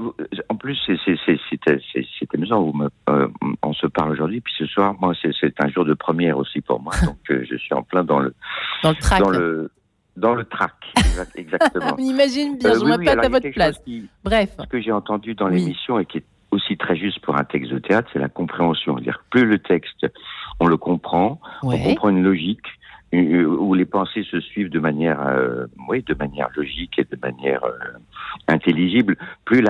en 0.49 0.57
plus, 0.57 0.79
c'est 0.87 2.35
amusant. 2.35 2.61
Où 2.61 2.73
euh, 3.09 3.29
on 3.63 3.73
se 3.73 3.87
parle 3.87 4.13
aujourd'hui, 4.13 4.41
puis 4.41 4.53
ce 4.59 4.67
soir, 4.67 4.95
moi, 5.01 5.13
c'est 5.21 5.63
un 5.63 5.69
jour 5.69 5.85
de 5.85 5.95
première 5.95 6.39
aussi 6.39 6.61
pour 6.61 6.81
moi. 6.81 6.93
donc 7.05 7.19
euh, 7.31 7.45
je 7.49 7.57
suis 7.57 7.75
en 7.75 7.83
plein 7.83 8.05
dans 8.05 8.21
le 8.21 8.35
dans 8.83 8.91
le 8.91 8.97
track. 8.97 9.21
Dans 9.21 9.31
le, 9.31 9.71
dans 10.17 10.35
le 10.35 10.45
track, 10.45 10.75
exactement. 11.35 11.95
On 11.99 12.03
imagine 12.03 12.59
bien, 12.59 12.75
je 12.75 12.85
ne 12.85 12.97
oui, 12.97 13.05
pas 13.05 13.13
à 13.13 13.29
votre 13.29 13.51
place. 13.51 13.81
Bref. 14.25 14.51
Ce 14.59 14.67
que 14.67 14.81
j'ai 14.81 14.93
entendu 14.93 15.35
dans 15.35 15.49
l'émission 15.49 15.99
et 15.99 16.05
qui 16.05 16.19
est 16.19 16.25
aussi 16.51 16.77
très 16.77 16.97
juste 16.97 17.21
pour 17.21 17.37
un 17.37 17.45
texte 17.45 17.71
de 17.73 17.79
théâtre, 17.79 18.09
c'est 18.13 18.19
la 18.19 18.29
compréhension. 18.29 18.95
C'est-à-dire 18.97 19.23
plus 19.31 19.47
le 19.47 19.59
texte, 19.59 20.07
on 20.59 20.67
le 20.67 20.77
comprend, 20.77 21.41
on 21.63 21.79
comprend 21.79 22.09
une 22.09 22.23
logique 22.23 22.67
euh, 23.13 23.45
où 23.45 23.75
les 23.75 23.87
pensées 23.87 24.25
se 24.31 24.41
suivent 24.41 24.71
de 24.71 24.79
manière, 24.79 25.21
euh, 25.27 25.67
oui, 25.89 26.03
de 26.03 26.15
manière 26.15 26.49
logique 26.55 26.99
et 26.99 27.05
de 27.05 27.19
manière 27.21 27.65
euh, 27.65 27.99
intelligible, 28.49 29.17
plus 29.45 29.63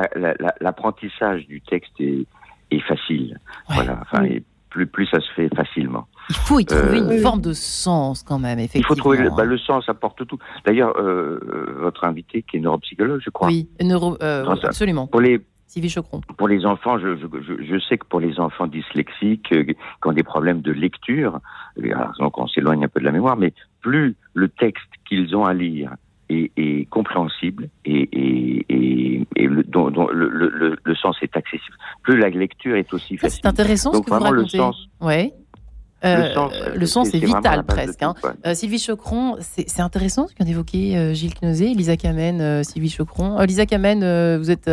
l'apprentissage 0.60 1.20
la, 1.20 1.40
la, 1.40 1.46
du 1.46 1.60
texte 1.62 1.92
est, 2.00 2.26
est 2.70 2.80
facile. 2.80 3.38
Ouais. 3.68 3.76
Voilà. 3.76 3.98
Enfin, 4.02 4.24
et 4.24 4.42
plus, 4.68 4.86
plus 4.86 5.06
ça 5.06 5.20
se 5.20 5.30
fait 5.32 5.48
facilement. 5.54 6.06
Il 6.28 6.36
faut 6.36 6.60
y 6.60 6.64
trouver 6.64 6.98
une 6.98 7.18
forme 7.18 7.40
de 7.40 7.52
sens 7.52 8.22
quand 8.22 8.38
même, 8.38 8.58
effectivement. 8.58 8.84
Il 8.84 8.88
faut 8.88 8.94
trouver 8.94 9.18
le, 9.18 9.30
bah, 9.30 9.44
le 9.44 9.58
sens, 9.58 9.88
apporte 9.88 10.24
tout. 10.26 10.38
D'ailleurs, 10.64 10.96
euh, 10.96 11.40
votre 11.80 12.04
invité 12.04 12.42
qui 12.42 12.58
est 12.58 12.60
neuropsychologue, 12.60 13.20
je 13.24 13.30
crois. 13.30 13.48
Oui, 13.48 13.68
neuro, 13.82 14.16
absolument. 14.20 15.08
Pour 15.08 15.20
les 15.20 15.40
Sylvie 15.70 15.88
Chocron. 15.88 16.20
Pour 16.36 16.48
les 16.48 16.66
enfants, 16.66 16.98
je, 16.98 17.16
je, 17.16 17.62
je, 17.62 17.78
sais 17.78 17.96
que 17.96 18.04
pour 18.04 18.18
les 18.18 18.40
enfants 18.40 18.66
dyslexiques 18.66 19.52
euh, 19.52 19.62
qui 19.62 19.76
ont 20.04 20.12
des 20.12 20.24
problèmes 20.24 20.62
de 20.62 20.72
lecture, 20.72 21.38
euh, 21.78 21.94
donc 22.18 22.38
on 22.38 22.48
s'éloigne 22.48 22.84
un 22.84 22.88
peu 22.88 22.98
de 22.98 23.04
la 23.04 23.12
mémoire, 23.12 23.36
mais 23.36 23.52
plus 23.80 24.16
le 24.34 24.48
texte 24.48 24.88
qu'ils 25.08 25.36
ont 25.36 25.44
à 25.44 25.54
lire 25.54 25.92
est, 26.28 26.50
est 26.56 26.88
compréhensible 26.90 27.68
et, 27.84 28.08
et, 28.12 28.66
et, 28.68 29.26
et 29.36 29.46
le, 29.46 29.62
dont, 29.62 29.90
dont 29.92 30.08
le, 30.08 30.28
le, 30.28 30.76
le, 30.82 30.94
sens 30.96 31.16
est 31.22 31.36
accessible, 31.36 31.76
plus 32.02 32.18
la 32.18 32.30
lecture 32.30 32.74
est 32.74 32.92
aussi 32.92 33.16
facile. 33.16 33.40
C'est 33.40 33.48
intéressant 33.48 33.92
donc, 33.92 34.06
ce 34.06 34.10
que 34.10 34.16
vous 34.16 34.24
racontez. 34.24 34.56
Le 34.56 34.62
sens, 34.64 34.88
ouais. 35.00 35.32
Euh, 36.04 36.74
le 36.74 36.86
sens, 36.86 37.14
est, 37.14 37.18
vital 37.18 37.62
presque. 37.64 38.02
Hein. 38.02 38.14
Euh, 38.46 38.54
Sylvie 38.54 38.78
Chocron, 38.78 39.36
c'est 39.40 39.80
intéressant 39.80 40.28
ce 40.28 40.34
qu'ont 40.34 40.46
évoqué 40.46 40.96
euh, 40.96 41.12
Gilles 41.12 41.34
Knozé, 41.34 41.74
Lisa 41.74 41.96
Kamen, 41.96 42.40
euh, 42.40 42.62
Sylvie 42.62 42.88
Chocron. 42.88 43.38
Lisa 43.42 43.66
Kamen, 43.66 43.98
vous 44.38 44.50
êtes 44.50 44.68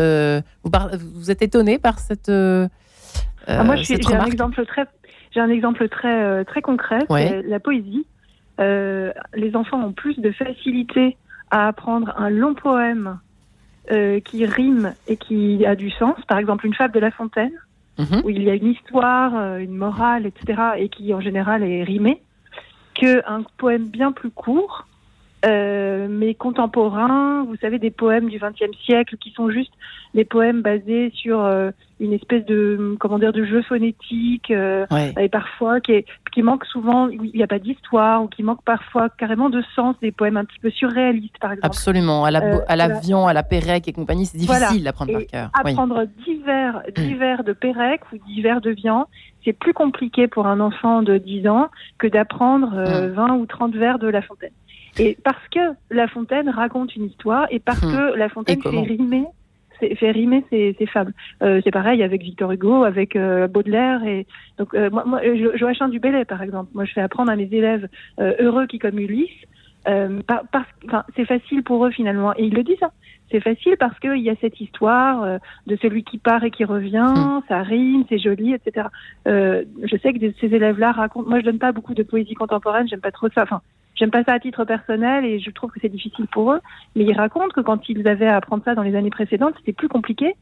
vous, 0.64 0.72
vous, 1.16 1.32
êtes 1.32 1.42
étonnée 1.42 1.80
par 1.80 2.00
cette. 2.00 2.30
Ah, 2.30 3.64
moi, 3.64 3.76
j'ai 3.76 3.96
un 4.14 4.26
exemple 4.26 4.66
très, 4.66 4.86
j'ai 5.34 5.40
un 5.40 5.50
exemple 5.50 5.88
très 5.90 6.46
très 6.46 6.62
concret, 6.62 7.06
ouais. 7.10 7.42
la 7.46 7.60
poésie. 7.60 8.06
les 8.60 9.56
enfants 9.56 9.82
ont 9.84 9.94
plus 9.94 10.20
de 10.20 10.32
facilité 10.32 11.18
à 11.52 11.68
apprendre 11.68 12.14
un 12.18 12.30
long 12.30 12.54
poème 12.54 13.20
qui 13.90 14.46
rime 14.46 14.94
et 15.08 15.18
qui 15.18 15.66
a 15.66 15.76
du 15.76 15.92
sens. 15.92 16.18
Par 16.28 16.38
exemple, 16.38 16.66
une 16.66 16.74
fable 16.74 16.94
de 16.94 17.00
La 17.00 17.12
Fontaine 17.12 17.52
mmh. 17.98 18.22
où 18.24 18.30
il 18.30 18.44
y 18.44 18.50
a 18.50 18.56
une 18.56 18.68
histoire, 18.68 19.36
euh, 19.36 19.58
une 19.58 19.76
morale, 19.76 20.26
etc., 20.26 20.62
et 20.78 20.90
qui 20.90 21.14
en 21.14 21.22
général 21.22 21.64
est 21.64 21.84
rimée, 21.84 22.22
qu'un 22.94 23.44
poème 23.58 23.88
bien 23.88 24.12
plus 24.12 24.32
court, 24.32 24.88
euh, 25.46 26.08
mais 26.10 26.34
contemporain, 26.34 27.46
vous 27.48 27.56
savez, 27.58 27.78
des 27.78 27.92
poèmes 27.92 28.28
du 28.28 28.40
XXe 28.40 28.76
siècle 28.84 29.18
qui 29.18 29.32
sont 29.32 29.52
juste 29.52 29.72
des 30.16 30.26
poèmes 30.26 30.64
basés 30.64 31.12
sur 31.14 31.42
euh, 31.42 31.70
une 32.00 32.12
espèce 32.12 32.44
de 32.46 32.96
comment 33.00 33.20
dire 33.20 33.34
de 33.34 33.46
jeu 33.46 33.62
phonétique 33.62 34.50
et 34.50 35.30
parfois 35.30 35.80
qui, 35.80 35.92
est, 35.92 36.06
qui 36.34 36.42
manque 36.42 36.66
souvent 36.66 37.08
il 37.10 37.32
n'y 37.36 37.44
a 37.44 37.48
pas 37.48 37.60
d'histoire 37.60 38.24
ou 38.24 38.28
qui 38.28 38.42
manque 38.42 38.64
parfois 38.64 39.10
carrément 39.10 39.50
de 39.50 39.62
sens 39.76 39.96
des 40.02 40.12
poèmes 40.12 40.38
un 40.38 40.46
petit 40.46 40.60
peu 40.60 40.72
surréalistes 40.72 41.38
par 41.40 41.52
exemple. 41.52 41.68
Absolument. 41.68 42.26
À 42.26 42.32
la 42.32 42.42
à 42.68 42.76
l'avion 42.76 43.28
à 43.28 43.34
la 43.34 43.44
Pérec 43.44 43.88
et 43.88 43.94
compagnie 43.94 44.26
c'est 44.26 44.38
difficile 44.40 44.84
d'apprendre 44.84 45.14
par 45.14 45.26
cœur. 45.28 45.50
Apprendre 45.54 46.06
divers 46.26 46.82
divers 46.96 47.44
de 47.44 47.54
Pérec 47.54 48.02
ou 48.12 48.18
divers 48.28 48.62
de 48.62 48.72
Vian 48.72 49.08
c'est 49.46 49.54
plus 49.54 49.74
compliqué 49.74 50.28
pour 50.28 50.48
un 50.48 50.60
enfant 50.60 51.04
de 51.04 51.18
10 51.18 51.48
ans 51.48 51.70
que 52.00 52.08
d'apprendre 52.08 52.84
20 53.14 53.36
ou 53.36 53.46
30 53.46 53.76
vers 53.76 54.00
de 54.00 54.08
La 54.08 54.22
Fontaine 54.22 54.52
et 55.00 55.18
parce 55.24 55.48
que 55.50 55.60
La 55.90 56.08
Fontaine 56.08 56.50
raconte 56.50 56.96
une 56.96 57.06
histoire 57.06 57.48
et 57.50 57.60
parce 57.60 57.82
hmm. 57.82 57.92
que 57.92 58.16
La 58.18 58.30
Fontaine 58.30 58.62
fait 58.62 58.70
rimer, 58.70 59.26
fait 59.80 60.12
rimer 60.12 60.44
ses, 60.50 60.86
fables. 60.88 61.14
Euh, 61.42 61.62
c'est 61.64 61.72
pareil 61.72 62.04
avec 62.04 62.22
Victor 62.22 62.52
Hugo, 62.52 62.84
avec 62.84 63.16
euh, 63.16 63.48
Baudelaire 63.48 64.04
et 64.04 64.26
donc 64.58 64.74
euh, 64.74 64.90
moi, 64.90 65.04
moi 65.06 65.22
Joachim 65.56 65.90
du 65.90 66.00
Bellay 66.00 66.26
par 66.26 66.42
exemple. 66.42 66.72
Moi, 66.74 66.86
je 66.86 66.94
fais 66.94 67.02
apprendre 67.02 67.32
à 67.32 67.36
mes 67.36 67.50
élèves 67.52 67.88
heureux 68.20 68.68
qui 68.68 68.80
comme 68.80 69.00
Ulysse. 69.00 69.30
parce, 69.86 70.68
c'est 71.16 71.26
facile 71.26 71.64
pour 71.64 71.86
eux 71.86 71.92
finalement 71.92 72.34
et 72.36 72.46
ils 72.46 72.54
le 72.54 72.64
disent. 72.64 72.82
Hein. 72.82 72.92
C'est 73.30 73.42
facile 73.42 73.76
parce 73.78 74.00
qu'il 74.00 74.22
y 74.22 74.30
a 74.30 74.36
cette 74.40 74.62
histoire 74.62 75.40
de 75.68 75.76
celui 75.82 76.06
qui 76.06 76.18
part 76.18 76.46
et 76.46 76.52
qui 76.52 76.64
revient, 76.64 77.14
hmm. 77.14 77.42
ça 77.50 77.62
rime, 77.62 78.06
c'est 78.08 78.20
joli, 78.20 78.54
etc. 78.54 78.88
je 79.26 79.98
sais 80.02 80.14
que 80.14 80.20
ces 80.40 80.56
élèves-là 80.56 80.94
racontent. 80.94 81.30
Moi, 81.30 81.42
je 81.42 81.46
donne 81.46 81.60
pas 81.60 81.74
beaucoup 81.74 81.94
de 81.94 82.04
poésie 82.04 82.36
contemporaine, 82.36 82.88
j'aime 82.88 83.02
pas 83.02 83.12
trop 83.12 83.28
ça. 83.36 83.44
Enfin, 83.44 83.62
J'aime 83.98 84.12
pas 84.12 84.24
ça 84.24 84.34
à 84.34 84.40
titre 84.40 84.64
personnel 84.64 85.26
et 85.26 85.40
je 85.40 85.50
trouve 85.50 85.72
que 85.72 85.80
c'est 85.82 85.90
difficile 85.90 86.28
pour 86.28 86.54
eux. 86.54 86.60
Mais 86.96 87.04
ils 87.04 87.14
racontent 87.14 87.50
que 87.50 87.62
quand 87.62 87.90
ils 87.90 88.08
avaient 88.08 88.28
à 88.28 88.38
apprendre 88.38 88.64
ça 88.64 88.76
dans 88.76 88.84
les 88.84 88.96
années 88.96 89.10
précédentes, 89.10 89.56
c'était 89.58 89.74
plus 89.74 89.90
compliqué 89.90 90.36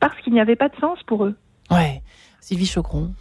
parce 0.00 0.16
qu'il 0.20 0.32
n'y 0.32 0.40
avait 0.40 0.56
pas 0.56 0.68
de 0.68 0.76
sens 0.76 0.98
pour 1.06 1.24
eux. 1.24 1.34
Ouais. 1.70 2.02
Sylvie 2.40 2.66
Chocron. 2.66 3.12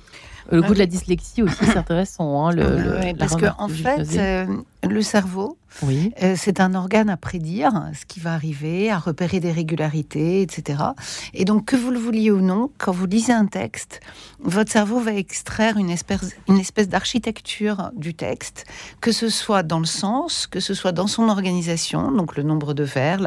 Le 0.52 0.62
goût 0.62 0.74
de 0.74 0.80
la 0.80 0.86
dyslexie 0.86 1.44
aussi, 1.44 1.66
c'est 1.66 1.78
intéressant. 1.78 2.46
Hein, 2.48 2.54
le, 2.54 3.18
parce 3.18 3.36
qu'en 3.36 3.54
en 3.58 3.68
fait, 3.68 4.18
euh, 4.18 4.46
le 4.84 5.02
cerveau, 5.02 5.58
oui. 5.84 6.14
Euh, 6.22 6.36
c'est 6.38 6.60
un 6.60 6.76
organe 6.76 7.10
à 7.10 7.18
prédire 7.18 7.72
ce 7.94 8.06
qui 8.06 8.20
va 8.20 8.34
arriver, 8.34 8.92
à 8.92 9.00
repérer 9.00 9.40
des 9.40 9.52
régularités, 9.52 10.42
etc. 10.42 10.84
Et 11.34 11.46
donc, 11.46 11.66
que 11.66 11.76
vous 11.76 11.92
le 11.92 12.00
vouliez 12.00 12.30
ou 12.30 12.42
non, 12.42 12.70
quand 12.78 12.92
vous 12.92 13.06
lisez 13.06 13.34
un 13.34 13.46
texte, 13.46 14.02
votre 14.40 14.72
cerveau 14.72 15.00
va 15.00 15.14
extraire 15.14 15.78
une 15.78 15.90
espèce, 15.90 16.36
une 16.48 16.60
espèce 16.60 16.90
d'architecture 16.90 17.92
du 17.96 18.14
texte, 18.14 18.66
que 19.00 19.12
ce 19.12 19.30
soit 19.30 19.64
dans 19.64 19.80
le 19.80 19.86
sens, 19.86 20.46
que 20.46 20.60
ce 20.60 20.74
soit 20.74 20.92
dans 20.92 21.08
son 21.08 21.30
organisation, 21.30 22.12
donc 22.12 22.36
le 22.36 22.44
nombre 22.44 22.74
de 22.74 22.84
vers, 22.84 23.20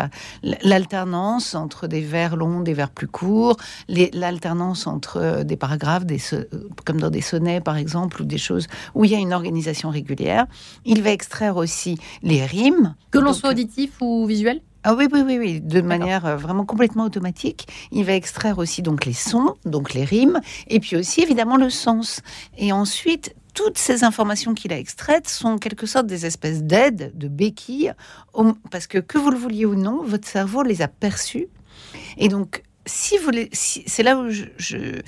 l'alternance 0.43 1.55
entre 1.55 1.87
des 1.87 2.03
vers 2.03 2.37
longs, 2.37 2.61
des 2.61 2.75
vers 2.75 2.90
plus 2.90 3.09
courts, 3.09 3.57
l'alternance 3.88 4.87
entre 4.87 5.17
euh, 5.17 5.45
des 5.45 5.57
paragraphes, 5.57 6.05
des, 6.05 6.21
comme 6.85 7.01
dans 7.01 7.11
des 7.11 7.21
sonnets 7.21 7.61
par 7.61 7.77
exemple, 7.77 8.23
ou 8.23 8.25
des 8.25 8.38
choses 8.38 8.67
où 8.95 9.05
il 9.05 9.11
y 9.11 9.14
a 9.14 9.19
une 9.19 9.33
organisation 9.33 9.90
régulière. 9.90 10.47
Il 10.85 11.03
va 11.03 11.11
extraire 11.11 11.43
aussi 11.52 11.98
les 12.22 12.44
rimes. 12.44 12.94
Que 13.11 13.18
l'on 13.18 13.33
soit 13.33 13.50
auditif 13.50 13.92
ou 14.00 14.26
visuel 14.26 14.61
ah 14.87 14.94
oui, 14.94 15.09
oui, 15.11 15.22
oui, 15.24 15.38
oui, 15.38 15.61
de 15.62 15.80
manière 15.80 16.26
euh, 16.26 16.37
vraiment 16.37 16.66
complètement 16.66 17.04
automatique. 17.04 17.66
Il 17.90 18.04
va 18.04 18.12
extraire 18.12 18.59
aussi 18.59 18.83
donc 18.83 19.07
les 19.07 19.14
sons, 19.14 19.54
donc 19.64 19.94
les 19.94 20.04
rimes, 20.04 20.42
et 20.68 20.78
puis 20.78 20.94
aussi 20.96 21.22
évidemment 21.22 21.57
le 21.57 21.70
sens. 21.70 22.20
Et 22.59 22.70
ensuite, 22.70 23.35
toutes 23.54 23.78
ces 23.78 24.04
informations 24.04 24.52
qu'il 24.52 24.74
a 24.74 24.78
extraites 24.78 25.26
sont 25.26 25.48
en 25.48 25.59
quelque 25.59 25.87
sorte 25.87 26.07
des 26.07 26.26
espèces 26.26 26.62
d'aides, 26.62 27.12
de 27.14 27.28
béquilles, 27.28 27.94
parce 28.70 28.87
que 28.87 28.98
que 28.98 29.16
vous 29.16 29.30
le 29.30 29.38
vouliez 29.38 29.64
ou 29.64 29.74
non, 29.74 30.02
votre 30.02 30.28
cerveau 30.28 30.62
les 30.62 30.83
a 30.83 30.88
perçues. 30.88 31.48
Et 32.18 32.28
donc, 32.28 32.62
si 32.87 33.18
vous 33.18 33.31
c'est 33.53 34.03
là 34.03 34.18
où 34.18 34.31
je, 34.31 35.01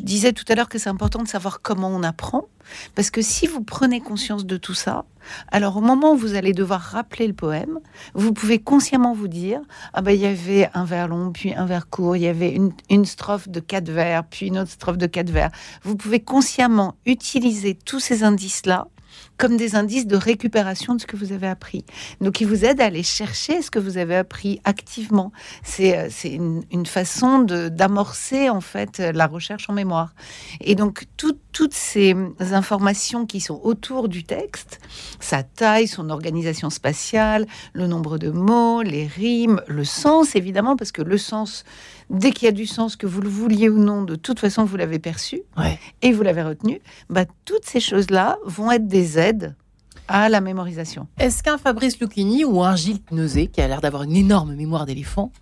disais 0.00 0.32
tout 0.32 0.44
à 0.48 0.54
l'heure 0.54 0.68
que 0.68 0.78
c'est 0.78 0.88
important 0.88 1.22
de 1.22 1.28
savoir 1.28 1.60
comment 1.62 1.88
on 1.88 2.02
apprend, 2.02 2.46
parce 2.94 3.10
que 3.10 3.22
si 3.22 3.46
vous 3.46 3.62
prenez 3.62 4.00
conscience 4.00 4.46
de 4.46 4.56
tout 4.56 4.74
ça, 4.74 5.04
alors 5.48 5.76
au 5.76 5.80
moment 5.80 6.12
où 6.12 6.16
vous 6.16 6.34
allez 6.34 6.52
devoir 6.52 6.80
rappeler 6.80 7.26
le 7.26 7.32
poème, 7.32 7.80
vous 8.14 8.32
pouvez 8.32 8.58
consciemment 8.58 9.12
vous 9.12 9.28
dire 9.28 9.60
ah 9.92 10.02
ben 10.02 10.12
il 10.12 10.20
y 10.20 10.26
avait 10.26 10.68
un 10.74 10.84
vers 10.84 11.08
long 11.08 11.32
puis 11.32 11.54
un 11.54 11.66
vers 11.66 11.88
court, 11.88 12.16
il 12.16 12.22
y 12.22 12.28
avait 12.28 12.52
une, 12.52 12.72
une 12.90 13.04
strophe 13.04 13.48
de 13.48 13.60
quatre 13.60 13.90
vers 13.90 14.24
puis 14.24 14.46
une 14.46 14.58
autre 14.58 14.70
strophe 14.70 14.98
de 14.98 15.06
quatre 15.06 15.30
vers. 15.30 15.50
Vous 15.82 15.96
pouvez 15.96 16.20
consciemment 16.20 16.96
utiliser 17.06 17.74
tous 17.74 18.00
ces 18.00 18.22
indices 18.22 18.66
là 18.66 18.88
comme 19.36 19.56
des 19.56 19.74
indices 19.74 20.06
de 20.06 20.16
récupération 20.16 20.94
de 20.94 21.00
ce 21.00 21.06
que 21.06 21.16
vous 21.16 21.32
avez 21.32 21.46
appris. 21.46 21.84
Donc, 22.20 22.40
ils 22.40 22.46
vous 22.46 22.64
aident 22.64 22.80
à 22.80 22.86
aller 22.86 23.02
chercher 23.02 23.62
ce 23.62 23.70
que 23.70 23.78
vous 23.78 23.98
avez 23.98 24.16
appris 24.16 24.60
activement. 24.64 25.32
C'est 25.62 25.98
euh, 25.98 26.08
une, 26.24 26.62
une, 26.70 26.86
façon 26.86 27.40
d'amorcer, 27.40 28.48
en 28.48 28.60
fait, 28.60 28.98
la 28.98 29.26
recherche 29.26 29.68
en 29.68 29.72
mémoire. 29.72 30.14
Et 30.60 30.74
donc, 30.74 31.04
toutes 31.16 31.74
ces 31.74 32.14
informations 32.38 33.26
qui 33.26 33.40
sont 33.40 33.60
autour 33.62 34.08
du 34.08 34.24
texte, 34.24 34.80
sa 35.20 35.42
taille, 35.42 35.88
son 35.88 36.10
organisation 36.10 36.70
spatiale, 36.70 37.46
le 37.72 37.86
nombre 37.86 38.18
de 38.18 38.30
mots, 38.30 38.82
les 38.82 39.06
rimes, 39.06 39.60
le 39.66 39.84
sens, 39.84 40.36
évidemment, 40.36 40.76
parce 40.76 40.92
que 40.92 41.02
le 41.02 41.18
sens, 41.18 41.64
dès 42.10 42.30
qu'il 42.32 42.46
y 42.46 42.48
a 42.48 42.52
du 42.52 42.66
sens, 42.66 42.96
que 42.96 43.06
vous 43.06 43.20
le 43.20 43.28
vouliez 43.28 43.68
ou 43.68 43.78
non, 43.78 44.02
de 44.02 44.14
toute 44.14 44.38
façon, 44.38 44.64
vous 44.64 44.76
l'avez 44.76 44.98
perçu 44.98 45.42
et 46.02 46.12
vous 46.12 46.22
l'avez 46.22 46.42
retenu, 46.42 46.80
bah, 47.10 47.24
toutes 47.44 47.64
ces 47.64 47.80
choses-là 47.80 48.38
vont 48.44 48.70
être 48.70 48.86
des 48.86 49.18
aides 49.18 49.54
à 50.08 50.28
la 50.28 50.40
mémorisation. 50.40 51.08
Est-ce 51.18 51.42
qu'un 51.42 51.58
Fabrice 51.58 51.98
Lucchini 51.98 52.44
ou 52.44 52.62
un 52.62 52.76
Gilles 52.76 53.02
Knosé, 53.10 53.48
qui 53.48 53.60
a 53.60 53.68
l'air 53.68 53.80
d'avoir 53.80 54.04
une 54.04 54.14
énorme 54.14 54.54
mémoire 54.54 54.86
d'éléphant, 54.86 55.32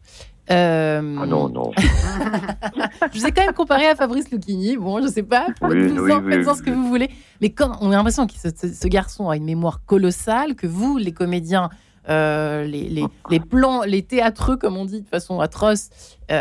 euh... 0.51 1.17
Ah 1.21 1.27
non, 1.27 1.49
non. 1.49 1.71
je 1.79 3.19
vous 3.19 3.27
ai 3.27 3.33
quand 3.33 3.45
même 3.45 3.55
comparé 3.55 3.87
à 3.87 3.95
Fabrice 3.95 4.31
Lucchini. 4.31 4.77
Bon, 4.77 5.01
je 5.03 5.09
sais 5.09 5.23
pas, 5.23 5.47
faites-en 5.59 6.55
ce 6.55 6.63
que 6.63 6.71
vous 6.71 6.87
voulez. 6.87 7.09
Mais 7.41 7.51
quand 7.51 7.79
on 7.81 7.91
a 7.91 7.97
l'impression 7.97 8.27
que 8.27 8.35
ce, 8.35 8.89
garçon 8.89 9.31
a 9.31 9.37
une 9.37 9.45
mémoire 9.45 9.85
colossale, 9.87 10.55
que 10.55 10.67
vous, 10.67 10.99
les 10.99 11.13
comédiens, 11.13 11.71
euh, 12.09 12.65
les, 12.65 13.07
les, 13.31 13.41
plans, 13.41 13.83
les 13.83 14.03
théâtreux, 14.03 14.57
comme 14.57 14.77
on 14.77 14.85
dit 14.85 15.03
de 15.03 15.09
façon 15.09 15.41
atroce, 15.41 15.89
euh, 16.31 16.41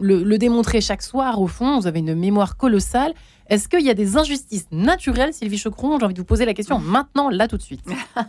le, 0.00 0.22
le 0.22 0.38
démontrer 0.38 0.80
chaque 0.80 1.02
soir, 1.02 1.40
au 1.40 1.48
fond, 1.48 1.80
vous 1.80 1.86
avez 1.86 2.00
une 2.00 2.14
mémoire 2.14 2.56
colossale. 2.56 3.12
Est-ce 3.52 3.68
qu'il 3.68 3.82
y 3.82 3.90
a 3.90 3.94
des 3.94 4.16
injustices 4.16 4.64
naturelles, 4.72 5.34
Sylvie 5.34 5.58
Chocron 5.58 5.98
J'ai 5.98 6.06
envie 6.06 6.14
de 6.14 6.20
vous 6.20 6.24
poser 6.24 6.46
la 6.46 6.54
question 6.54 6.78
maintenant, 6.78 7.28
là, 7.28 7.48
tout 7.48 7.58
de 7.58 7.62
suite. 7.62 7.84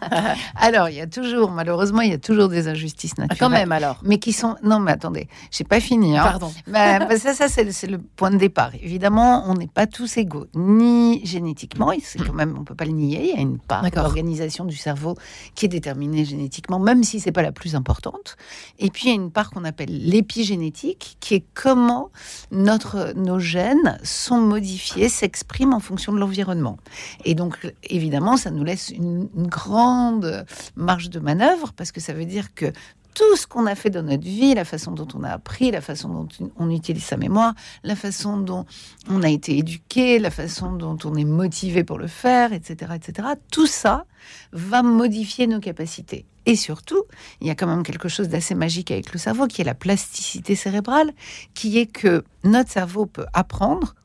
alors, 0.58 0.90
il 0.90 0.96
y 0.96 1.00
a 1.00 1.08
toujours, 1.08 1.50
malheureusement, 1.50 2.02
il 2.02 2.12
y 2.12 2.14
a 2.14 2.18
toujours 2.18 2.50
des 2.50 2.68
injustices 2.68 3.18
naturelles. 3.18 3.40
quand 3.40 3.50
même, 3.50 3.72
alors. 3.72 4.02
Mais 4.04 4.18
qui 4.18 4.34
sont. 4.34 4.58
Non, 4.64 4.80
mais 4.80 4.92
attendez, 4.92 5.30
j'ai 5.50 5.64
pas 5.64 5.80
fini. 5.80 6.18
Hein. 6.18 6.24
Pardon. 6.24 6.52
Bah, 6.68 7.00
bah, 7.00 7.18
ça, 7.18 7.34
ça 7.34 7.48
c'est 7.48 7.88
le 7.88 8.00
point 8.00 8.32
de 8.32 8.38
départ. 8.38 8.72
Évidemment, 8.82 9.44
on 9.48 9.54
n'est 9.54 9.68
pas 9.68 9.86
tous 9.86 10.18
égaux, 10.18 10.48
ni 10.56 11.24
génétiquement. 11.24 11.92
C'est 12.02 12.20
quand 12.20 12.34
même, 12.34 12.58
on 12.58 12.64
peut 12.64 12.74
pas 12.74 12.86
le 12.86 12.92
nier. 12.92 13.20
Il 13.22 13.36
y 13.36 13.38
a 13.38 13.42
une 13.42 13.60
part 13.60 13.84
d'organisation 13.92 14.66
du 14.66 14.76
cerveau 14.76 15.16
qui 15.54 15.66
est 15.66 15.70
déterminée 15.70 16.26
génétiquement, 16.26 16.80
même 16.80 17.04
si 17.04 17.20
c'est 17.20 17.32
pas 17.32 17.44
la 17.44 17.52
plus 17.52 17.76
importante. 17.76 18.38
Et 18.80 18.90
puis, 18.90 19.04
il 19.06 19.10
y 19.10 19.12
a 19.12 19.16
une 19.16 19.32
part 19.32 19.52
qu'on 19.52 19.66
appelle 19.66 19.90
l'épigénétique, 19.92 21.18
qui 21.20 21.36
est 21.36 21.46
comment 21.54 22.10
notre, 22.52 23.14
nos 23.16 23.40
gènes 23.40 24.00
sont 24.04 24.40
modifiés 24.40 25.10
s'exprime 25.13 25.73
en 25.73 25.80
fonction 25.80 26.12
de 26.12 26.19
l'environnement. 26.19 26.78
Et 27.26 27.36
donc, 27.36 27.58
évidemment, 27.84 28.38
ça 28.38 28.52
nous 28.52 28.63
laisse 28.63 28.89
une, 28.89 29.30
grande 29.36 30.45
marge 30.76 31.10
de 31.10 31.19
manœuvre 31.19 31.73
parce 31.73 31.91
que 31.91 32.02
ça 32.02 32.13
veut 32.13 32.26
dire 32.26 32.54
que 32.54 32.71
tout 33.13 33.36
ce 33.36 33.45
qu'on 33.45 33.67
a 33.67 33.76
fait 33.76 33.91
dans 33.91 34.02
notre 34.02 34.23
vie, 34.23 34.56
la 34.56 34.65
façon 34.65 34.91
dont 34.91 35.08
on 35.13 35.23
a 35.23 35.30
appris, 35.30 35.69
la 35.69 35.82
façon 35.82 36.10
dont 36.10 36.28
on 36.58 36.69
utilise 36.71 37.04
sa 37.04 37.17
mémoire, 37.17 37.54
la 37.84 37.95
façon 37.95 38.38
dont 38.38 38.65
on 39.08 39.21
a 39.21 39.30
été 39.30 39.58
éduqué, 39.58 40.17
la 40.17 40.32
façon 40.32 40.71
dont 40.71 40.97
on 41.04 41.15
est 41.15 41.26
motivé 41.26 41.84
pour 41.84 41.99
le 41.99 42.08
faire, 42.08 42.54
etc., 42.54 42.93
etc. 42.95 43.28
Tout 43.52 43.67
ça 43.67 44.06
va 44.52 44.82
modifier 44.82 45.45
nos 45.45 45.60
capacités. 45.60 46.26
Et 46.45 46.56
surtout, 46.56 47.04
il 47.39 47.47
y 47.47 47.49
a 47.49 47.56
quand 47.56 47.67
même 47.67 47.84
quelque 47.84 48.10
chose 48.10 48.28
d'assez 48.28 48.56
magique 48.56 48.91
avec 48.91 49.13
le 49.13 49.19
cerveau, 49.19 49.47
qui 49.47 49.62
est 49.62 49.65
la 49.65 49.76
plasticité 49.76 50.56
cérébrale, 50.56 51.12
qui 51.54 51.78
est 51.78 51.86
que 51.86 52.23
notre 52.43 52.71
cerveau 52.71 53.06
peut 53.06 53.26
apprendre 53.34 53.95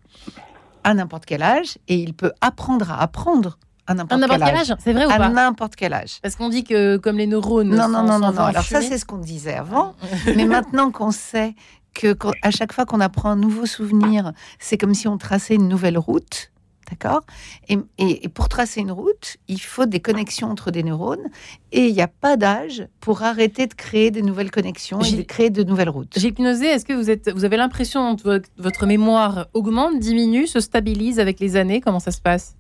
à 0.84 0.94
n'importe 0.94 1.24
quel 1.26 1.42
âge 1.42 1.78
et 1.88 1.96
il 1.96 2.14
peut 2.14 2.32
apprendre 2.40 2.90
à 2.90 3.02
apprendre 3.02 3.58
à 3.86 3.94
n'importe 3.94 4.20
quel, 4.20 4.42
âge. 4.42 4.74
C'est 4.80 4.92
vrai 4.92 5.06
ou 5.06 5.08
pas 5.08 5.14
À 5.14 5.28
n'importe 5.30 5.74
quel 5.74 5.94
âge. 5.94 6.18
Parce 6.22 6.36
qu'on 6.36 6.50
dit 6.50 6.62
que 6.62 6.98
comme 6.98 7.16
les 7.16 7.26
neurones. 7.26 7.70
Non, 7.70 7.88
non, 7.88 8.02
non, 8.02 8.18
non, 8.18 8.32
non. 8.32 8.42
Alors 8.42 8.62
ça, 8.62 8.82
c'est 8.82 8.98
ce 8.98 9.06
qu'on 9.06 9.16
disait 9.16 9.54
avant. 9.54 9.94
mais 10.36 10.44
maintenant 10.44 10.90
qu'on 10.90 11.10
sait 11.10 11.54
que 11.94 12.14
à 12.42 12.50
chaque 12.50 12.72
fois 12.72 12.84
qu'on 12.84 13.00
apprend 13.00 13.30
un 13.30 13.36
nouveau 13.36 13.64
souvenir, 13.64 14.32
c'est 14.58 14.76
comme 14.76 14.94
si 14.94 15.08
on 15.08 15.16
traçait 15.16 15.54
une 15.54 15.68
nouvelle 15.68 15.98
route. 15.98 16.52
D'accord 16.90 17.20
et, 17.68 18.28
pour 18.28 18.48
tracer 18.48 18.80
une 18.80 18.92
route, 18.92 19.36
il 19.46 19.60
faut 19.60 19.86
des 19.86 20.00
connexions 20.00 20.50
entre 20.50 20.70
des 20.70 20.82
neurones 20.82 21.28
et 21.72 21.86
il 21.86 21.94
n'y 21.94 22.02
a 22.02 22.08
pas 22.08 22.36
d'âge 22.36 22.86
pour 23.00 23.22
arrêter 23.22 23.66
de 23.66 23.74
créer 23.74 24.10
des 24.10 24.22
nouvelles 24.22 24.50
connexions 24.50 25.00
et 25.00 25.16
de 25.16 25.22
créer 25.22 25.50
de 25.50 25.62
nouvelles 25.62 25.90
routes. 25.90 26.14
J'ai 26.16 26.28
hypnosé, 26.28 26.66
est-ce 26.66 26.84
que 26.84 26.94
vous, 26.94 27.10
êtes, 27.10 27.30
vous 27.30 27.44
avez 27.44 27.56
l'impression 27.56 28.16
que 28.16 28.40
votre 28.56 28.86
mémoire 28.86 29.46
augmente, 29.54 29.98
diminue, 29.98 30.46
se 30.46 30.60
stabilise 30.60 31.20
avec 31.20 31.40
les 31.40 31.56
années? 31.56 31.80
Comment 31.80 32.00
ça 32.00 32.10
se 32.10 32.20
passe? 32.20 32.56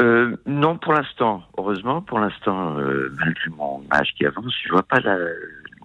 Euh, 0.00 0.36
non, 0.46 0.78
pour 0.78 0.92
l'instant, 0.92 1.42
heureusement, 1.58 2.00
pour 2.00 2.18
l'instant, 2.18 2.78
euh, 2.78 3.12
malgré 3.18 3.50
mon 3.50 3.82
âge 3.92 4.12
qui 4.16 4.24
avance, 4.24 4.52
je 4.64 4.70
vois 4.70 4.82
pas 4.82 5.00
de, 5.00 5.36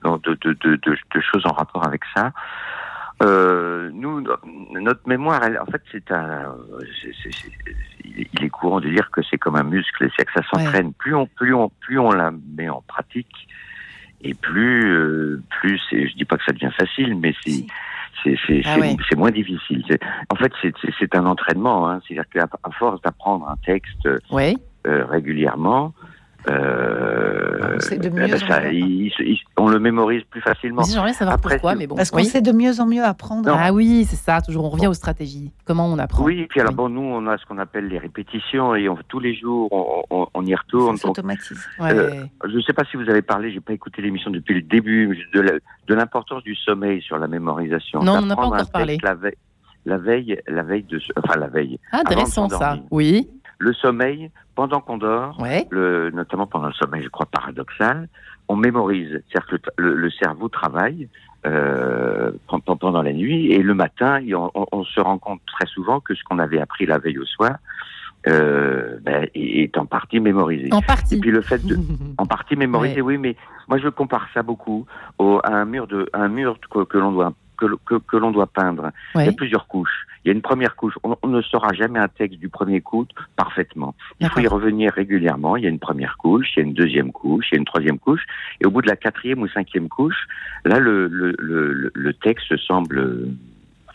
de, 0.03 1.21
choses 1.21 1.45
en 1.45 1.53
rapport 1.53 1.85
avec 1.85 2.01
ça. 2.15 2.31
Euh, 3.23 3.89
Nous, 3.93 4.21
notre 4.21 5.07
mémoire, 5.07 5.43
elle, 5.43 5.59
en 5.59 5.65
fait, 5.65 5.81
c'est 5.91 6.11
un. 6.11 6.55
il 8.03 8.43
est 8.43 8.49
courant 8.49 8.81
de 8.81 8.89
dire 8.89 9.09
que 9.11 9.21
c'est 9.29 9.37
comme 9.37 9.55
un 9.55 9.63
muscle, 9.63 10.09
c'est 10.17 10.25
que 10.25 10.33
ça 10.33 10.41
s'entraîne. 10.49 10.93
Plus 10.93 11.15
on, 11.15 11.27
plus 11.27 11.53
on, 11.53 11.69
plus 11.79 11.99
on 11.99 12.11
la 12.11 12.31
met 12.31 12.69
en 12.69 12.81
pratique, 12.81 13.47
et 14.21 14.33
plus, 14.33 14.91
euh, 14.91 15.41
plus, 15.59 15.81
je 15.91 16.13
dis 16.15 16.25
pas 16.25 16.37
que 16.37 16.43
ça 16.45 16.51
devient 16.51 16.71
facile, 16.77 17.15
mais 17.15 17.33
c'est. 17.43 17.65
C'est 18.47 18.63
ah 18.65 18.77
moins 19.17 19.29
difficile. 19.29 19.83
En 20.31 20.35
fait, 20.35 20.51
c'est 20.99 21.15
un 21.15 21.27
entraînement. 21.27 21.87
Hein. 21.87 21.99
C'est-à-dire 22.07 22.27
qu'à 22.31 22.47
force 22.71 22.99
d'apprendre 23.03 23.47
un 23.47 23.55
texte 23.57 24.07
euh, 24.07 25.05
régulièrement, 25.05 25.93
euh, 26.49 27.77
de 27.77 28.09
mieux 28.09 28.37
ça, 28.37 28.61
on 29.57 29.67
le 29.67 29.79
mémorise 29.79 30.23
plus 30.29 30.41
facilement. 30.41 30.83
J'aimerais 30.83 31.13
savoir 31.13 31.39
pourquoi, 31.39 31.75
mais 31.75 31.87
bon. 31.87 31.95
Parce 31.95 32.11
qu'on 32.11 32.23
sait 32.23 32.41
de 32.41 32.51
mieux 32.51 32.79
en 32.79 32.85
mieux 32.85 33.03
apprendre. 33.03 33.55
Ah 33.57 33.71
oui, 33.73 34.05
c'est 34.07 34.15
ça. 34.15 34.41
Toujours, 34.41 34.65
on 34.65 34.69
revient 34.69 34.87
aux 34.87 34.93
stratégies. 34.93 35.51
Comment 35.65 35.87
on 35.87 35.97
apprend 35.97 36.23
Oui, 36.23 36.41
et 36.41 36.47
puis 36.47 36.61
alors 36.61 36.73
bon, 36.73 36.89
nous, 36.89 37.01
on 37.01 37.27
a 37.27 37.37
ce 37.37 37.45
qu'on 37.45 37.57
appelle 37.57 37.87
les 37.87 37.97
répétitions 37.97 38.75
et 38.75 38.89
on, 38.89 38.97
tous 39.07 39.19
les 39.19 39.35
jours, 39.35 39.69
on, 40.09 40.45
y 40.45 40.55
retourne. 40.55 40.97
Ça 40.97 41.07
s'automatise. 41.07 41.65
Euh, 41.81 42.25
je 42.45 42.55
ne 42.55 42.61
sais 42.61 42.73
pas 42.73 42.83
si 42.89 42.97
vous 42.97 43.09
avez 43.09 43.21
parlé, 43.21 43.51
j'ai 43.51 43.61
pas 43.61 43.73
écouté 43.73 44.01
l'émission 44.01 44.29
depuis 44.31 44.55
le 44.55 44.61
début 44.61 45.27
de 45.33 45.93
l'importance 45.93 46.43
du 46.43 46.55
sommeil 46.55 47.01
sur 47.01 47.17
la 47.17 47.27
mémorisation. 47.27 48.03
Non, 48.03 48.17
on 48.17 48.25
n'a 48.25 48.35
pas 48.35 48.45
encore 48.45 48.71
parlé. 48.71 48.97
La 49.03 49.15
veille, 49.15 49.35
la 49.85 49.97
veille, 49.97 50.39
la 50.47 50.63
veille 50.63 50.83
de, 50.83 50.99
enfin 51.17 51.39
la 51.39 51.47
veille. 51.47 51.79
Ah, 51.91 51.99
intéressant 51.99 52.49
ça. 52.49 52.77
Oui 52.91 53.29
le 53.57 53.73
sommeil, 53.73 54.31
pendant 54.55 54.81
qu'on 54.81 54.97
dort, 54.97 55.37
le, 55.69 56.09
notamment 56.11 56.47
pendant 56.47 56.67
le 56.67 56.73
sommeil, 56.73 57.03
je 57.03 57.09
crois, 57.09 57.25
paradoxal, 57.25 58.07
on 58.47 58.55
mémorise. 58.55 59.21
C'est-à-dire 59.29 59.47
que 59.47 59.55
le, 59.77 60.09
cerveau 60.11 60.49
travaille 60.49 61.09
euh, 61.45 62.31
pendant 62.65 63.01
la 63.01 63.13
nuit 63.13 63.51
et 63.51 63.61
le 63.61 63.73
matin, 63.73 64.19
on, 64.71 64.83
se 64.83 64.99
rend 64.99 65.17
compte 65.17 65.41
très 65.45 65.67
souvent 65.67 65.99
que 65.99 66.15
ce 66.15 66.23
qu'on 66.23 66.39
avait 66.39 66.59
appris 66.59 66.85
la 66.85 66.97
veille 66.97 67.17
au 67.17 67.25
soir, 67.25 67.57
euh, 68.27 68.97
ben, 69.01 69.27
est 69.35 69.77
en 69.77 69.85
partie 69.85 70.19
mémorisé. 70.19 70.69
En 70.71 70.81
partie. 70.81 71.15
Et 71.15 71.19
puis 71.19 71.31
le 71.31 71.41
fait 71.41 71.63
de, 71.63 71.77
en 72.17 72.25
partie 72.25 72.55
mémorisé, 72.55 73.01
oui, 73.01 73.17
mais 73.17 73.35
moi 73.67 73.77
je 73.77 73.87
compare 73.89 74.27
ça 74.33 74.41
beaucoup 74.41 74.87
au, 75.19 75.39
à 75.43 75.51
un 75.51 75.65
mur 75.65 75.85
de, 75.85 76.09
un 76.13 76.27
mur 76.27 76.57
que 76.69 76.97
l'on 76.97 77.11
doit 77.11 77.33
que, 77.57 77.95
que, 77.95 78.17
l'on 78.17 78.31
doit 78.31 78.47
peindre. 78.47 78.91
Il 79.15 79.25
y 79.25 79.29
a 79.29 79.31
plusieurs 79.31 79.67
couches. 79.67 80.07
Il 80.25 80.29
y 80.29 80.31
a 80.31 80.33
une 80.33 80.41
première 80.41 80.75
couche. 80.75 80.95
On, 81.03 81.27
ne 81.27 81.41
saura 81.43 81.71
jamais 81.73 81.99
un 81.99 82.07
texte 82.07 82.39
du 82.39 82.49
premier 82.49 82.81
coup 82.81 83.05
parfaitement. 83.35 83.93
Il 84.19 84.27
faut 84.27 84.39
y 84.39 84.47
revenir 84.47 84.91
régulièrement. 84.91 85.55
Il 85.55 85.63
y 85.63 85.67
a 85.67 85.69
une 85.69 85.79
première 85.79 86.17
couche, 86.17 86.47
il 86.55 86.59
y 86.59 86.63
a 86.63 86.65
une 86.65 86.73
deuxième 86.73 87.11
couche, 87.11 87.45
il 87.51 87.55
y 87.55 87.57
a 87.57 87.59
une 87.59 87.65
troisième 87.65 87.99
couche. 87.99 88.25
Et 88.59 88.65
au 88.65 88.71
bout 88.71 88.81
de 88.81 88.87
la 88.87 88.95
quatrième 88.95 89.43
ou 89.43 89.47
cinquième 89.47 89.87
couche, 89.87 90.27
là, 90.65 90.79
le, 90.79 91.07
le, 91.07 91.35
le, 91.37 91.91
le 91.93 92.13
texte 92.15 92.57
semble 92.57 93.27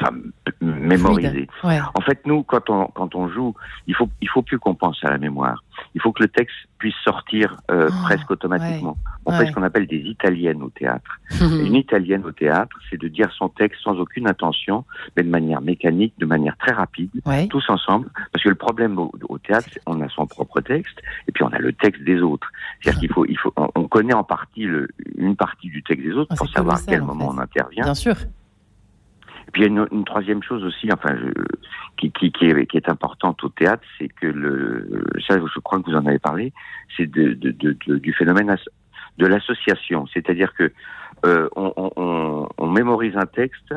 enfin, 0.01 0.17
mémoriser. 0.61 1.49
En 1.63 2.01
fait, 2.01 2.21
nous, 2.27 2.43
quand 2.43 2.71
on, 2.71 2.87
quand 2.87 3.15
on 3.15 3.29
joue, 3.29 3.55
il 3.87 3.95
faut, 3.95 4.09
il 4.21 4.29
faut 4.29 4.43
plus 4.43 4.59
qu'on 4.59 4.75
pense 4.75 4.99
à 5.05 5.11
la 5.11 5.19
mémoire. 5.19 5.63
Il 5.95 6.01
faut 6.01 6.13
que 6.13 6.23
le 6.23 6.29
texte 6.29 6.57
puisse 6.79 6.95
sortir 7.05 7.57
euh, 7.71 7.89
oh, 7.91 7.95
presque 8.05 8.31
automatiquement. 8.31 8.97
On 9.27 9.33
fait 9.33 9.47
ce 9.47 9.53
qu'on 9.53 9.63
appelle 9.63 9.87
des 9.87 9.99
italiennes 9.99 10.63
au 10.63 10.71
théâtre. 10.71 11.21
Une 11.41 11.75
italienne 11.75 12.25
au 12.25 12.33
théâtre, 12.33 12.77
c'est 12.89 13.01
de 13.01 13.09
dire 13.09 13.31
son 13.37 13.49
texte 13.49 13.83
sans 13.83 13.99
aucune 13.99 14.29
intention, 14.29 14.85
mais 15.17 15.23
de 15.23 15.29
manière 15.29 15.61
mécanique, 15.61 16.15
de 16.19 16.27
manière 16.27 16.57
très 16.57 16.73
rapide, 16.73 17.11
tous 17.51 17.65
ensemble. 17.69 18.09
Parce 18.33 18.43
que 18.43 18.49
le 18.49 18.55
problème 18.55 18.99
au, 18.99 19.39
théâtre, 19.39 19.69
on 19.87 20.01
a 20.01 20.09
son 20.09 20.27
propre 20.27 20.61
texte, 20.61 21.01
et 21.29 21.33
puis 21.33 21.45
on 21.45 21.49
a 21.49 21.59
le 21.59 21.73
texte 21.73 22.03
des 22.03 22.21
autres. 22.21 22.51
C'est-à-dire 22.81 23.01
qu'il 23.01 23.13
faut, 23.13 23.27
il 23.27 23.39
faut, 23.39 23.53
on, 23.57 23.89
connaît 23.89 24.15
en 24.15 24.25
partie 24.25 24.65
le, 24.65 24.89
une 25.17 25.37
partie 25.37 25.69
du 25.69 25.83
texte 25.83 26.05
des 26.05 26.13
autres 26.13 26.31
ah, 26.33 26.37
pour 26.37 26.49
savoir 26.49 26.79
à 26.79 26.81
quel 26.87 27.03
moment 27.03 27.31
on 27.35 27.39
intervient. 27.39 27.85
Bien 27.85 27.95
sûr. 27.95 28.17
Et 29.51 29.53
puis 29.53 29.63
il 29.65 29.75
y 29.75 29.79
a 29.79 29.85
une, 29.91 30.05
troisième 30.05 30.45
chose 30.45 30.63
aussi, 30.63 30.89
enfin, 30.93 31.13
qui, 31.97 32.13
qui, 32.13 32.31
qui, 32.31 32.45
est, 32.45 32.67
qui, 32.67 32.77
est, 32.77 32.89
importante 32.89 33.43
au 33.43 33.49
théâtre, 33.49 33.83
c'est 33.99 34.07
que 34.07 34.29
le, 34.29 35.05
ça, 35.27 35.39
je 35.41 35.59
crois 35.59 35.81
que 35.81 35.91
vous 35.91 35.97
en 35.97 36.07
avez 36.07 36.21
parlé, 36.21 36.53
c'est 36.97 37.11
de, 37.11 37.33
de, 37.33 37.51
de, 37.51 37.97
du 37.97 38.13
phénomène 38.13 38.57
de 39.19 39.27
l'association, 39.27 40.07
c'est-à-dire 40.15 40.55
que 40.55 40.71
euh, 41.27 41.49
on, 41.57 41.73
on, 41.77 42.49
on, 42.57 42.67
mémorise 42.69 43.17
un 43.17 43.27
texte 43.27 43.75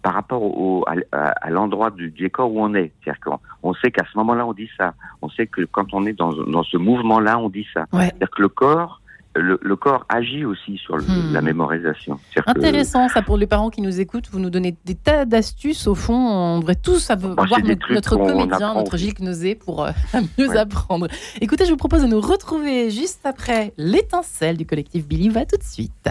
par 0.00 0.14
rapport 0.14 0.42
au, 0.42 0.84
à, 0.86 1.16
à 1.16 1.50
l'endroit 1.50 1.90
du 1.90 2.10
décor 2.10 2.52
où 2.52 2.62
on 2.62 2.72
est. 2.74 2.92
C'est-à-dire 3.02 3.20
qu'on 3.20 3.40
on 3.64 3.74
sait 3.74 3.90
qu'à 3.90 4.04
ce 4.04 4.16
moment-là, 4.18 4.46
on 4.46 4.52
dit 4.52 4.70
ça. 4.78 4.94
On 5.22 5.28
sait 5.28 5.48
que 5.48 5.62
quand 5.62 5.92
on 5.92 6.06
est 6.06 6.12
dans, 6.12 6.32
dans 6.32 6.62
ce 6.62 6.76
mouvement-là, 6.76 7.36
on 7.40 7.48
dit 7.48 7.66
ça. 7.74 7.86
C'est-à-dire 7.92 8.30
que 8.30 8.42
le 8.42 8.48
corps 8.48 9.00
le, 9.38 9.76
corps 9.76 10.04
agit 10.08 10.44
aussi 10.44 10.78
sur 10.78 10.96
hmm. 10.96 11.32
la 11.32 11.42
mémorisation. 11.42 12.18
Intéressant, 12.46 13.08
ça 13.08 13.22
pour 13.22 13.36
les 13.36 13.46
parents 13.46 13.70
qui 13.70 13.82
nous 13.82 14.00
écoutent, 14.00 14.28
vous 14.30 14.40
nous 14.40 14.50
donnez 14.50 14.76
des 14.84 14.94
tas 14.94 15.24
d'astuces. 15.24 15.86
Au 15.86 15.94
fond, 15.94 16.14
on 16.14 16.60
devrait 16.60 16.76
tous 16.76 17.10
avoir 17.10 17.34
voir 17.34 17.60
notre, 17.62 18.16
comédien, 18.16 18.74
notre 18.74 18.96
Gilles 18.96 19.14
Nosé 19.20 19.54
pour 19.54 19.84
euh, 19.84 19.90
mieux 20.38 20.56
apprendre. 20.56 21.08
Écoutez, 21.40 21.64
je 21.64 21.70
vous 21.70 21.76
propose 21.76 22.02
de 22.02 22.06
nous 22.06 22.20
retrouver 22.20 22.90
juste 22.90 23.24
après 23.24 23.72
l'étincelle 23.76 24.56
du 24.56 24.66
collectif 24.66 25.06
Billy. 25.06 25.28
Va 25.28 25.44
tout 25.44 25.56
de 25.56 25.62
suite. 25.62 26.08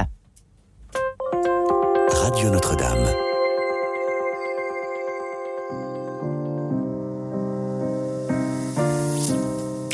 Radio 2.12 2.50
Notre-Dame. 2.50 3.06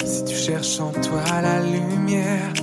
Si 0.06 0.26
tu 0.26 0.36
cherches 0.36 0.80
en 0.80 0.92
toi 0.92 1.24
la 1.42 1.62
lumière 1.64 2.54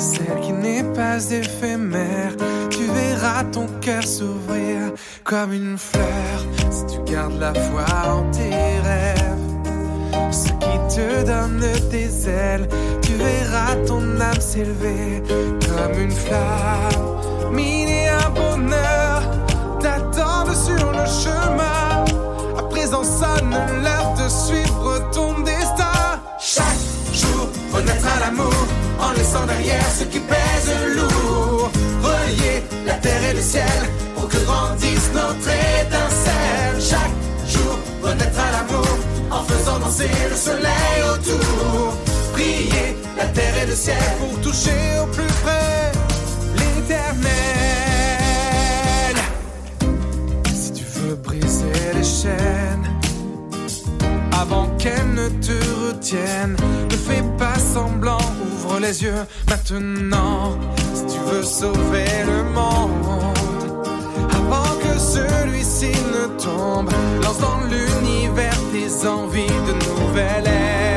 celle 0.00 0.40
qui 0.40 0.52
n'est 0.52 0.82
pas 0.82 1.30
éphémère. 1.30 2.32
Tu 2.70 2.84
verras 2.84 3.44
ton 3.44 3.66
cœur 3.80 4.02
s'ouvrir 4.02 4.92
comme 5.24 5.52
une 5.52 5.76
fleur 5.76 6.38
si 6.70 6.86
tu 6.86 7.12
gardes 7.12 7.38
la 7.38 7.52
foi 7.54 7.84
en 8.08 8.22
tes 8.30 8.50
rêves. 8.50 10.32
Ce 10.32 10.48
qui 10.48 10.96
te 10.96 11.24
donne 11.24 11.60
des 11.90 12.28
ailes, 12.28 12.68
tu 13.02 13.12
verras 13.14 13.76
ton 13.86 14.02
âme 14.20 14.40
s'élever 14.40 15.22
comme 15.60 16.00
une 16.00 16.10
flamme. 16.10 17.10
Et 17.58 18.08
un 18.08 18.30
bonheur 18.30 19.22
t'attendent 19.80 20.54
sur 20.54 20.92
le 20.92 21.04
chemin. 21.04 22.04
À 22.58 22.62
présent 22.70 23.04
sonne 23.04 23.54
en 29.10 29.14
laissant 29.14 29.46
derrière 29.46 29.90
ce 29.98 30.04
qui 30.04 30.20
pèse 30.20 30.70
lourd. 30.96 31.70
Relier 32.02 32.62
la 32.86 32.94
terre 32.94 33.22
et 33.30 33.34
le 33.34 33.42
ciel 33.42 33.80
pour 34.14 34.28
que 34.28 34.38
grandisse 34.38 35.10
notre 35.14 35.50
étincelle. 35.82 36.76
Chaque 36.80 37.16
jour, 37.54 37.78
renaître 38.02 38.40
à 38.40 38.50
l'amour 38.52 38.98
en 39.30 39.42
faisant 39.44 39.78
danser 39.78 40.10
le 40.30 40.36
soleil 40.36 40.98
autour. 41.12 41.94
Prier 42.32 42.96
la 43.16 43.26
terre 43.26 43.56
et 43.62 43.66
le 43.66 43.74
ciel 43.74 43.96
pour 44.20 44.40
toucher 44.40 44.80
au 45.02 45.06
plus 45.06 45.32
près 45.44 45.92
l'éternel. 46.58 47.30
Si 50.54 50.72
tu 50.72 50.84
veux 50.84 51.16
briser 51.16 51.72
les 51.94 52.04
chaînes 52.04 52.88
avant 54.40 54.66
qu'elle 54.78 55.12
ne 55.14 55.28
te 55.28 55.52
retienne. 55.86 56.56
Ne 56.90 56.96
fais 56.96 57.22
pas 57.38 57.58
semblant, 57.58 58.18
ouvre 58.52 58.80
les 58.80 59.02
yeux 59.02 59.24
maintenant. 59.48 60.56
Si 60.94 61.14
tu 61.14 61.18
veux 61.28 61.42
sauver 61.42 62.06
le 62.26 62.42
monde, 62.44 63.76
avant 64.32 64.72
que 64.82 64.98
celui-ci 64.98 65.92
ne 66.14 66.26
tombe, 66.42 66.90
lance 67.22 67.38
dans 67.38 67.60
l'univers 67.72 68.58
tes 68.72 69.06
envies 69.06 69.58
de 69.68 69.74
nouvelle 69.84 70.46
ère. 70.46 70.90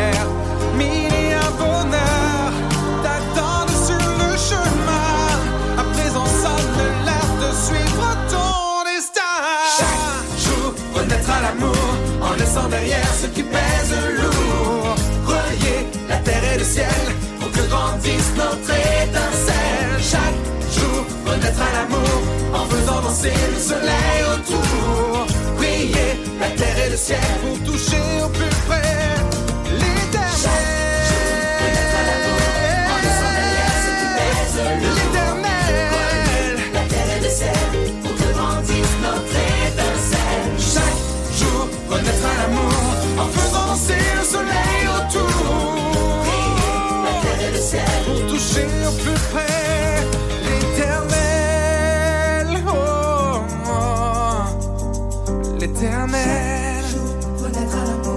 En 12.54 12.60
laissant 12.60 12.70
derrière 12.70 13.14
ce 13.22 13.28
qui 13.28 13.44
pèse 13.44 13.94
lourd. 14.18 14.96
Relier 15.26 15.88
la 16.10 16.18
terre 16.18 16.44
et 16.54 16.58
le 16.58 16.64
ciel 16.64 17.02
pour 17.40 17.52
que 17.52 17.68
grandisse 17.70 18.32
notre 18.36 18.72
étincelle. 19.04 19.94
Chaque 20.00 20.40
jour, 20.78 21.06
renaître 21.26 21.62
à 21.62 21.72
l'amour 21.76 22.22
en 22.54 22.66
faisant 22.66 23.02
danser 23.02 23.34
le 23.54 23.60
soleil 23.60 24.20
autour. 24.34 25.26
Prier 25.58 26.20
la 26.40 26.50
terre 26.50 26.86
et 26.86 26.90
le 26.90 26.98
ciel 26.98 27.20
pour 27.42 27.72
toucher 27.72 28.24
au 28.24 28.30
plus 28.30 28.56
près 28.68 29.13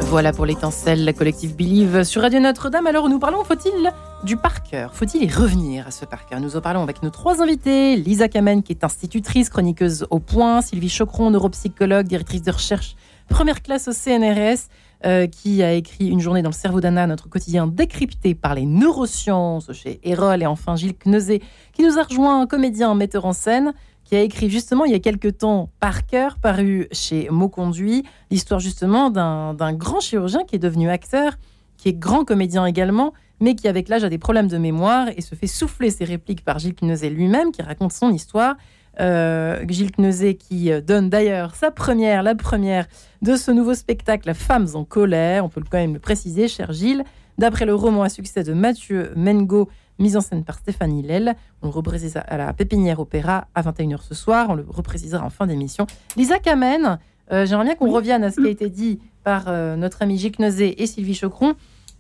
Voilà 0.09 0.33
pour 0.33 0.47
l'étincelle, 0.47 1.05
la 1.05 1.13
collective 1.13 1.57
Believe 1.57 2.05
sur 2.05 2.23
Radio 2.23 2.39
Notre-Dame. 2.39 2.87
Alors 2.87 3.09
nous 3.09 3.19
parlons, 3.19 3.43
faut-il 3.43 3.93
du 4.25 4.37
Parker 4.37 4.89
Faut-il 4.93 5.25
y 5.25 5.29
revenir 5.31 5.89
à 5.89 5.91
ce 5.91 6.05
Parker? 6.05 6.37
Nous 6.41 6.57
en 6.57 6.61
parlons 6.61 6.83
avec 6.83 7.03
nos 7.03 7.11
trois 7.11 7.43
invités. 7.43 7.97
Lisa 7.97 8.29
Kamen, 8.29 8.63
qui 8.63 8.73
est 8.73 8.85
institutrice, 8.85 9.51
chroniqueuse 9.51 10.07
au 10.11 10.21
point. 10.21 10.63
Sylvie 10.63 10.89
Chocron, 10.89 11.31
neuropsychologue, 11.31 12.07
directrice 12.07 12.43
de 12.43 12.53
recherche 12.53 12.97
première 13.29 13.63
classe 13.63 13.89
au 13.89 13.93
CNRS, 13.93 14.69
euh, 15.05 15.27
qui 15.27 15.63
a 15.63 15.73
écrit 15.73 16.09
Une 16.09 16.21
journée 16.21 16.43
dans 16.43 16.51
le 16.51 16.55
cerveau 16.55 16.81
d'Anna, 16.81 17.07
notre 17.07 17.29
quotidien 17.29 17.67
décrypté 17.67 18.35
par 18.35 18.55
les 18.55 18.65
neurosciences 18.65 19.73
chez 19.73 20.01
Erol. 20.05 20.43
Et 20.43 20.47
enfin 20.47 20.77
Gilles 20.77 20.97
Kneuzé, 20.97 21.43
qui 21.73 21.83
nous 21.83 21.99
a 21.99 22.03
rejoint, 22.03 22.47
comédien, 22.47 22.95
metteur 22.95 23.27
en 23.27 23.33
scène 23.33 23.75
qui 24.07 24.15
a 24.15 24.23
écrit 24.23 24.49
justement 24.49 24.85
il 24.85 24.93
y 24.93 24.95
a 24.95 25.01
quelques 25.01 25.39
temps 25.39 25.69
Parker, 25.81 26.29
paru 26.41 26.87
chez 26.93 27.29
Mot 27.31 27.49
Conduit, 27.49 28.05
l'histoire 28.31 28.61
justement 28.61 29.11
d'un 29.11 29.73
grand 29.73 30.01
chirurgien 30.01 30.45
qui 30.45 30.57
est 30.57 30.61
devenu 30.61 30.89
acteur, 30.89 31.33
qui 31.77 31.89
est 31.89 31.93
grand 31.93 32.25
comédien 32.25 32.65
également, 32.67 33.13
mais 33.41 33.57
qui 33.57 33.67
avec 33.67 33.89
l'âge 33.89 34.05
a 34.05 34.09
des 34.09 34.19
problèmes 34.19 34.47
de 34.47 34.59
mémoire 34.59 35.09
et 35.17 35.21
se 35.21 35.35
fait 35.35 35.49
souffler 35.49 35.91
ses 35.91 36.05
répliques 36.05 36.45
par 36.45 36.61
Gilles 36.61 36.77
Kneuzet 36.77 37.11
lui-même, 37.11 37.51
qui 37.51 37.63
raconte 37.63 37.93
son 37.93 38.13
histoire. 38.13 38.55
Euh, 39.01 39.63
Gilles 39.69 39.91
Kneuzet 39.91 40.37
qui 40.37 40.71
donne 40.83 41.11
d'ailleurs 41.11 41.57
sa 41.57 41.73
première, 41.73 42.23
la 42.23 42.37
première 42.37 42.87
de 43.23 43.35
ce 43.35 43.51
nouveau 43.51 43.75
spectacle 43.75 44.33
Femmes 44.35 44.69
en 44.75 44.85
colère, 44.85 45.45
on 45.45 45.49
peut 45.49 45.63
quand 45.69 45.79
même 45.79 45.95
le 45.95 46.01
préciser, 46.01 46.47
cher 46.47 46.73
Gilles, 46.73 47.03
d'après 47.39 47.67
le 47.67 47.75
roman 47.75 48.05
à 48.05 48.09
succès 48.09 48.45
de 48.45 48.53
Mathieu 48.53 49.13
Mengo, 49.17 49.69
mise 49.99 50.17
en 50.17 50.21
scène 50.21 50.45
par 50.45 50.59
Stéphanie 50.59 51.03
Lell. 51.03 51.37
On 51.63 51.67
le 51.67 51.73
reprécisera 51.73 52.21
à 52.21 52.37
la 52.37 52.53
Pépinière 52.53 53.01
Opéra 53.01 53.49
à 53.55 53.63
21h 53.63 54.03
ce 54.03 54.15
soir. 54.15 54.47
On 54.51 54.55
le 54.55 54.65
reprécisera 54.69 55.25
en 55.25 55.31
fin 55.31 55.47
d'émission. 55.47 55.87
Lisa 56.17 56.39
Kamen, 56.39 56.99
euh, 57.33 57.47
j'aimerais 57.47 57.65
bien 57.65 57.75
qu'on 57.75 57.91
revienne 57.91 58.25
à 58.25 58.31
ce 58.31 58.41
qui 58.41 58.47
a 58.47 58.51
été 58.51 58.69
dit 58.69 59.01
par 59.25 59.45
euh, 59.49 59.77
notre 59.77 60.03
ami 60.03 60.19
Gilles 60.19 60.35
et 60.61 60.87
Sylvie 60.87 61.15
Chocron 61.15 61.55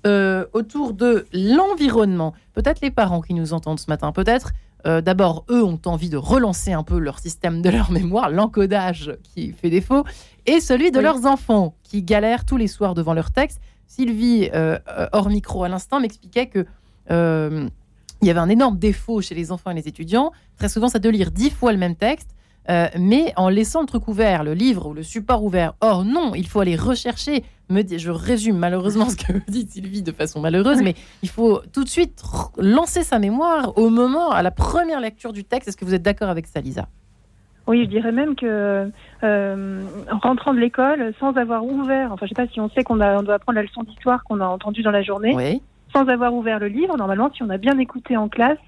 euh, 0.06 0.46
autour 0.52 0.92
de 0.92 1.26
l'environnement. 1.32 2.34
Peut-être 2.54 2.80
les 2.80 2.90
parents 2.90 3.20
qui 3.20 3.34
nous 3.34 3.52
entendent 3.52 3.80
ce 3.80 3.90
matin, 3.90 4.12
peut-être 4.12 4.52
d'abord, 5.02 5.44
eux 5.50 5.64
ont 5.64 5.80
envie 5.86 6.10
de 6.10 6.16
relancer 6.16 6.72
un 6.72 6.84
peu 6.84 7.00
leur 7.00 7.18
système 7.18 7.60
de 7.60 7.68
leur 7.70 7.90
mémoire, 7.90 8.30
l'encodage 8.30 9.16
qui 9.24 9.50
fait 9.50 9.68
défaut, 9.68 10.04
et 10.46 10.60
celui 10.60 10.92
de 10.92 11.00
leurs 11.00 11.26
enfants 11.26 11.74
qui 11.82 12.04
galèrent 12.04 12.44
tous 12.44 12.56
les 12.56 12.68
soirs 12.68 12.94
devant 12.94 13.12
leur 13.12 13.32
texte. 13.32 13.60
Sylvie, 13.88 14.48
hors 15.10 15.28
micro 15.28 15.64
à 15.64 15.68
l'instant, 15.68 15.98
m'expliquait 15.98 16.46
que 16.46 16.66
il 18.22 18.28
y 18.28 18.30
avait 18.30 18.40
un 18.40 18.48
énorme 18.48 18.78
défaut 18.78 19.20
chez 19.20 19.34
les 19.34 19.52
enfants 19.52 19.70
et 19.70 19.74
les 19.74 19.88
étudiants. 19.88 20.32
Très 20.58 20.68
souvent, 20.68 20.88
c'est 20.88 21.00
de 21.00 21.08
lire 21.08 21.30
dix 21.30 21.50
fois 21.50 21.72
le 21.72 21.78
même 21.78 21.96
texte, 21.96 22.30
euh, 22.68 22.88
mais 22.98 23.32
en 23.36 23.48
laissant 23.48 23.80
le 23.80 23.86
truc 23.86 24.08
ouvert, 24.08 24.42
le 24.42 24.54
livre 24.54 24.86
ou 24.86 24.94
le 24.94 25.02
support 25.02 25.44
ouvert. 25.44 25.74
Or, 25.80 26.04
non, 26.04 26.34
il 26.34 26.46
faut 26.46 26.60
aller 26.60 26.76
rechercher. 26.76 27.44
Me 27.68 27.82
je 27.86 28.10
résume 28.10 28.56
malheureusement 28.56 29.06
ce 29.10 29.16
que 29.16 29.32
dit 29.50 29.66
Sylvie 29.68 30.02
de 30.02 30.12
façon 30.12 30.40
malheureuse, 30.40 30.82
mais 30.82 30.94
il 31.22 31.28
faut 31.28 31.60
tout 31.72 31.84
de 31.84 31.88
suite 31.88 32.22
lancer 32.58 33.02
sa 33.02 33.18
mémoire 33.18 33.76
au 33.76 33.90
moment, 33.90 34.30
à 34.30 34.42
la 34.42 34.50
première 34.50 35.00
lecture 35.00 35.32
du 35.32 35.44
texte. 35.44 35.68
Est-ce 35.68 35.76
que 35.76 35.84
vous 35.84 35.94
êtes 35.94 36.02
d'accord 36.02 36.28
avec 36.28 36.46
ça, 36.46 36.60
Lisa? 36.60 36.88
Oui, 37.66 37.84
je 37.84 37.88
dirais 37.88 38.12
même 38.12 38.36
que 38.36 38.90
euh, 39.24 39.82
en 40.12 40.18
rentrant 40.18 40.54
de 40.54 40.60
l'école, 40.60 41.12
sans 41.18 41.36
avoir 41.36 41.64
ouvert, 41.64 42.12
enfin 42.12 42.26
je 42.26 42.28
sais 42.28 42.34
pas 42.34 42.46
si 42.46 42.60
on 42.60 42.70
sait 42.70 42.84
qu'on 42.84 43.00
on 43.00 43.22
doit 43.24 43.34
apprendre 43.34 43.56
la 43.56 43.62
leçon 43.62 43.82
d'histoire 43.82 44.22
qu'on 44.22 44.40
a 44.40 44.46
entendue 44.46 44.82
dans 44.82 44.92
la 44.92 45.02
journée, 45.02 45.34
oui 45.34 45.60
sans 45.96 46.08
avoir 46.08 46.34
ouvert 46.34 46.58
le 46.58 46.68
livre, 46.68 46.96
normalement, 46.98 47.30
si 47.32 47.42
on 47.42 47.48
a 47.48 47.56
bien 47.56 47.78
écouté 47.78 48.16
en 48.16 48.28
classe, 48.28 48.58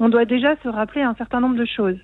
on 0.00 0.08
doit 0.08 0.24
déjà 0.24 0.56
se 0.62 0.68
rappeler 0.68 1.02
un 1.02 1.14
certain 1.14 1.40
nombre 1.40 1.56
de 1.56 1.64
choses. 1.64 1.98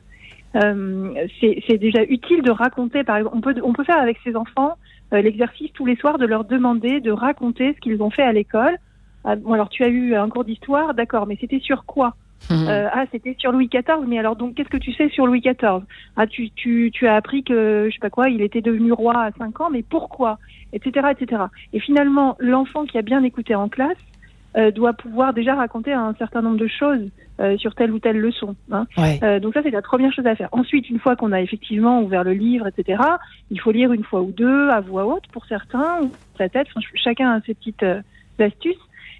Euh, 0.56 1.14
c'est 1.40 1.78
déjà 1.78 2.02
utile 2.04 2.42
de 2.42 2.50
raconter, 2.50 3.02
par 3.02 3.16
exemple, 3.16 3.36
on 3.36 3.40
peut, 3.40 3.54
on 3.64 3.72
peut 3.72 3.84
faire 3.84 3.98
avec 3.98 4.18
ses 4.22 4.36
enfants 4.36 4.76
euh, 5.12 5.22
l'exercice 5.22 5.72
tous 5.72 5.86
les 5.86 5.96
soirs 5.96 6.18
de 6.18 6.26
leur 6.26 6.44
demander 6.44 7.00
de 7.00 7.10
raconter 7.10 7.74
ce 7.74 7.80
qu'ils 7.80 8.00
ont 8.00 8.10
fait 8.10 8.22
à 8.22 8.32
l'école. 8.32 8.76
Ah, 9.24 9.34
bon, 9.34 9.52
alors 9.52 9.68
tu 9.68 9.82
as 9.82 9.88
eu 9.88 10.14
un 10.14 10.28
cours 10.28 10.44
d'histoire, 10.44 10.94
d'accord, 10.94 11.26
mais 11.26 11.36
c'était 11.40 11.58
sur 11.58 11.84
quoi 11.84 12.14
mmh. 12.48 12.68
euh, 12.68 12.88
Ah, 12.92 13.04
c'était 13.10 13.34
sur 13.38 13.50
Louis 13.50 13.68
XIV, 13.68 14.06
mais 14.06 14.18
alors 14.18 14.36
donc 14.36 14.54
qu'est-ce 14.54 14.68
que 14.68 14.76
tu 14.76 14.92
sais 14.92 15.08
sur 15.08 15.26
Louis 15.26 15.40
XIV 15.40 15.82
Ah, 16.16 16.26
tu, 16.28 16.50
tu, 16.50 16.90
tu 16.92 17.08
as 17.08 17.16
appris 17.16 17.42
que, 17.42 17.88
je 17.88 17.94
sais 17.94 18.00
pas 18.00 18.10
quoi, 18.10 18.28
il 18.28 18.40
était 18.40 18.62
devenu 18.62 18.92
roi 18.92 19.20
à 19.20 19.30
5 19.32 19.60
ans, 19.60 19.70
mais 19.70 19.82
pourquoi? 19.82 20.38
Etc. 20.72 21.06
etc. 21.10 21.42
Et 21.72 21.80
finalement, 21.80 22.36
l'enfant 22.38 22.86
qui 22.86 22.98
a 22.98 23.02
bien 23.02 23.24
écouté 23.24 23.56
en 23.56 23.68
classe, 23.68 23.98
euh, 24.56 24.72
doit 24.72 24.94
pouvoir 24.94 25.32
déjà 25.32 25.54
raconter 25.54 25.92
un 25.92 26.12
certain 26.14 26.42
nombre 26.42 26.58
de 26.58 26.66
choses 26.66 27.08
euh, 27.40 27.56
sur 27.56 27.72
telle 27.76 27.92
ou 27.92 28.00
telle 28.00 28.18
leçon. 28.18 28.56
Hein. 28.72 28.84
Euh, 28.98 29.38
donc 29.38 29.54
ça, 29.54 29.62
c'est 29.62 29.70
la 29.70 29.80
première 29.80 30.12
chose 30.12 30.26
à 30.26 30.34
faire. 30.34 30.48
Ensuite, 30.50 30.90
une 30.90 30.98
fois 30.98 31.14
qu'on 31.14 31.30
a 31.30 31.40
effectivement 31.40 32.02
ouvert 32.02 32.24
le 32.24 32.32
livre, 32.32 32.66
etc., 32.66 33.00
il 33.52 33.60
faut 33.60 33.70
lire 33.70 33.92
une 33.92 34.02
fois 34.02 34.22
ou 34.22 34.32
deux 34.32 34.68
à 34.70 34.80
voix 34.80 35.06
haute 35.06 35.28
pour 35.32 35.46
certains, 35.46 36.02
ou 36.02 36.10
sa 36.36 36.48
tête. 36.48 36.66
chacun 36.94 37.30
a 37.30 37.40
ses 37.42 37.54
petites 37.54 37.84
astuces. 38.40 38.74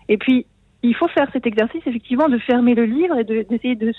Et 0.08 0.16
puis, 0.16 0.46
il 0.82 0.96
faut 0.96 1.06
faire 1.06 1.28
cet 1.32 1.46
exercice 1.46 1.82
effectivement 1.86 2.28
de 2.28 2.38
fermer 2.38 2.74
le 2.74 2.86
livre 2.86 3.16
et 3.16 3.22
d'essayer 3.24 3.76
de, 3.76 3.92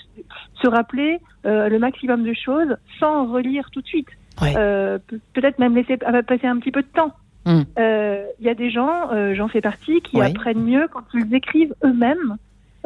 se 0.60 0.68
rappeler 0.68 1.18
le 1.44 1.78
maximum 1.78 2.24
de 2.24 2.34
choses 2.34 2.76
sans 3.00 3.32
relire 3.32 3.70
tout 3.70 3.80
de 3.80 3.86
suite. 3.86 4.08
Peut-être 4.38 5.58
même 5.58 5.74
laisser 5.74 5.96
passer 5.96 6.46
un 6.46 6.58
petit 6.58 6.72
peu 6.72 6.82
de 6.82 6.88
temps 6.88 7.12
il 7.46 7.52
hmm. 7.52 7.64
euh, 7.78 8.24
y 8.40 8.48
a 8.48 8.54
des 8.54 8.70
gens, 8.70 9.10
euh, 9.12 9.34
j'en 9.34 9.48
fais 9.48 9.60
partie, 9.60 10.00
qui 10.00 10.20
apprennent 10.20 10.62
mieux 10.62 10.86
quand 10.92 11.04
ils 11.14 11.34
écrivent 11.34 11.74
eux-mêmes 11.84 12.36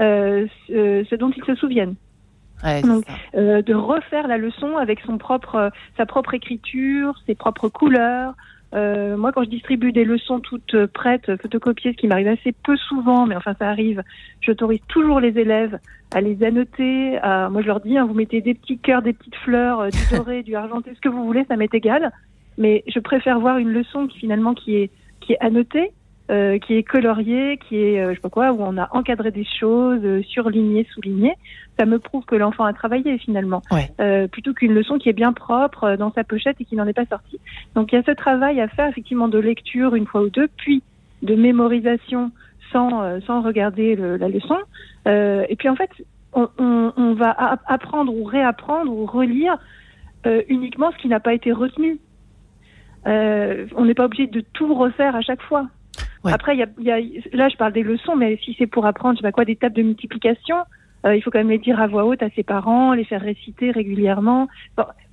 euh, 0.01 0.47
ce, 0.69 1.15
dont 1.17 1.31
ils 1.31 1.45
se 1.45 1.55
souviennent. 1.55 1.95
Donc, 2.83 3.05
de 3.35 3.75
refaire 3.75 4.27
la 4.27 4.39
leçon 4.39 4.79
avec 4.79 5.01
son 5.01 5.19
propre, 5.19 5.71
sa 5.97 6.07
propre 6.07 6.33
écriture, 6.33 7.15
ses 7.27 7.35
propres 7.35 7.69
couleurs. 7.69 8.35
moi, 8.73 9.31
quand 9.33 9.45
je 9.45 9.51
distribue 9.51 9.93
des 9.93 10.05
leçons 10.05 10.41
toutes 10.41 10.87
prêtes, 10.87 11.37
photocopiées, 11.37 11.93
ce 11.93 11.99
qui 11.99 12.07
m'arrive 12.07 12.29
assez 12.29 12.53
peu 12.53 12.77
souvent, 12.79 13.27
mais 13.27 13.37
enfin 13.37 13.55
ça 13.59 13.69
arrive, 13.69 14.03
j'autorise 14.41 14.81
toujours 14.89 15.21
les 15.21 15.39
élèves 15.39 15.79
à 16.15 16.23
les 16.23 16.43
annoter. 16.45 17.19
moi, 17.23 17.61
je 17.61 17.67
leur 17.67 17.81
dis, 17.81 17.99
hein, 17.99 18.07
vous 18.07 18.15
mettez 18.15 18.41
des 18.41 18.55
petits 18.55 18.79
cœurs, 18.79 19.03
des 19.03 19.13
petites 19.13 19.37
fleurs, 19.37 19.91
du 19.91 20.17
doré, 20.17 20.43
du 20.43 20.57
argenté, 20.57 20.93
ce 20.95 21.01
que 21.01 21.11
vous 21.11 21.27
voulez, 21.27 21.45
ça 21.49 21.57
m'est 21.57 21.75
égal 21.75 22.11
mais 22.59 22.85
je 22.87 22.99
préfère 23.01 23.41
voir 23.41 23.59
une 23.59 23.71
leçon 23.71 24.07
qui 24.07 24.19
finalement 24.19 24.55
qui 24.55 24.77
est 24.77 24.91
qui 25.21 25.33
est 25.33 25.39
annotée, 25.41 25.93
euh, 26.31 26.59
qui 26.59 26.75
est 26.75 26.83
coloriée, 26.83 27.59
qui 27.69 27.77
est 27.77 28.01
euh, 28.01 28.11
je 28.11 28.15
sais 28.15 28.21
pas 28.21 28.31
quoi, 28.31 28.53
où 28.53 28.59
on 28.61 28.79
a 28.79 28.89
encadré 28.93 29.31
des 29.31 29.45
choses, 29.45 30.01
euh, 30.05 30.23
surligné, 30.23 30.87
souligné. 30.93 31.35
Ça 31.79 31.87
me 31.87 31.99
prouve 31.99 32.25
que 32.25 32.35
l'enfant 32.35 32.65
a 32.65 32.73
travaillé 32.73 33.19
finalement, 33.19 33.63
euh, 34.01 34.27
plutôt 34.29 34.55
qu'une 34.55 34.75
leçon 34.75 34.99
qui 34.99 35.09
est 35.09 35.13
bien 35.15 35.33
propre 35.33 35.85
euh, 35.85 35.97
dans 35.97 36.13
sa 36.13 36.25
pochette 36.25 36.57
et 36.61 36.65
qui 36.65 36.75
n'en 36.75 36.87
est 36.87 36.93
pas 36.93 37.07
sortie. 37.07 37.39
Donc 37.75 37.93
il 37.93 37.97
y 37.97 37.99
a 37.99 38.03
ce 38.03 38.13
travail 38.13 38.61
à 38.61 38.69
faire 38.69 38.89
effectivement 38.89 39.29
de 39.29 39.39
lecture 39.39 39.95
une 39.95 40.07
fois 40.07 40.23
ou 40.23 40.31
deux, 40.31 40.49
puis 40.57 40.83
de 41.23 41.35
mémorisation 41.35 42.31
sans 42.73 43.21
sans 43.21 43.43
regarder 43.43 43.95
le, 43.95 44.17
la 44.17 44.29
leçon. 44.29 44.57
et 45.07 45.55
puis 45.57 45.69
en 45.69 45.77
fait, 45.77 45.91
on, 46.33 46.49
on, 46.59 46.93
on 46.97 47.15
va 47.15 47.31
apprendre 47.67 48.13
ou 48.13 48.25
réapprendre 48.25 48.93
ou 48.93 49.07
relire 49.07 49.57
uniquement 50.49 50.91
ce 50.91 50.99
qui 50.99 51.07
n'a 51.07 51.21
pas 51.21 51.33
été 51.33 51.53
retenu. 51.53 52.01
Euh, 53.07 53.67
on 53.77 53.85
n'est 53.85 53.95
pas 53.95 54.05
obligé 54.05 54.27
de 54.27 54.41
tout 54.41 54.75
refaire 54.75 55.15
à 55.17 55.21
chaque 55.21 55.43
fois. 55.43 55.69
Après, 56.25 56.57
y 56.57 56.63
a, 56.63 56.67
y 56.81 56.91
a, 56.91 56.99
là, 57.33 57.49
je 57.49 57.57
parle 57.57 57.73
des 57.73 57.85
leçons, 57.85 58.17
mais 58.17 58.37
si 58.45 58.57
c'est 58.59 58.67
pour 58.67 58.85
apprendre, 58.85 59.15
je 59.15 59.21
sais 59.21 59.29
pas 59.29 59.31
quoi, 59.31 59.45
des 59.45 59.55
tables 59.55 59.77
de 59.77 59.83
multiplication, 59.83 60.57
euh, 61.07 61.15
il 61.15 61.23
faut 61.23 61.31
quand 61.31 61.39
même 61.39 61.51
les 61.51 61.59
dire 61.59 61.81
à 61.81 61.87
voix 61.87 62.05
haute 62.05 62.23
à 62.23 62.31
ses 62.31 62.43
parents, 62.43 62.93
les 62.93 63.05
faire 63.05 63.21
réciter 63.21 63.71
régulièrement. 63.71 64.49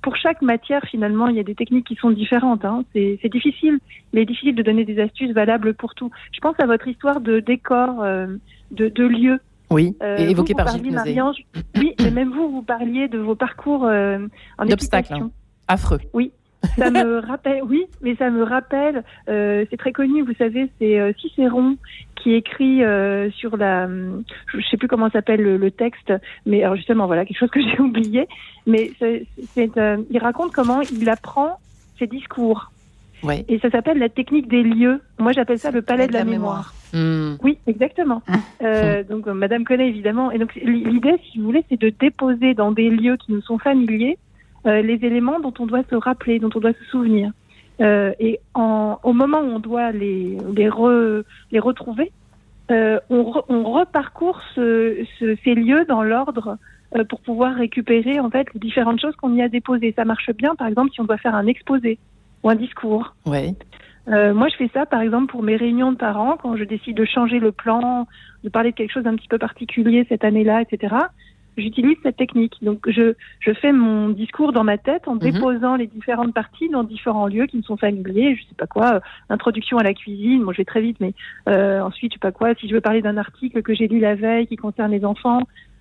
pour 0.02 0.16
chaque 0.16 0.42
matière, 0.42 0.82
finalement, 0.90 1.28
il 1.28 1.36
y 1.36 1.40
a 1.40 1.44
des 1.44 1.54
techniques 1.54 1.86
qui 1.86 1.94
sont 1.94 2.10
différentes. 2.10 2.64
Hein. 2.64 2.84
C'est 2.94 3.28
difficile, 3.28 3.78
mais 4.12 4.24
difficile 4.24 4.56
de 4.56 4.62
donner 4.62 4.84
des 4.84 5.00
astuces 5.00 5.32
valables 5.32 5.74
pour 5.74 5.94
tout. 5.94 6.10
Je 6.32 6.40
pense 6.40 6.58
à 6.58 6.66
votre 6.66 6.88
histoire 6.88 7.20
de 7.20 7.38
décor, 7.38 8.02
euh, 8.02 8.26
de, 8.72 8.88
de 8.88 9.04
lieu. 9.04 9.38
Oui, 9.70 9.96
euh, 10.02 10.16
évoqué 10.16 10.54
par 10.54 10.68
Gilles 10.68 10.98
Oui, 11.76 11.94
mais 12.00 12.10
même 12.10 12.30
vous, 12.30 12.50
vous 12.50 12.62
parliez 12.62 13.08
de 13.08 13.18
vos 13.18 13.34
parcours 13.34 13.84
en 13.84 14.66
D'obstacles. 14.66 15.14
Hein. 15.14 15.30
Affreux. 15.68 16.00
Oui, 16.12 16.32
ça 16.76 16.90
me 16.90 17.18
rappelle, 17.18 17.62
oui, 17.62 17.84
mais 18.02 18.14
ça 18.16 18.30
me 18.30 18.42
rappelle, 18.42 19.02
euh, 19.28 19.64
c'est 19.70 19.76
très 19.76 19.92
connu, 19.92 20.22
vous 20.22 20.34
savez, 20.34 20.70
c'est 20.78 20.98
euh, 21.00 21.12
Cicéron 21.20 21.76
qui 22.16 22.34
écrit 22.34 22.82
euh, 22.82 23.30
sur 23.30 23.56
la, 23.56 23.88
je 23.88 24.66
sais 24.70 24.76
plus 24.76 24.88
comment 24.88 25.10
s'appelle 25.10 25.42
le, 25.42 25.70
texte, 25.70 26.12
mais 26.46 26.62
alors 26.62 26.76
justement 26.76 27.06
voilà 27.06 27.24
quelque 27.24 27.38
chose 27.38 27.50
que 27.50 27.60
j'ai 27.68 27.80
oublié, 27.80 28.26
mais 28.66 28.92
c'est, 28.98 29.26
il 29.56 30.18
raconte 30.18 30.52
comment 30.52 30.80
il 30.80 31.08
apprend 31.08 31.58
ses 31.98 32.06
discours. 32.06 32.70
Ouais. 33.22 33.44
Et 33.48 33.58
ça 33.58 33.70
s'appelle 33.70 33.98
la 33.98 34.10
technique 34.10 34.48
des 34.48 34.62
lieux. 34.62 35.00
Moi, 35.18 35.32
j'appelle 35.32 35.58
ça 35.58 35.70
le 35.70 35.80
palais 35.80 36.06
de 36.06 36.12
la, 36.12 36.24
mémoire. 36.24 36.74
Hmm. 36.92 37.36
Oui, 37.42 37.58
exactement. 37.66 38.22
euh, 38.62 39.02
donc, 39.02 39.26
Madame 39.26 39.64
connaît 39.64 39.88
évidemment. 39.88 40.30
Et 40.30 40.38
donc, 40.38 40.54
l'idée, 40.56 41.14
si 41.30 41.38
vous 41.38 41.44
voulez, 41.44 41.64
c'est 41.70 41.80
de 41.80 41.88
déposer 41.88 42.52
dans 42.52 42.70
des 42.70 42.90
lieux 42.90 43.16
qui 43.16 43.32
nous 43.32 43.40
sont 43.40 43.58
familiers 43.58 44.18
euh, 44.66 44.82
les 44.82 45.04
éléments 45.04 45.40
dont 45.40 45.54
on 45.58 45.66
doit 45.66 45.82
se 45.90 45.94
rappeler, 45.94 46.38
dont 46.38 46.50
on 46.54 46.60
doit 46.60 46.72
se 46.72 46.84
souvenir. 46.90 47.30
Euh, 47.80 48.12
et 48.20 48.40
en, 48.54 48.98
au 49.02 49.12
moment 49.12 49.40
où 49.40 49.50
on 49.50 49.58
doit 49.58 49.90
les, 49.92 50.38
les, 50.54 50.70
les 51.50 51.58
retrouver, 51.58 52.12
euh, 52.70 52.98
on, 53.10 53.42
on, 53.48 53.64
reparcourt 53.64 54.40
ce, 54.54 55.04
ce, 55.18 55.36
ces 55.44 55.54
lieux 55.54 55.84
dans 55.86 56.02
l'ordre 56.02 56.56
euh, 56.96 57.04
pour 57.04 57.20
pouvoir 57.20 57.56
récupérer 57.56 58.20
en 58.20 58.30
fait 58.30 58.46
les 58.54 58.60
différentes 58.60 59.00
choses 59.00 59.14
qu'on 59.16 59.34
y 59.34 59.42
a 59.42 59.48
déposées. 59.48 59.92
Ça 59.96 60.04
marche 60.04 60.30
bien, 60.32 60.54
par 60.54 60.68
exemple, 60.68 60.92
si 60.92 61.00
on 61.00 61.04
doit 61.04 61.18
faire 61.18 61.34
un 61.34 61.46
exposé 61.46 61.98
ou 62.42 62.50
un 62.50 62.54
discours. 62.54 63.14
Ouais. 63.26 63.54
moi, 64.06 64.48
je 64.48 64.56
fais 64.56 64.70
ça, 64.72 64.86
par 64.86 65.00
exemple, 65.00 65.26
pour 65.26 65.42
mes 65.42 65.56
réunions 65.56 65.92
de 65.92 65.96
parents, 65.96 66.36
quand 66.40 66.56
je 66.56 66.64
décide 66.64 66.96
de 66.96 67.04
changer 67.04 67.38
le 67.38 67.52
plan, 67.52 68.06
de 68.44 68.48
parler 68.50 68.70
de 68.70 68.76
quelque 68.76 68.92
chose 68.92 69.04
d'un 69.04 69.16
petit 69.16 69.28
peu 69.28 69.38
particulier 69.38 70.06
cette 70.08 70.24
année-là, 70.24 70.62
etc 70.62 70.94
j'utilise 71.56 71.96
cette 72.02 72.16
technique. 72.16 72.56
Donc, 72.62 72.88
je, 72.88 73.14
je 73.40 73.52
fais 73.52 73.72
mon 73.72 74.08
discours 74.08 74.52
dans 74.52 74.64
ma 74.64 74.78
tête 74.78 75.08
en 75.08 75.14
mhm. 75.14 75.20
déposant 75.20 75.76
les 75.76 75.86
différentes 75.86 76.34
parties 76.34 76.68
dans 76.68 76.84
différents 76.84 77.26
lieux 77.26 77.46
qui 77.46 77.56
me 77.56 77.62
sont 77.62 77.76
familiers. 77.76 78.36
Je 78.36 78.42
sais 78.42 78.54
pas 78.56 78.66
quoi, 78.66 78.94
euh, 78.94 79.00
introduction 79.28 79.78
à 79.78 79.82
la 79.82 79.94
cuisine. 79.94 80.42
Moi, 80.42 80.52
je 80.52 80.58
vais 80.58 80.64
très 80.64 80.80
vite, 80.80 80.98
mais 81.00 81.14
euh, 81.48 81.80
ensuite, 81.80 82.12
je 82.12 82.16
sais 82.16 82.20
pas 82.20 82.32
quoi. 82.32 82.54
Si 82.54 82.68
je 82.68 82.74
veux 82.74 82.80
parler 82.80 83.02
d'un 83.02 83.16
article 83.16 83.62
que 83.62 83.74
j'ai 83.74 83.88
lu 83.88 84.00
la 84.00 84.14
veille 84.14 84.46
qui 84.46 84.56
concerne 84.56 84.90
les 84.90 85.04
enfants, 85.04 85.40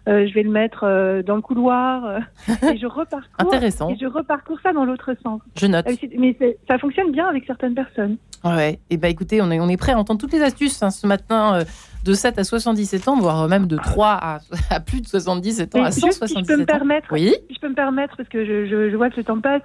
euh, 0.10 0.28
je 0.28 0.34
vais 0.34 0.44
le 0.44 0.52
mettre 0.52 0.84
euh, 0.84 1.24
dans 1.24 1.38
le 1.38 1.42
couloir 1.42 2.06
euh, 2.06 2.20
et 2.74 2.78
je 2.78 2.86
reparcours. 2.86 3.30
Intéressant. 3.40 3.90
Et 3.90 3.98
je 4.00 4.06
reparcours 4.06 4.60
ça 4.62 4.74
dans 4.74 4.84
l'autre 4.84 5.16
sens. 5.24 5.42
Je 5.56 5.66
note. 5.66 5.86
mais 6.18 6.36
ça 6.68 6.78
fonctionne 6.78 7.12
bien 7.12 7.28
avec 7.28 7.46
certaines 7.46 7.74
personnes. 7.74 8.18
Ouais. 8.44 8.74
Et 8.74 8.80
eh 8.92 8.98
bah 8.98 9.04
ben, 9.04 9.12
écoutez, 9.12 9.42
on 9.42 9.50
est, 9.50 9.62
on 9.62 9.70
est 9.70 9.78
prêt 9.78 9.94
à 9.94 9.98
entendre 9.98 10.20
toutes 10.20 10.34
les 10.34 10.42
astuces 10.42 10.84
hein, 10.84 10.92
ce 10.92 11.08
matin 11.08 11.64
de 12.04 12.14
7 12.14 12.38
à 12.38 12.44
77 12.44 13.08
ans, 13.08 13.18
voire 13.18 13.48
même 13.48 13.66
de 13.66 13.78
3 13.78 14.08
à, 14.08 14.40
à 14.70 14.80
plus 14.82 15.00
de 15.00 15.08
77 15.08 15.76
ans, 15.76 15.84
à 15.86 15.92
177 15.92 16.28
si 16.28 16.44
je 16.44 16.46
peux 16.46 16.60
me 16.60 16.66
permettre, 16.66 17.08
oui 17.14 17.34
si 17.48 17.56
je 17.56 17.60
peux 17.62 17.70
me 17.70 17.76
permettre, 17.76 18.18
parce 18.18 18.28
que 18.28 18.44
je, 18.44 18.66
je, 18.66 18.90
je 18.90 18.96
vois 18.98 19.10
que 19.10 19.16
le 19.16 19.24
temps 19.24 19.40
passe, 19.40 19.62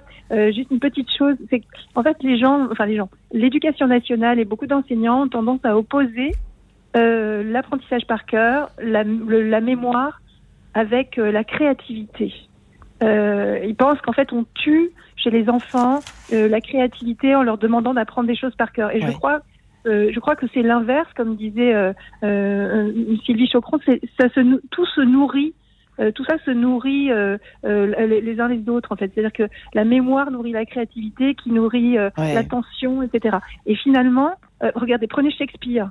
juste 0.55 0.71
une 0.71 0.79
petite 0.79 1.09
chose, 1.13 1.35
c'est 1.49 1.61
qu'en 1.93 2.03
fait 2.03 2.15
les 2.21 2.39
gens, 2.39 2.69
enfin 2.71 2.85
les 2.85 2.95
gens, 2.95 3.09
l'éducation 3.33 3.87
nationale 3.87 4.39
et 4.39 4.45
beaucoup 4.45 4.67
d'enseignants 4.67 5.23
ont 5.23 5.27
tendance 5.27 5.59
à 5.65 5.77
opposer 5.77 6.31
l'apprentissage 6.95 8.07
par 8.07 8.25
cœur, 8.25 8.69
la, 8.81 9.03
la 9.03 9.59
mémoire 9.59 10.21
avec 10.73 11.17
euh, 11.17 11.31
la 11.31 11.43
créativité. 11.43 12.33
Euh, 13.01 13.59
ils 13.65 13.75
pensent 13.75 14.01
qu'en 14.01 14.11
fait 14.11 14.33
on 14.33 14.45
tue 14.55 14.91
chez 15.15 15.29
les 15.29 15.49
enfants 15.49 15.99
euh, 16.33 16.49
la 16.49 16.59
créativité 16.59 17.33
en 17.33 17.43
leur 17.43 17.57
demandant 17.57 17.93
d'apprendre 17.93 18.27
des 18.27 18.35
choses 18.35 18.55
par 18.55 18.73
cœur. 18.73 18.93
Et 18.93 18.99
je 18.99 19.11
crois 19.11 19.41
euh, 19.87 20.11
je 20.13 20.19
crois 20.19 20.35
que 20.35 20.45
c'est 20.53 20.61
l'inverse, 20.61 21.07
comme 21.15 21.37
disait 21.37 21.73
Sylvie 22.21 23.49
Chocron, 23.49 23.79
ça 24.19 24.29
se, 24.29 24.59
tout 24.71 24.85
se 24.85 25.01
nourrit, 25.01 25.53
tout 26.15 26.25
ça 26.25 26.37
se 26.45 26.51
nourrit 26.51 27.09
les, 27.63 28.39
uns 28.39 28.47
les 28.49 28.69
autres 28.69 28.91
en 28.91 28.95
fait. 28.97 29.09
C'est-à-dire 29.13 29.31
que 29.31 29.49
la 29.73 29.85
mémoire 29.85 30.31
nourrit 30.31 30.51
la 30.51 30.65
créativité, 30.65 31.33
qui 31.35 31.51
nourrit 31.51 31.95
l'attention, 32.17 33.01
etc. 33.03 33.37
Et 33.65 33.75
finalement, 33.75 34.31
regardez, 34.75 35.07
prenez 35.07 35.31
Shakespeare. 35.31 35.89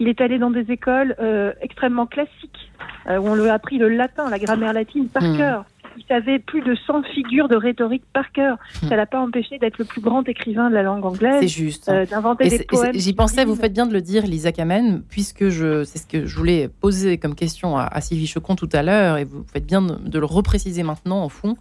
Il 0.00 0.08
est 0.08 0.20
allé 0.20 0.38
dans 0.38 0.50
des 0.50 0.72
écoles 0.72 1.14
extrêmement 1.60 2.06
classiques 2.06 2.70
euh, 3.08 3.18
où 3.18 3.28
on 3.28 3.34
lui 3.34 3.48
a 3.48 3.54
appris 3.54 3.78
le 3.78 3.88
latin, 3.88 4.28
la 4.28 4.38
grammaire 4.38 4.72
latine 4.72 5.08
par 5.08 5.22
hmm. 5.22 5.36
cœur. 5.36 5.64
Il 5.96 6.04
savait 6.04 6.38
plus 6.38 6.60
de 6.60 6.76
100 6.86 7.02
figures 7.14 7.48
de 7.48 7.56
rhétorique 7.56 8.04
par 8.12 8.30
cœur. 8.32 8.58
Hmm. 8.82 8.88
Ça 8.88 8.96
l'a 8.96 9.06
pas 9.06 9.20
empêché 9.20 9.58
d'être 9.58 9.78
le 9.78 9.84
plus 9.84 10.00
grand 10.00 10.26
écrivain 10.28 10.68
de 10.68 10.74
la 10.74 10.82
langue 10.82 11.04
anglaise. 11.04 11.40
C'est 11.40 11.48
juste. 11.48 11.88
Euh, 11.88 12.06
d'inventer 12.06 12.48
des 12.48 12.64
poèmes. 12.64 12.92
J'y 12.94 13.12
pensais, 13.14 13.44
vous 13.44 13.56
faites 13.56 13.72
bien 13.72 13.86
de 13.86 13.92
le 13.92 14.02
dire, 14.02 14.26
Lisa 14.26 14.52
Kamen, 14.52 15.02
puisque 15.08 15.48
je, 15.48 15.84
c'est 15.84 15.98
ce 15.98 16.06
que 16.06 16.26
je 16.26 16.36
voulais 16.36 16.68
poser 16.68 17.18
comme 17.18 17.34
question 17.34 17.76
à, 17.76 18.00
Sylvie 18.00 18.26
Chocon 18.26 18.54
tout 18.54 18.68
à 18.72 18.82
l'heure, 18.82 19.16
et 19.16 19.24
vous 19.24 19.44
faites 19.50 19.66
bien 19.66 19.82
de, 19.82 20.18
le 20.18 20.26
repréciser 20.26 20.82
maintenant, 20.82 21.24
au 21.24 21.28
fond 21.28 21.56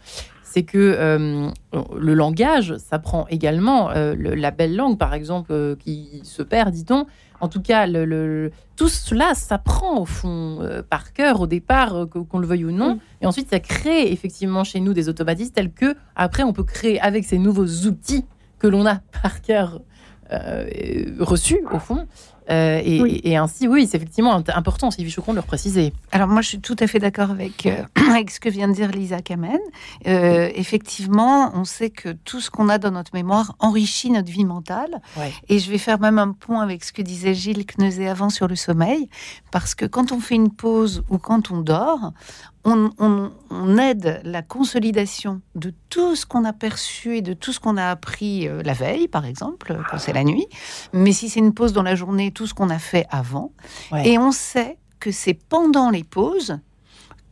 c'est 0.52 0.64
que 0.64 0.80
euh, 0.80 1.48
le 1.96 2.14
langage 2.16 2.76
s'apprend 2.78 3.28
également. 3.30 3.92
la 3.92 4.50
belle 4.50 4.76
langue, 4.76 4.98
par 4.98 5.14
exemple, 5.14 5.76
qui 5.78 6.22
se 6.24 6.42
perd, 6.42 6.72
dit-on, 6.72 7.06
en 7.42 7.48
tout 7.48 7.62
cas, 7.62 7.88
le, 7.88 8.52
tout 8.76 8.90
cela 8.90 9.34
s'apprend 9.34 10.00
au 10.00 10.06
fond 10.06 10.60
euh, 10.62 10.82
par 10.82 11.14
cœur 11.14 11.42
au 11.42 11.48
départ, 11.48 11.96
euh, 11.96 12.06
qu'on 12.06 12.40
le 12.40 12.48
veuille 12.48 12.66
ou 12.66 12.72
non. 12.72 12.96
Mm. 12.96 13.00
Et 13.22 13.26
ensuite, 13.26 13.50
ça 13.50 13.60
crée 13.60 14.12
effectivement 14.12 14.64
chez 14.64 14.80
nous 14.80 14.94
des 14.94 15.10
automatismes 15.10 15.54
tels 15.54 15.72
que, 15.72 15.96
après, 16.16 16.44
on 16.44 16.54
peut 16.54 16.64
créer 16.64 17.00
avec 17.00 17.26
ces 17.26 17.38
nouveaux 17.38 17.68
outils 17.88 18.26
que 18.58 18.68
l'on 18.68 18.86
a 18.86 19.02
par 19.22 19.42
cœur 19.42 19.82
euh, 20.32 21.06
reçus, 21.20 21.60
au 21.72 21.80
fond, 21.80 22.08
euh, 22.50 22.82
et, 22.84 23.38
ainsi, 23.38 23.68
oui, 23.68 23.88
c'est 23.88 23.98
effectivement 23.98 24.42
important, 24.48 24.90
Sylvie 24.90 25.12
Chocron, 25.12 25.34
de 25.34 25.38
le 25.38 25.44
préciser. 25.44 25.94
Alors 26.12 26.28
moi, 26.28 26.42
je 26.42 26.48
suis 26.48 26.60
tout 26.60 26.76
à 26.80 26.88
fait 26.88 27.00
d'accord 27.00 27.30
avec, 27.30 27.66
euh, 27.66 27.84
avec 28.10 28.32
ce 28.32 28.40
que 28.40 28.50
vient 28.50 28.68
de 28.68 28.74
dire 28.74 28.92
Lisa 28.92 29.22
Kamen. 29.22 29.60
Euh, 30.08 30.50
effectivement, 30.56 31.52
on 31.54 31.64
sait 31.64 31.92
que 31.92 32.10
tout 32.10 32.42
ce 32.42 32.50
qu'on 32.50 32.70
a 32.70 32.80
dans 32.80 32.92
notre 32.92 33.12
mémoire 33.14 33.56
enrichit 33.60 34.10
notre 34.10 34.32
vie 34.32 34.46
mentale. 34.46 35.02
Et 35.48 35.60
je 35.60 35.70
vais 35.70 35.78
faire 35.78 36.00
même 36.00 36.18
un 36.18 36.32
point 36.32 36.64
avec 36.64 36.84
ce 36.84 36.92
que 36.92 37.02
disait 37.02 37.36
Gilles 37.36 37.66
Kneuzet 37.66 38.08
avant 38.08 38.30
sur 38.30 38.48
le 38.48 38.56
sommeil, 38.56 39.10
parce 39.52 39.76
que 39.76 39.86
quand 39.86 40.12
on 40.12 40.20
fait 40.20 40.36
une 40.36 40.52
pause 40.52 41.04
ou 41.10 41.18
quand 41.20 41.52
on 41.52 41.62
dort, 41.62 42.14
on, 42.70 43.78
aide 43.78 44.22
la 44.24 44.42
consolidation 44.42 45.42
de 45.56 45.74
tout 45.90 46.16
ce 46.16 46.26
qu'on 46.26 46.46
a 46.46 46.54
perçu 46.54 47.18
et 47.18 47.22
de 47.22 47.34
tout 47.34 47.54
ce 47.54 47.60
qu'on 47.60 47.78
a 47.78 47.90
appris 47.90 48.48
euh, 48.48 48.62
la 48.64 48.74
veille, 48.74 49.08
par 49.08 49.26
exemple, 49.26 49.78
quand 49.90 49.98
c'est 49.98 50.14
la 50.14 50.24
nuit. 50.24 50.48
Mais 50.94 51.12
si 51.12 51.30
c'est 51.30 51.40
une 51.40 51.54
pause 51.54 51.74
dans 51.74 51.84
la 51.84 51.96
journée, 51.96 52.32
tout 52.32 52.48
ce 52.48 52.54
qu'on 52.54 52.70
a 52.70 52.80
fait 52.80 53.06
avant. 53.10 53.52
Et 54.04 54.18
on 54.18 54.32
sait 54.32 54.78
que 55.00 55.12
c'est 55.12 55.34
pendant 55.34 55.90
les 55.90 56.04
pauses 56.04 56.60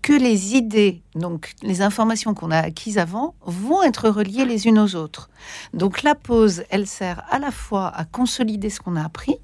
que 0.01 0.13
les 0.13 0.55
idées, 0.55 1.01
donc 1.15 1.53
les 1.63 1.81
informations 1.81 2.33
qu'on 2.33 2.49
a 2.49 2.59
acquises 2.59 2.97
avant, 2.97 3.35
vont 3.45 3.83
être 3.83 4.07
reliées 4.07 4.45
les 4.45 4.65
unes 4.65 4.79
aux 4.79 4.95
autres. 4.95 5.29
Donc 5.73 6.01
la 6.01 6.15
pause, 6.15 6.63
elle 6.69 6.87
sert 6.87 7.25
à 7.29 7.39
la 7.39 7.51
fois 7.51 7.89
à 7.89 8.05
consolider 8.05 8.69
ce 8.69 8.79
qu'on 8.79 8.95
a 8.95 9.03
appris, 9.03 9.35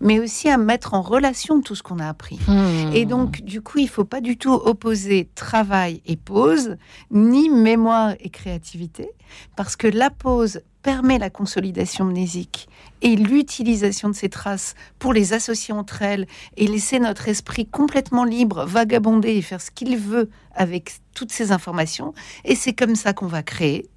mais 0.00 0.18
aussi 0.20 0.48
à 0.48 0.58
mettre 0.58 0.94
en 0.94 1.02
relation 1.02 1.60
tout 1.60 1.74
ce 1.74 1.82
qu'on 1.82 1.98
a 1.98 2.08
appris. 2.08 2.38
Hmm. 2.46 2.92
Et 2.94 3.06
donc, 3.06 3.42
du 3.42 3.60
coup, 3.60 3.78
il 3.78 3.88
faut 3.88 4.04
pas 4.04 4.20
du 4.20 4.36
tout 4.36 4.52
opposer 4.52 5.28
travail 5.34 6.02
et 6.06 6.16
pause, 6.16 6.76
ni 7.10 7.48
mémoire 7.48 8.14
et 8.20 8.30
créativité, 8.30 9.10
parce 9.56 9.76
que 9.76 9.86
la 9.86 10.10
pause 10.10 10.60
permet 10.82 11.18
la 11.18 11.30
consolidation 11.30 12.04
mnésique 12.04 12.68
et 13.02 13.16
l'utilisation 13.16 14.08
de 14.08 14.14
ces 14.14 14.28
traces 14.28 14.74
pour 14.98 15.12
les 15.12 15.32
associer 15.32 15.72
entre 15.72 16.02
elles 16.02 16.26
et 16.56 16.66
laisser 16.66 16.98
notre 16.98 17.28
esprit 17.28 17.66
complètement 17.66 18.24
libre, 18.24 18.64
vagabonder 18.64 19.30
et 19.30 19.42
faire 19.42 19.60
ce 19.60 19.70
qu'il 19.70 19.96
veut 19.96 20.28
avec 20.54 20.94
toutes 21.14 21.32
ces 21.32 21.52
informations. 21.52 22.14
Et 22.44 22.54
c'est 22.54 22.72
comme 22.72 22.96
ça 22.96 23.12
qu'on 23.12 23.26
va 23.26 23.42
créer 23.42 23.88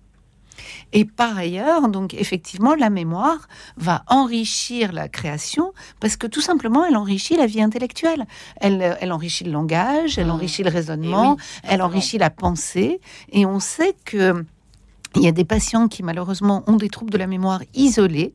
et 0.94 1.06
par 1.06 1.38
ailleurs, 1.38 1.90
donc 1.90 2.14
effectivement, 2.14 2.76
la 2.76 2.90
mémoire 2.90 3.48
va 3.78 4.04
enrichir 4.08 4.92
la 4.92 5.08
création 5.08 5.74
parce 6.00 6.18
que 6.18 6.28
tout 6.28 6.42
simplement, 6.42 6.86
elle 6.86 6.98
enrichit 6.98 7.36
la 7.36 7.46
vie 7.46 7.62
intellectuelle. 7.62 8.26
Elle, 8.58 8.98
elle 9.00 9.12
enrichit 9.12 9.44
le 9.44 9.52
langage, 9.52 10.18
elle 10.18 10.30
ah. 10.30 10.34
enrichit 10.34 10.64
le 10.64 10.70
raisonnement, 10.70 11.38
eh 11.64 11.68
elle 11.70 11.82
enrichit 11.82 12.18
la 12.18 12.30
pensée. 12.30 13.00
Et 13.32 13.46
on 13.46 13.60
sait 13.60 13.96
que 14.06 14.46
il 15.16 15.24
y 15.24 15.28
a 15.28 15.32
des 15.32 15.46
patients 15.46 15.88
qui 15.88 16.04
malheureusement 16.04 16.64
ont 16.68 16.76
des 16.76 16.90
troubles 16.90 17.12
de 17.12 17.18
la 17.18 17.28
mémoire 17.28 17.62
isolés, 17.74 18.34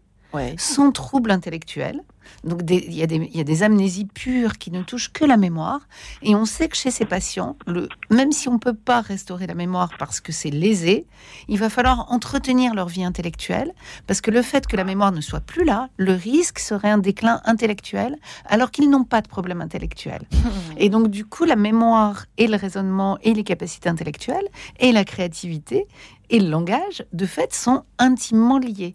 sans 0.57 0.93
troubles 0.93 1.31
intellectuels. 1.31 2.01
Donc 2.45 2.63
il 2.69 2.95
y, 2.95 3.03
a 3.03 3.45
des 3.45 3.63
amnésies 3.63 4.07
pures 4.07 4.59
qui 4.59 4.71
ne 4.71 4.83
touchent 4.83 5.13
que 5.13 5.25
la 5.25 5.37
mémoire. 5.37 5.81
Et 6.23 6.35
on 6.35 6.45
sait 6.45 6.69
que 6.69 6.77
chez 6.77 6.91
ces 6.91 7.05
patients, 7.05 7.57
le, 7.67 7.89
même 8.11 8.33
si 8.33 8.49
on 8.49 8.55
ne 8.55 8.59
peut 8.59 8.75
pas 8.75 9.01
restaurer 9.01 9.47
la 9.47 9.55
mémoire 9.55 9.91
parce 9.99 10.21
que 10.21 10.33
c'est 10.33 10.51
lésé, 10.51 11.07
il 11.49 11.59
va 11.59 11.69
falloir 11.69 12.11
entretenir 12.11 12.75
leur 12.75 12.89
vie 12.89 13.05
intellectuelle. 13.05 13.73
Parce 14.07 14.21
que 14.21 14.31
le 14.31 14.43
fait 14.43 14.67
que 14.67 14.77
la 14.77 14.85
mémoire 14.85 15.13
ne 15.13 15.21
soit 15.21 15.41
plus 15.41 15.65
là, 15.65 15.89
le 15.97 16.13
risque 16.13 16.59
serait 16.59 16.91
un 16.91 16.99
déclin 16.99 17.41
intellectuel 17.45 18.17
alors 18.47 18.71
qu'ils 18.71 18.91
n'ont 18.91 19.05
pas 19.05 19.21
de 19.21 19.29
problème 19.29 19.61
intellectuel. 19.61 20.23
et 20.77 20.89
donc 20.89 21.09
du 21.09 21.25
coup, 21.25 21.45
la 21.45 21.57
mémoire 21.57 22.27
et 22.39 22.47
le 22.47 22.57
raisonnement 22.57 23.19
et 23.23 23.35
les 23.35 23.45
capacités 23.45 23.89
intellectuelles 23.89 24.49
et 24.79 24.93
la 24.93 25.05
créativité 25.05 25.87
et 26.31 26.39
le 26.39 26.49
langage, 26.49 27.05
de 27.13 27.27
fait, 27.27 27.53
sont 27.53 27.83
intimement 27.99 28.59
liés. 28.59 28.95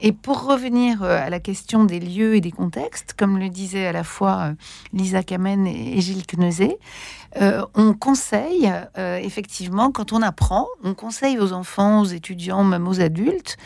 Et 0.00 0.12
pour 0.12 0.44
revenir 0.44 1.02
euh, 1.02 1.18
à 1.18 1.30
la 1.30 1.40
question 1.40 1.84
des 1.84 1.98
lieux 1.98 2.36
et 2.36 2.40
des 2.40 2.52
contextes, 2.52 2.75
comme 3.16 3.38
le 3.38 3.48
disait 3.48 3.86
à 3.86 3.92
la 3.92 4.04
fois 4.04 4.50
euh, 4.50 4.54
Lisa 4.92 5.22
Kamen 5.22 5.66
et 5.66 6.00
Gilles 6.00 6.26
Kneuzet, 6.26 6.78
euh, 7.40 7.64
on 7.74 7.92
conseille, 7.92 8.72
effectivement, 8.96 9.90
quand 9.90 10.12
on 10.12 10.22
apprend, 10.22 10.66
on 10.82 10.94
conseille 10.94 11.38
aux 11.38 11.52
enfants, 11.52 12.00
aux 12.00 12.06
étudiants, 12.06 12.64
même 12.64 12.88
aux 12.88 13.00
adultes, 13.00 13.56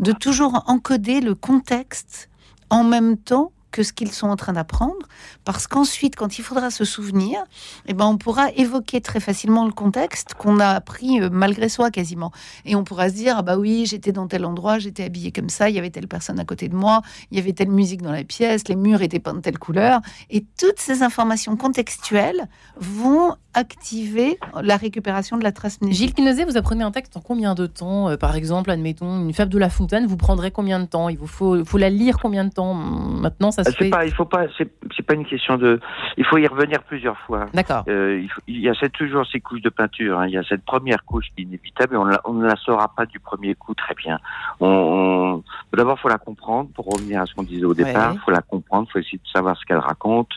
de 0.00 0.12
toujours 0.12 0.64
encoder 0.66 1.20
le 1.20 1.34
contexte 1.34 2.28
en 2.70 2.84
même 2.84 3.16
temps 3.16 3.52
que 3.70 3.82
ce 3.82 3.92
qu'ils 3.92 4.12
sont 4.12 4.28
en 4.28 4.36
train 4.36 4.52
d'apprendre, 4.52 5.06
parce 5.44 5.66
qu'ensuite, 5.66 6.16
quand 6.16 6.38
il 6.38 6.42
faudra 6.42 6.70
se 6.70 6.84
souvenir, 6.84 7.42
eh 7.86 7.94
ben, 7.94 8.06
on 8.06 8.16
pourra 8.16 8.50
évoquer 8.52 9.00
très 9.00 9.20
facilement 9.20 9.64
le 9.64 9.72
contexte 9.72 10.34
qu'on 10.34 10.60
a 10.60 10.68
appris 10.68 11.20
euh, 11.20 11.28
malgré 11.30 11.68
soi 11.68 11.90
quasiment. 11.90 12.32
Et 12.64 12.74
on 12.76 12.84
pourra 12.84 13.08
se 13.08 13.14
dire, 13.14 13.36
ah 13.38 13.42
bah 13.42 13.56
oui, 13.56 13.86
j'étais 13.86 14.12
dans 14.12 14.26
tel 14.26 14.44
endroit, 14.44 14.78
j'étais 14.78 15.04
habillé 15.04 15.32
comme 15.32 15.48
ça, 15.48 15.68
il 15.68 15.76
y 15.76 15.78
avait 15.78 15.90
telle 15.90 16.08
personne 16.08 16.38
à 16.40 16.44
côté 16.44 16.68
de 16.68 16.74
moi, 16.74 17.02
il 17.30 17.38
y 17.38 17.40
avait 17.40 17.52
telle 17.52 17.70
musique 17.70 18.02
dans 18.02 18.12
la 18.12 18.24
pièce, 18.24 18.68
les 18.68 18.76
murs 18.76 19.02
étaient 19.02 19.20
peints 19.20 19.34
de 19.34 19.40
telle 19.40 19.58
couleur. 19.58 20.00
Et 20.30 20.44
toutes 20.58 20.78
ces 20.78 21.02
informations 21.02 21.56
contextuelles 21.56 22.48
vont 22.76 23.36
activer 23.54 24.38
la 24.62 24.76
récupération 24.76 25.36
de 25.36 25.44
la 25.44 25.52
trace 25.52 25.80
mnésique. 25.80 26.16
Gilles 26.16 26.24
Knezé, 26.24 26.44
vous 26.44 26.56
apprenez 26.56 26.84
un 26.84 26.90
texte 26.90 27.16
en 27.16 27.20
combien 27.20 27.54
de 27.54 27.66
temps 27.66 28.08
euh, 28.08 28.16
Par 28.16 28.36
exemple, 28.36 28.70
admettons, 28.70 29.20
une 29.22 29.32
fable 29.32 29.50
de 29.50 29.58
La 29.58 29.70
Fontaine, 29.70 30.06
vous 30.06 30.16
prendrez 30.16 30.50
combien 30.50 30.80
de 30.80 30.86
temps 30.86 31.08
Il 31.08 31.18
vous 31.18 31.26
faut, 31.26 31.64
faut 31.64 31.78
la 31.78 31.90
lire 31.90 32.18
combien 32.20 32.44
de 32.44 32.52
temps 32.52 32.74
Maintenant, 32.74 33.50
ça 33.50 33.64
se 33.64 33.70
fait... 33.70 33.90
Pas, 33.90 34.06
il 34.06 34.12
faut 34.12 34.24
pas, 34.24 34.46
c'est 34.56 35.02
pas 35.02 35.14
une 35.14 35.26
question 35.26 35.56
de... 35.56 35.80
Il 36.16 36.24
faut 36.24 36.38
y 36.38 36.46
revenir 36.46 36.82
plusieurs 36.84 37.18
fois. 37.18 37.46
D'accord. 37.52 37.84
Euh, 37.88 38.24
il, 38.46 38.60
y 38.60 38.68
a 38.68 38.74
cette, 38.74 38.92
toujours 38.92 39.26
ces 39.26 39.40
couches 39.40 39.62
de 39.62 39.68
peinture. 39.70 40.20
Hein. 40.20 40.26
Il 40.28 40.32
y 40.32 40.38
a 40.38 40.44
cette 40.44 40.64
première 40.64 41.04
couche 41.04 41.26
qui 41.34 41.42
est 41.42 41.44
inévitable 41.44 41.94
et 41.94 41.98
on, 41.98 42.08
on, 42.24 42.34
ne 42.34 42.46
la 42.46 42.56
saura 42.56 42.94
pas 42.94 43.06
du 43.06 43.18
premier 43.18 43.54
coup 43.54 43.74
très 43.74 43.94
bien. 43.94 44.18
On, 44.60 45.42
D'abord, 45.72 45.98
faut 45.98 46.08
la 46.08 46.18
comprendre. 46.18 46.70
Pour 46.74 46.86
revenir 46.86 47.22
à 47.22 47.26
ce 47.26 47.34
qu'on 47.34 47.42
disait 47.42 47.64
au 47.64 47.74
départ, 47.74 48.12
il 48.14 48.20
faut 48.20 48.30
la 48.30 48.42
comprendre, 48.42 48.88
faut 48.92 48.98
essayer 48.98 49.18
de 49.18 49.28
savoir 49.28 49.56
ce 49.56 49.64
qu'elle 49.64 49.78
raconte, 49.78 50.30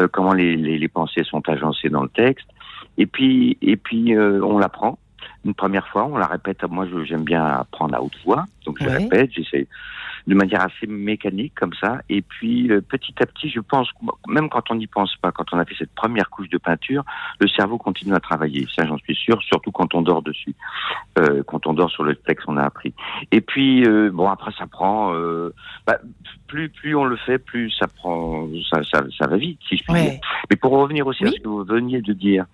euh, 0.00 0.08
comment 0.10 0.32
les, 0.32 0.56
les, 0.56 0.78
les 0.78 0.88
pensées 0.88 1.24
sont 1.24 1.48
agencées 1.48 1.88
dans 1.88 2.02
le 2.02 2.08
texte. 2.08 2.46
Et 2.98 3.06
puis, 3.06 3.58
et 3.62 3.76
puis 3.76 4.14
euh, 4.14 4.40
on 4.42 4.58
l'apprend. 4.58 4.98
Une 5.44 5.54
première 5.54 5.86
fois, 5.88 6.04
on 6.04 6.16
la 6.16 6.26
répète. 6.26 6.62
Moi, 6.64 6.86
j'aime 7.04 7.24
bien 7.24 7.44
apprendre 7.44 7.94
à 7.94 8.02
haute 8.02 8.16
voix, 8.24 8.44
donc 8.64 8.78
je 8.80 8.88
répète, 8.88 9.30
j'essaie 9.32 9.66
de 10.26 10.34
manière 10.34 10.62
assez 10.62 10.86
mécanique 10.86 11.54
comme 11.54 11.72
ça. 11.74 12.00
Et 12.08 12.22
puis 12.22 12.70
euh, 12.70 12.80
petit 12.80 13.14
à 13.20 13.26
petit, 13.26 13.50
je 13.50 13.60
pense, 13.60 13.88
même 14.28 14.48
quand 14.48 14.70
on 14.70 14.76
n'y 14.76 14.86
pense 14.86 15.16
pas, 15.16 15.32
quand 15.32 15.52
on 15.52 15.58
a 15.58 15.64
fait 15.64 15.74
cette 15.78 15.94
première 15.94 16.30
couche 16.30 16.48
de 16.48 16.58
peinture, 16.58 17.04
le 17.40 17.48
cerveau 17.48 17.78
continue 17.78 18.14
à 18.14 18.20
travailler. 18.20 18.66
Ça, 18.74 18.86
j'en 18.86 18.98
suis 18.98 19.14
sûr, 19.14 19.42
surtout 19.42 19.72
quand 19.72 19.94
on 19.94 20.02
dort 20.02 20.22
dessus, 20.22 20.54
euh, 21.18 21.42
quand 21.44 21.66
on 21.66 21.72
dort 21.72 21.90
sur 21.90 22.04
le 22.04 22.14
texte 22.14 22.46
qu'on 22.46 22.56
a 22.56 22.64
appris. 22.64 22.94
Et 23.30 23.40
puis 23.40 23.84
euh, 23.84 24.10
bon, 24.12 24.28
après 24.28 24.52
ça 24.58 24.66
prend. 24.66 25.14
Euh, 25.14 25.52
bah, 25.86 25.98
plus 26.46 26.68
plus 26.68 26.94
on 26.94 27.04
le 27.04 27.16
fait, 27.16 27.38
plus 27.38 27.70
ça 27.70 27.86
prend, 27.86 28.46
ça, 28.70 28.82
ça, 28.84 29.04
ça 29.16 29.26
va 29.26 29.36
vite, 29.36 29.58
si 29.68 29.76
je 29.76 29.84
puis 29.84 29.94
dire. 29.94 30.20
Mais 30.50 30.56
pour 30.56 30.72
revenir 30.72 31.06
aussi 31.06 31.24
à 31.24 31.28
ce 31.28 31.40
que 31.40 31.48
vous 31.48 31.64
veniez 31.64 32.00
de 32.02 32.12
dire 32.12 32.46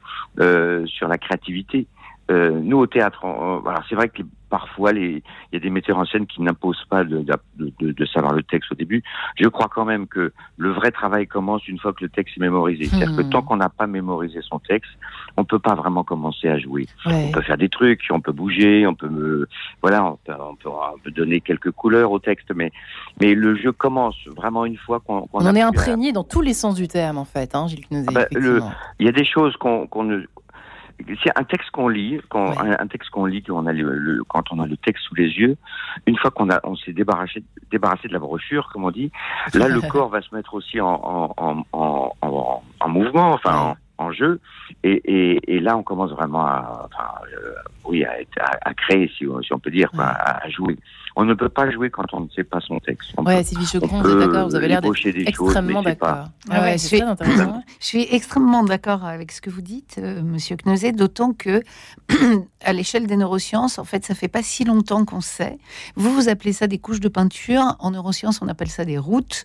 sur 0.87 1.09
la 1.09 1.19
créativité. 1.19 1.87
Euh, 2.31 2.51
nous 2.51 2.77
au 2.77 2.87
théâtre, 2.87 3.25
voilà, 3.63 3.83
c'est 3.89 3.95
vrai 3.95 4.11
que 4.11 4.23
parfois 4.49 4.93
il 4.93 5.23
y 5.53 5.57
a 5.57 5.61
des 5.61 5.71
metteurs 5.71 5.99
en 5.99 6.05
scène 6.05 6.27
qui 6.27 6.43
n'imposent 6.43 6.85
pas 6.89 7.05
de, 7.05 7.19
de, 7.19 7.73
de, 7.81 7.93
de, 7.93 8.07
savoir 8.07 8.33
le 8.33 8.43
texte 8.43 8.73
au 8.73 8.75
début. 8.75 9.03
Je 9.37 9.49
crois 9.49 9.69
quand 9.73 9.85
même 9.85 10.07
que 10.07 10.33
le 10.57 10.71
vrai 10.73 10.91
travail 10.91 11.27
commence 11.27 11.67
une 11.69 11.79
fois 11.79 11.93
que 11.93 12.05
le 12.05 12.09
texte 12.09 12.37
est 12.37 12.41
mémorisé. 12.41 12.87
C'est-à-dire 12.87 13.17
que 13.17 13.23
hmm. 13.23 13.31
tant 13.31 13.43
qu'on 13.43 13.57
n'a 13.57 13.69
pas 13.69 13.87
mémorisé 13.87 14.41
son 14.43 14.59
texte, 14.59 14.91
on 15.37 15.45
peut 15.45 15.59
pas 15.59 15.75
vraiment 15.75 16.05
commencer 16.05 16.49
à 16.49 16.59
jouer. 16.59 16.87
On 17.05 17.31
peut 17.31 17.43
faire 17.43 17.59
des 17.59 17.69
trucs, 17.69 18.03
on 18.11 18.21
peut 18.21 18.33
bouger, 18.33 18.87
on 18.87 18.95
peut 18.95 19.47
voilà, 19.83 20.05
on 20.05 20.17
peut, 20.17 20.33
on 20.39 20.99
peut, 20.99 21.11
donner 21.11 21.41
quelques 21.41 21.71
couleurs 21.71 22.11
au 22.13 22.19
texte, 22.19 22.51
mais 22.55 22.73
mais 23.21 23.35
le 23.35 23.57
jeu 23.57 23.73
commence 23.73 24.17
vraiment 24.37 24.65
une 24.65 24.77
fois 24.77 25.01
qu'on. 25.01 25.29
on 25.33 25.47
en 25.47 25.55
est 25.55 25.63
imprégné 25.63 26.13
dans 26.13 26.25
tous 26.25 26.41
les 26.41 26.55
sens 26.55 26.75
du 26.75 26.89
terme 26.89 27.19
en 27.19 27.25
fait, 27.25 27.55
hein, 27.55 27.67
Gilles 27.67 27.85
ah 28.09 28.13
bah, 28.13 28.27
Il 28.33 29.07
y 29.07 29.09
a 29.09 29.13
des 29.13 29.25
choses 29.25 29.57
qu'on 29.57 29.87
qu'on 29.87 30.05
ne 30.05 30.23
c'est 31.23 31.39
un 31.39 31.45
texte 31.45 31.71
qu'on 31.71 31.89
lit, 31.89 32.21
quand, 32.29 32.59
un, 32.59 32.87
texte 32.87 33.11
qu'on 33.11 33.27
lit, 33.27 33.43
quand 33.43 33.57
on 33.57 33.67
a 33.67 33.73
le, 33.73 34.23
quand 34.29 34.45
on 34.51 34.61
a 34.61 34.67
le 34.67 34.77
texte 34.77 35.05
sous 35.05 35.15
les 35.15 35.29
yeux, 35.29 35.57
une 36.07 36.17
fois 36.17 36.31
qu'on 36.31 36.51
a, 36.51 36.61
on 36.65 36.77
s'est 36.77 36.93
débarrassé, 36.93 37.43
débarrassé 37.71 38.09
de 38.09 38.13
la 38.13 38.19
brochure, 38.19 38.69
comme 38.73 38.85
on 38.85 38.91
dit, 38.91 39.11
là 39.55 39.69
le 39.69 39.81
corps 39.81 40.09
va 40.09 40.21
se 40.23 40.35
mettre 40.35 40.55
aussi 40.55 40.81
en, 40.81 41.35
en, 41.37 41.65
en, 41.73 42.13
en, 42.23 42.63
en 42.81 42.89
mouvement, 42.89 43.33
enfin 43.33 43.77
en 43.99 44.13
jeu. 44.13 44.41
Et, 44.85 45.03
et, 45.05 45.57
et, 45.57 45.61
là, 45.61 45.77
on 45.77 45.83
commence 45.83 46.11
vraiment 46.13 46.47
à, 46.47 46.87
enfin, 46.87 47.11
euh, 47.33 47.55
oui, 47.85 48.05
à, 48.05 48.15
à, 48.63 48.75
créer, 48.75 49.09
si, 49.09 49.27
si, 49.43 49.53
on 49.53 49.59
peut 49.59 49.71
dire, 49.71 49.91
quoi, 49.91 50.05
à, 50.05 50.49
jouer. 50.49 50.77
On 51.17 51.25
ne 51.25 51.35
peut 51.35 51.49
pas 51.49 51.69
jouer 51.71 51.91
quand 51.91 52.07
on 52.13 52.21
ne 52.21 52.29
sait 52.29 52.45
pas 52.45 52.61
son 52.61 52.79
texte. 52.79 53.11
On 53.17 53.25
ouais, 53.25 53.43
Sylvie 53.43 53.67
Chocron, 53.67 54.03
vous 54.03 54.11
êtes 54.11 54.19
d'accord 54.19 54.49
Vous 54.49 54.55
avez 54.55 54.69
l'air 54.69 54.81
d'être 54.81 55.07
extrêmement 55.27 55.83
d'accord. 55.83 56.27
Ah 56.49 56.63
ouais, 56.63 56.79
je, 56.79 56.87
suis, 56.87 57.01
je 57.81 57.85
suis 57.85 58.07
extrêmement 58.11 58.63
d'accord 58.63 59.05
avec 59.05 59.33
ce 59.33 59.41
que 59.41 59.51
vous 59.51 59.63
dites, 59.63 59.97
euh, 59.99 60.23
Monsieur 60.23 60.57
Knezet, 60.65 60.93
d'autant 60.93 61.33
que 61.33 61.63
à 62.65 62.73
l'échelle 62.73 63.09
des 63.09 63.17
neurosciences, 63.17 63.81
en 63.81 63.85
fait, 63.85 64.05
ça 64.05 64.15
fait 64.15 64.29
pas 64.29 64.43
si 64.43 64.65
longtemps 64.65 65.05
qu'on 65.05 65.21
sait. 65.21 65.59
Vous, 65.97 66.15
vous 66.15 66.29
appelez 66.29 66.53
ça 66.53 66.69
des 66.69 66.79
couches 66.79 67.01
de 67.01 67.09
peinture. 67.09 67.77
En 67.81 67.91
neurosciences, 67.91 68.41
on 68.41 68.47
appelle 68.47 68.69
ça 68.69 68.85
des 68.85 68.99
routes. 68.99 69.45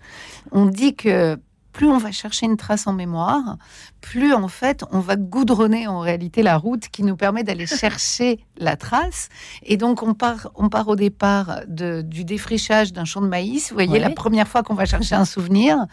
On 0.51 0.68
dit 0.68 0.95
que 0.95 1.39
plus 1.74 1.88
on 1.88 1.98
va 1.98 2.12
chercher 2.12 2.46
une 2.46 2.56
trace 2.56 2.88
en 2.88 2.94
mémoire, 2.94 3.58
plus 4.00 4.34
en 4.34 4.48
fait 4.48 4.86
on 4.92 5.00
va 5.00 5.16
goudronner 5.16 5.88
en 5.88 6.00
réalité 6.00 6.44
la 6.44 6.56
route 6.58 6.88
qui 6.88 7.04
nous 7.04 7.16
permet 7.16 7.44
d'aller 7.44 7.66
chercher 7.84 8.40
la 8.58 8.78
trace. 8.78 9.30
Et 9.64 9.76
donc 9.76 10.04
on 10.04 10.14
part, 10.14 10.52
on 10.56 10.70
part 10.70 10.88
au 10.88 10.96
départ 10.96 11.62
de, 11.68 12.02
du 12.02 12.24
défrichage 12.24 12.94
d'un 12.94 13.06
champ 13.06 13.22
de 13.22 13.28
maïs. 13.28 13.70
Vous 13.70 13.76
voyez, 13.76 14.00
la 14.00 14.12
première 14.12 14.48
fois 14.48 14.64
qu'on 14.64 14.76
va 14.76 14.86
chercher 14.86 15.16
un 15.16 15.26
souvenir. 15.26 15.86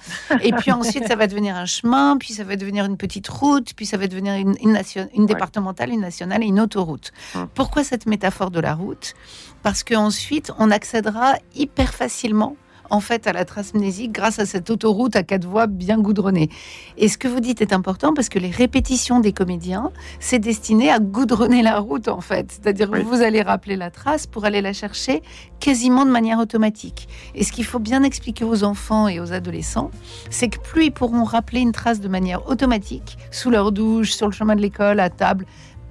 Et 0.43 0.53
puis 0.53 0.71
ensuite 0.81 1.09
ça 1.09 1.17
va 1.17 1.27
devenir 1.27 1.57
un 1.57 1.67
chemin, 1.67 2.17
puis 2.19 2.35
ça 2.35 2.45
va 2.45 2.57
devenir 2.57 2.85
une 2.85 2.97
petite 2.97 3.29
route, 3.29 3.73
puis 3.75 3.87
ça 3.87 3.97
va 3.97 4.07
devenir 4.07 4.35
une, 4.35 4.55
une, 4.63 5.27
départementale, 5.27 5.91
une 5.91 6.01
nationale 6.01 6.43
et 6.43 6.47
une 6.47 6.61
autoroute. 6.61 7.13
Hum. 7.35 7.49
Pourquoi 7.55 7.85
cette 7.85 8.07
métaphore 8.07 8.51
de 8.51 8.61
la 8.61 8.75
route? 8.75 9.15
Parce 9.63 9.83
qu'ensuite 9.83 10.53
on 10.59 10.71
accédera 10.71 11.35
hyper 11.55 11.95
facilement 11.95 12.57
en 12.91 13.01
fait 13.01 13.27
à 13.27 13.33
la 13.33 13.45
trace 13.45 13.75
mnésique 13.75 14.13
grâce 14.13 14.39
à 14.39 14.47
cette 14.47 14.69
autoroute 14.71 15.17
à 15.17 15.23
quatre 15.23 15.47
voies 15.47 15.67
bien 15.67 15.99
goudronnée. 15.99 16.51
Et 16.99 17.09
ce 17.09 17.17
que 17.17 17.29
vous 17.29 17.41
dites 17.41 17.61
est 17.63 17.73
important 17.73 18.13
parce 18.13 18.29
que 18.29 18.39
les 18.39 18.51
répétitions 18.51 19.21
des 19.21 19.33
comédiens, 19.33 19.91
c'est 20.19 20.39
destiné 20.39 20.91
à 20.91 20.99
goudronner 20.99 21.63
la 21.63 21.79
route 21.79 22.09
en 22.09 22.21
fait. 22.21 22.51
C'est-à-dire 22.51 22.91
que 22.91 23.01
vous 23.01 23.23
allez 23.23 23.43
rappeler 23.43 23.77
la 23.77 23.91
trace 23.91 24.27
pour 24.27 24.45
aller 24.45 24.61
la 24.61 24.73
chercher 24.73 25.23
quasiment 25.61 26.05
de 26.05 26.11
manière 26.11 26.39
automatique. 26.39 27.09
Et 27.35 27.45
ce 27.45 27.53
qu'il 27.53 27.65
faut 27.65 27.79
bien 27.79 28.03
expliquer 28.03 28.45
aux 28.45 28.65
enfants 28.65 29.09
et 29.09 29.21
aux 29.21 29.33
adolescents, 29.33 29.91
c'est 30.31 30.49
que 30.49 30.59
plus 30.59 30.87
ils 30.87 30.93
pourront 30.93 31.25
rappeler 31.25 31.61
une 31.61 31.73
trace 31.73 32.01
de 32.01 32.09
manière 32.09 32.49
automatique, 32.49 33.19
sous 33.31 33.51
leur 33.51 33.73
douche, 33.73 34.13
sur 34.13 34.27
le 34.27 34.33
chemin 34.33 34.57
de 34.57 34.61
l'école, 34.61 35.01
à 35.01 35.11
table, 35.11 35.47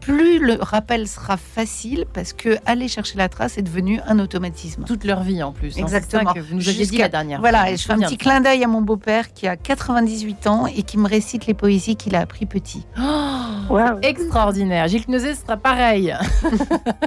plus 0.09 0.39
le 0.39 0.57
rappel 0.59 1.07
sera 1.07 1.37
facile 1.37 2.05
parce 2.11 2.33
que 2.33 2.57
aller 2.65 2.87
chercher 2.87 3.15
la 3.15 3.29
trace 3.29 3.59
est 3.59 3.61
devenu 3.61 3.99
un 4.07 4.17
automatisme. 4.17 4.83
Toute 4.83 5.03
leur 5.03 5.21
vie 5.21 5.43
en 5.43 5.51
plus. 5.51 5.77
Hein. 5.77 5.83
Exactement. 5.83 6.33
que 6.33 6.39
vous 6.39 6.55
nous 6.55 6.67
aviez 6.67 6.87
dit 6.87 6.97
la 6.97 7.09
dernière. 7.09 7.39
Voilà, 7.39 7.69
et 7.69 7.77
je 7.77 7.85
fais 7.85 7.93
un 7.93 7.99
petit 7.99 8.17
clin 8.17 8.41
d'œil 8.41 8.63
à 8.63 8.67
mon 8.67 8.81
beau-père 8.81 9.31
qui 9.33 9.47
a 9.47 9.55
98 9.55 10.47
ans 10.47 10.65
et 10.65 10.81
qui 10.81 10.97
me 10.97 11.07
récite 11.07 11.45
les 11.45 11.53
poésies 11.53 11.95
qu'il 11.95 12.15
a 12.15 12.21
appris 12.21 12.47
petit. 12.47 12.87
Oh, 12.99 13.77
Extraordinaire. 14.01 14.87
Gilles 14.87 15.05
Knezé 15.07 15.35
sera 15.35 15.57
pareil. 15.57 16.15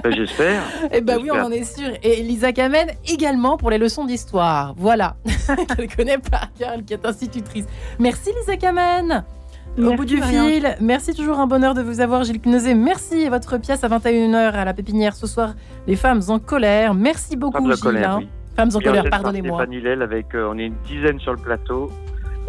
Ben, 0.03 0.13
j'espère. 0.13 0.63
Eh 0.91 1.01
ben 1.01 1.19
oui, 1.21 1.29
on 1.31 1.43
en 1.43 1.51
est 1.51 1.63
sûr. 1.63 1.89
Et 2.03 2.21
Lisa 2.23 2.51
Kamen 2.51 2.87
également 3.05 3.57
pour 3.57 3.69
les 3.69 3.77
leçons 3.77 4.05
d'histoire. 4.05 4.73
Voilà. 4.77 5.15
Elle 5.77 5.93
connaît 5.93 6.17
par 6.17 6.51
cœur, 6.53 6.77
qui 6.85 6.93
est 6.93 7.05
institutrice. 7.05 7.65
Merci 7.99 8.31
Lisa 8.39 8.57
Kamen. 8.57 9.23
Au 9.77 9.95
bout 9.95 10.05
du 10.05 10.21
fil, 10.21 10.75
merci 10.81 11.13
toujours 11.13 11.39
un 11.39 11.47
bonheur 11.47 11.73
de 11.73 11.81
vous 11.81 11.99
avoir, 11.99 12.23
Gilles 12.23 12.41
Knezé. 12.41 12.75
Merci. 12.75 13.27
Votre 13.29 13.57
pièce 13.57 13.83
à 13.83 13.87
21h 13.87 14.51
à 14.51 14.65
la 14.65 14.73
pépinière 14.73 15.15
ce 15.15 15.27
soir, 15.27 15.53
Les 15.87 15.95
femmes 15.95 16.21
en 16.27 16.39
colère. 16.39 16.93
Merci 16.93 17.35
beaucoup, 17.35 17.71
Gilles. 17.71 17.81
Colère, 17.81 18.17
hein. 18.17 18.23
Femmes 18.55 18.69
en 18.75 18.79
colère, 18.79 19.05
pardonnez-moi. 19.09 19.65
avec, 20.01 20.35
euh, 20.35 20.49
on 20.51 20.57
est 20.59 20.67
une 20.67 20.75
dizaine 20.87 21.19
sur 21.19 21.33
le 21.33 21.39
plateau. 21.39 21.91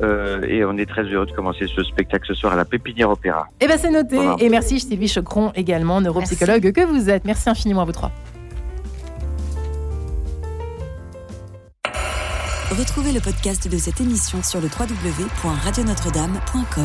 Euh, 0.02 0.42
et 0.42 0.64
on 0.64 0.76
est 0.76 0.86
très 0.86 1.04
heureux 1.04 1.26
de 1.26 1.32
commencer 1.32 1.66
ce 1.68 1.84
spectacle 1.84 2.26
ce 2.26 2.34
soir 2.34 2.52
à 2.52 2.56
la 2.56 2.64
Pépinière 2.64 3.10
Opéra. 3.10 3.46
Eh 3.60 3.68
bien, 3.68 3.76
c'est 3.76 3.90
noté. 3.90 4.18
Et 4.40 4.48
merci 4.48 4.80
Sylvie 4.80 5.06
Chocron, 5.08 5.52
également 5.54 6.00
neuropsychologue 6.00 6.72
que 6.72 6.84
vous 6.84 7.10
êtes. 7.10 7.24
Merci 7.24 7.48
infiniment 7.48 7.82
à 7.82 7.84
vous 7.84 7.92
trois. 7.92 8.10
Retrouvez 12.76 13.12
le 13.12 13.20
podcast 13.20 13.68
de 13.68 13.78
cette 13.78 14.00
émission 14.00 14.42
sur 14.42 14.60
le 14.60 14.66
www.radionotre-dame.com. 14.66 16.82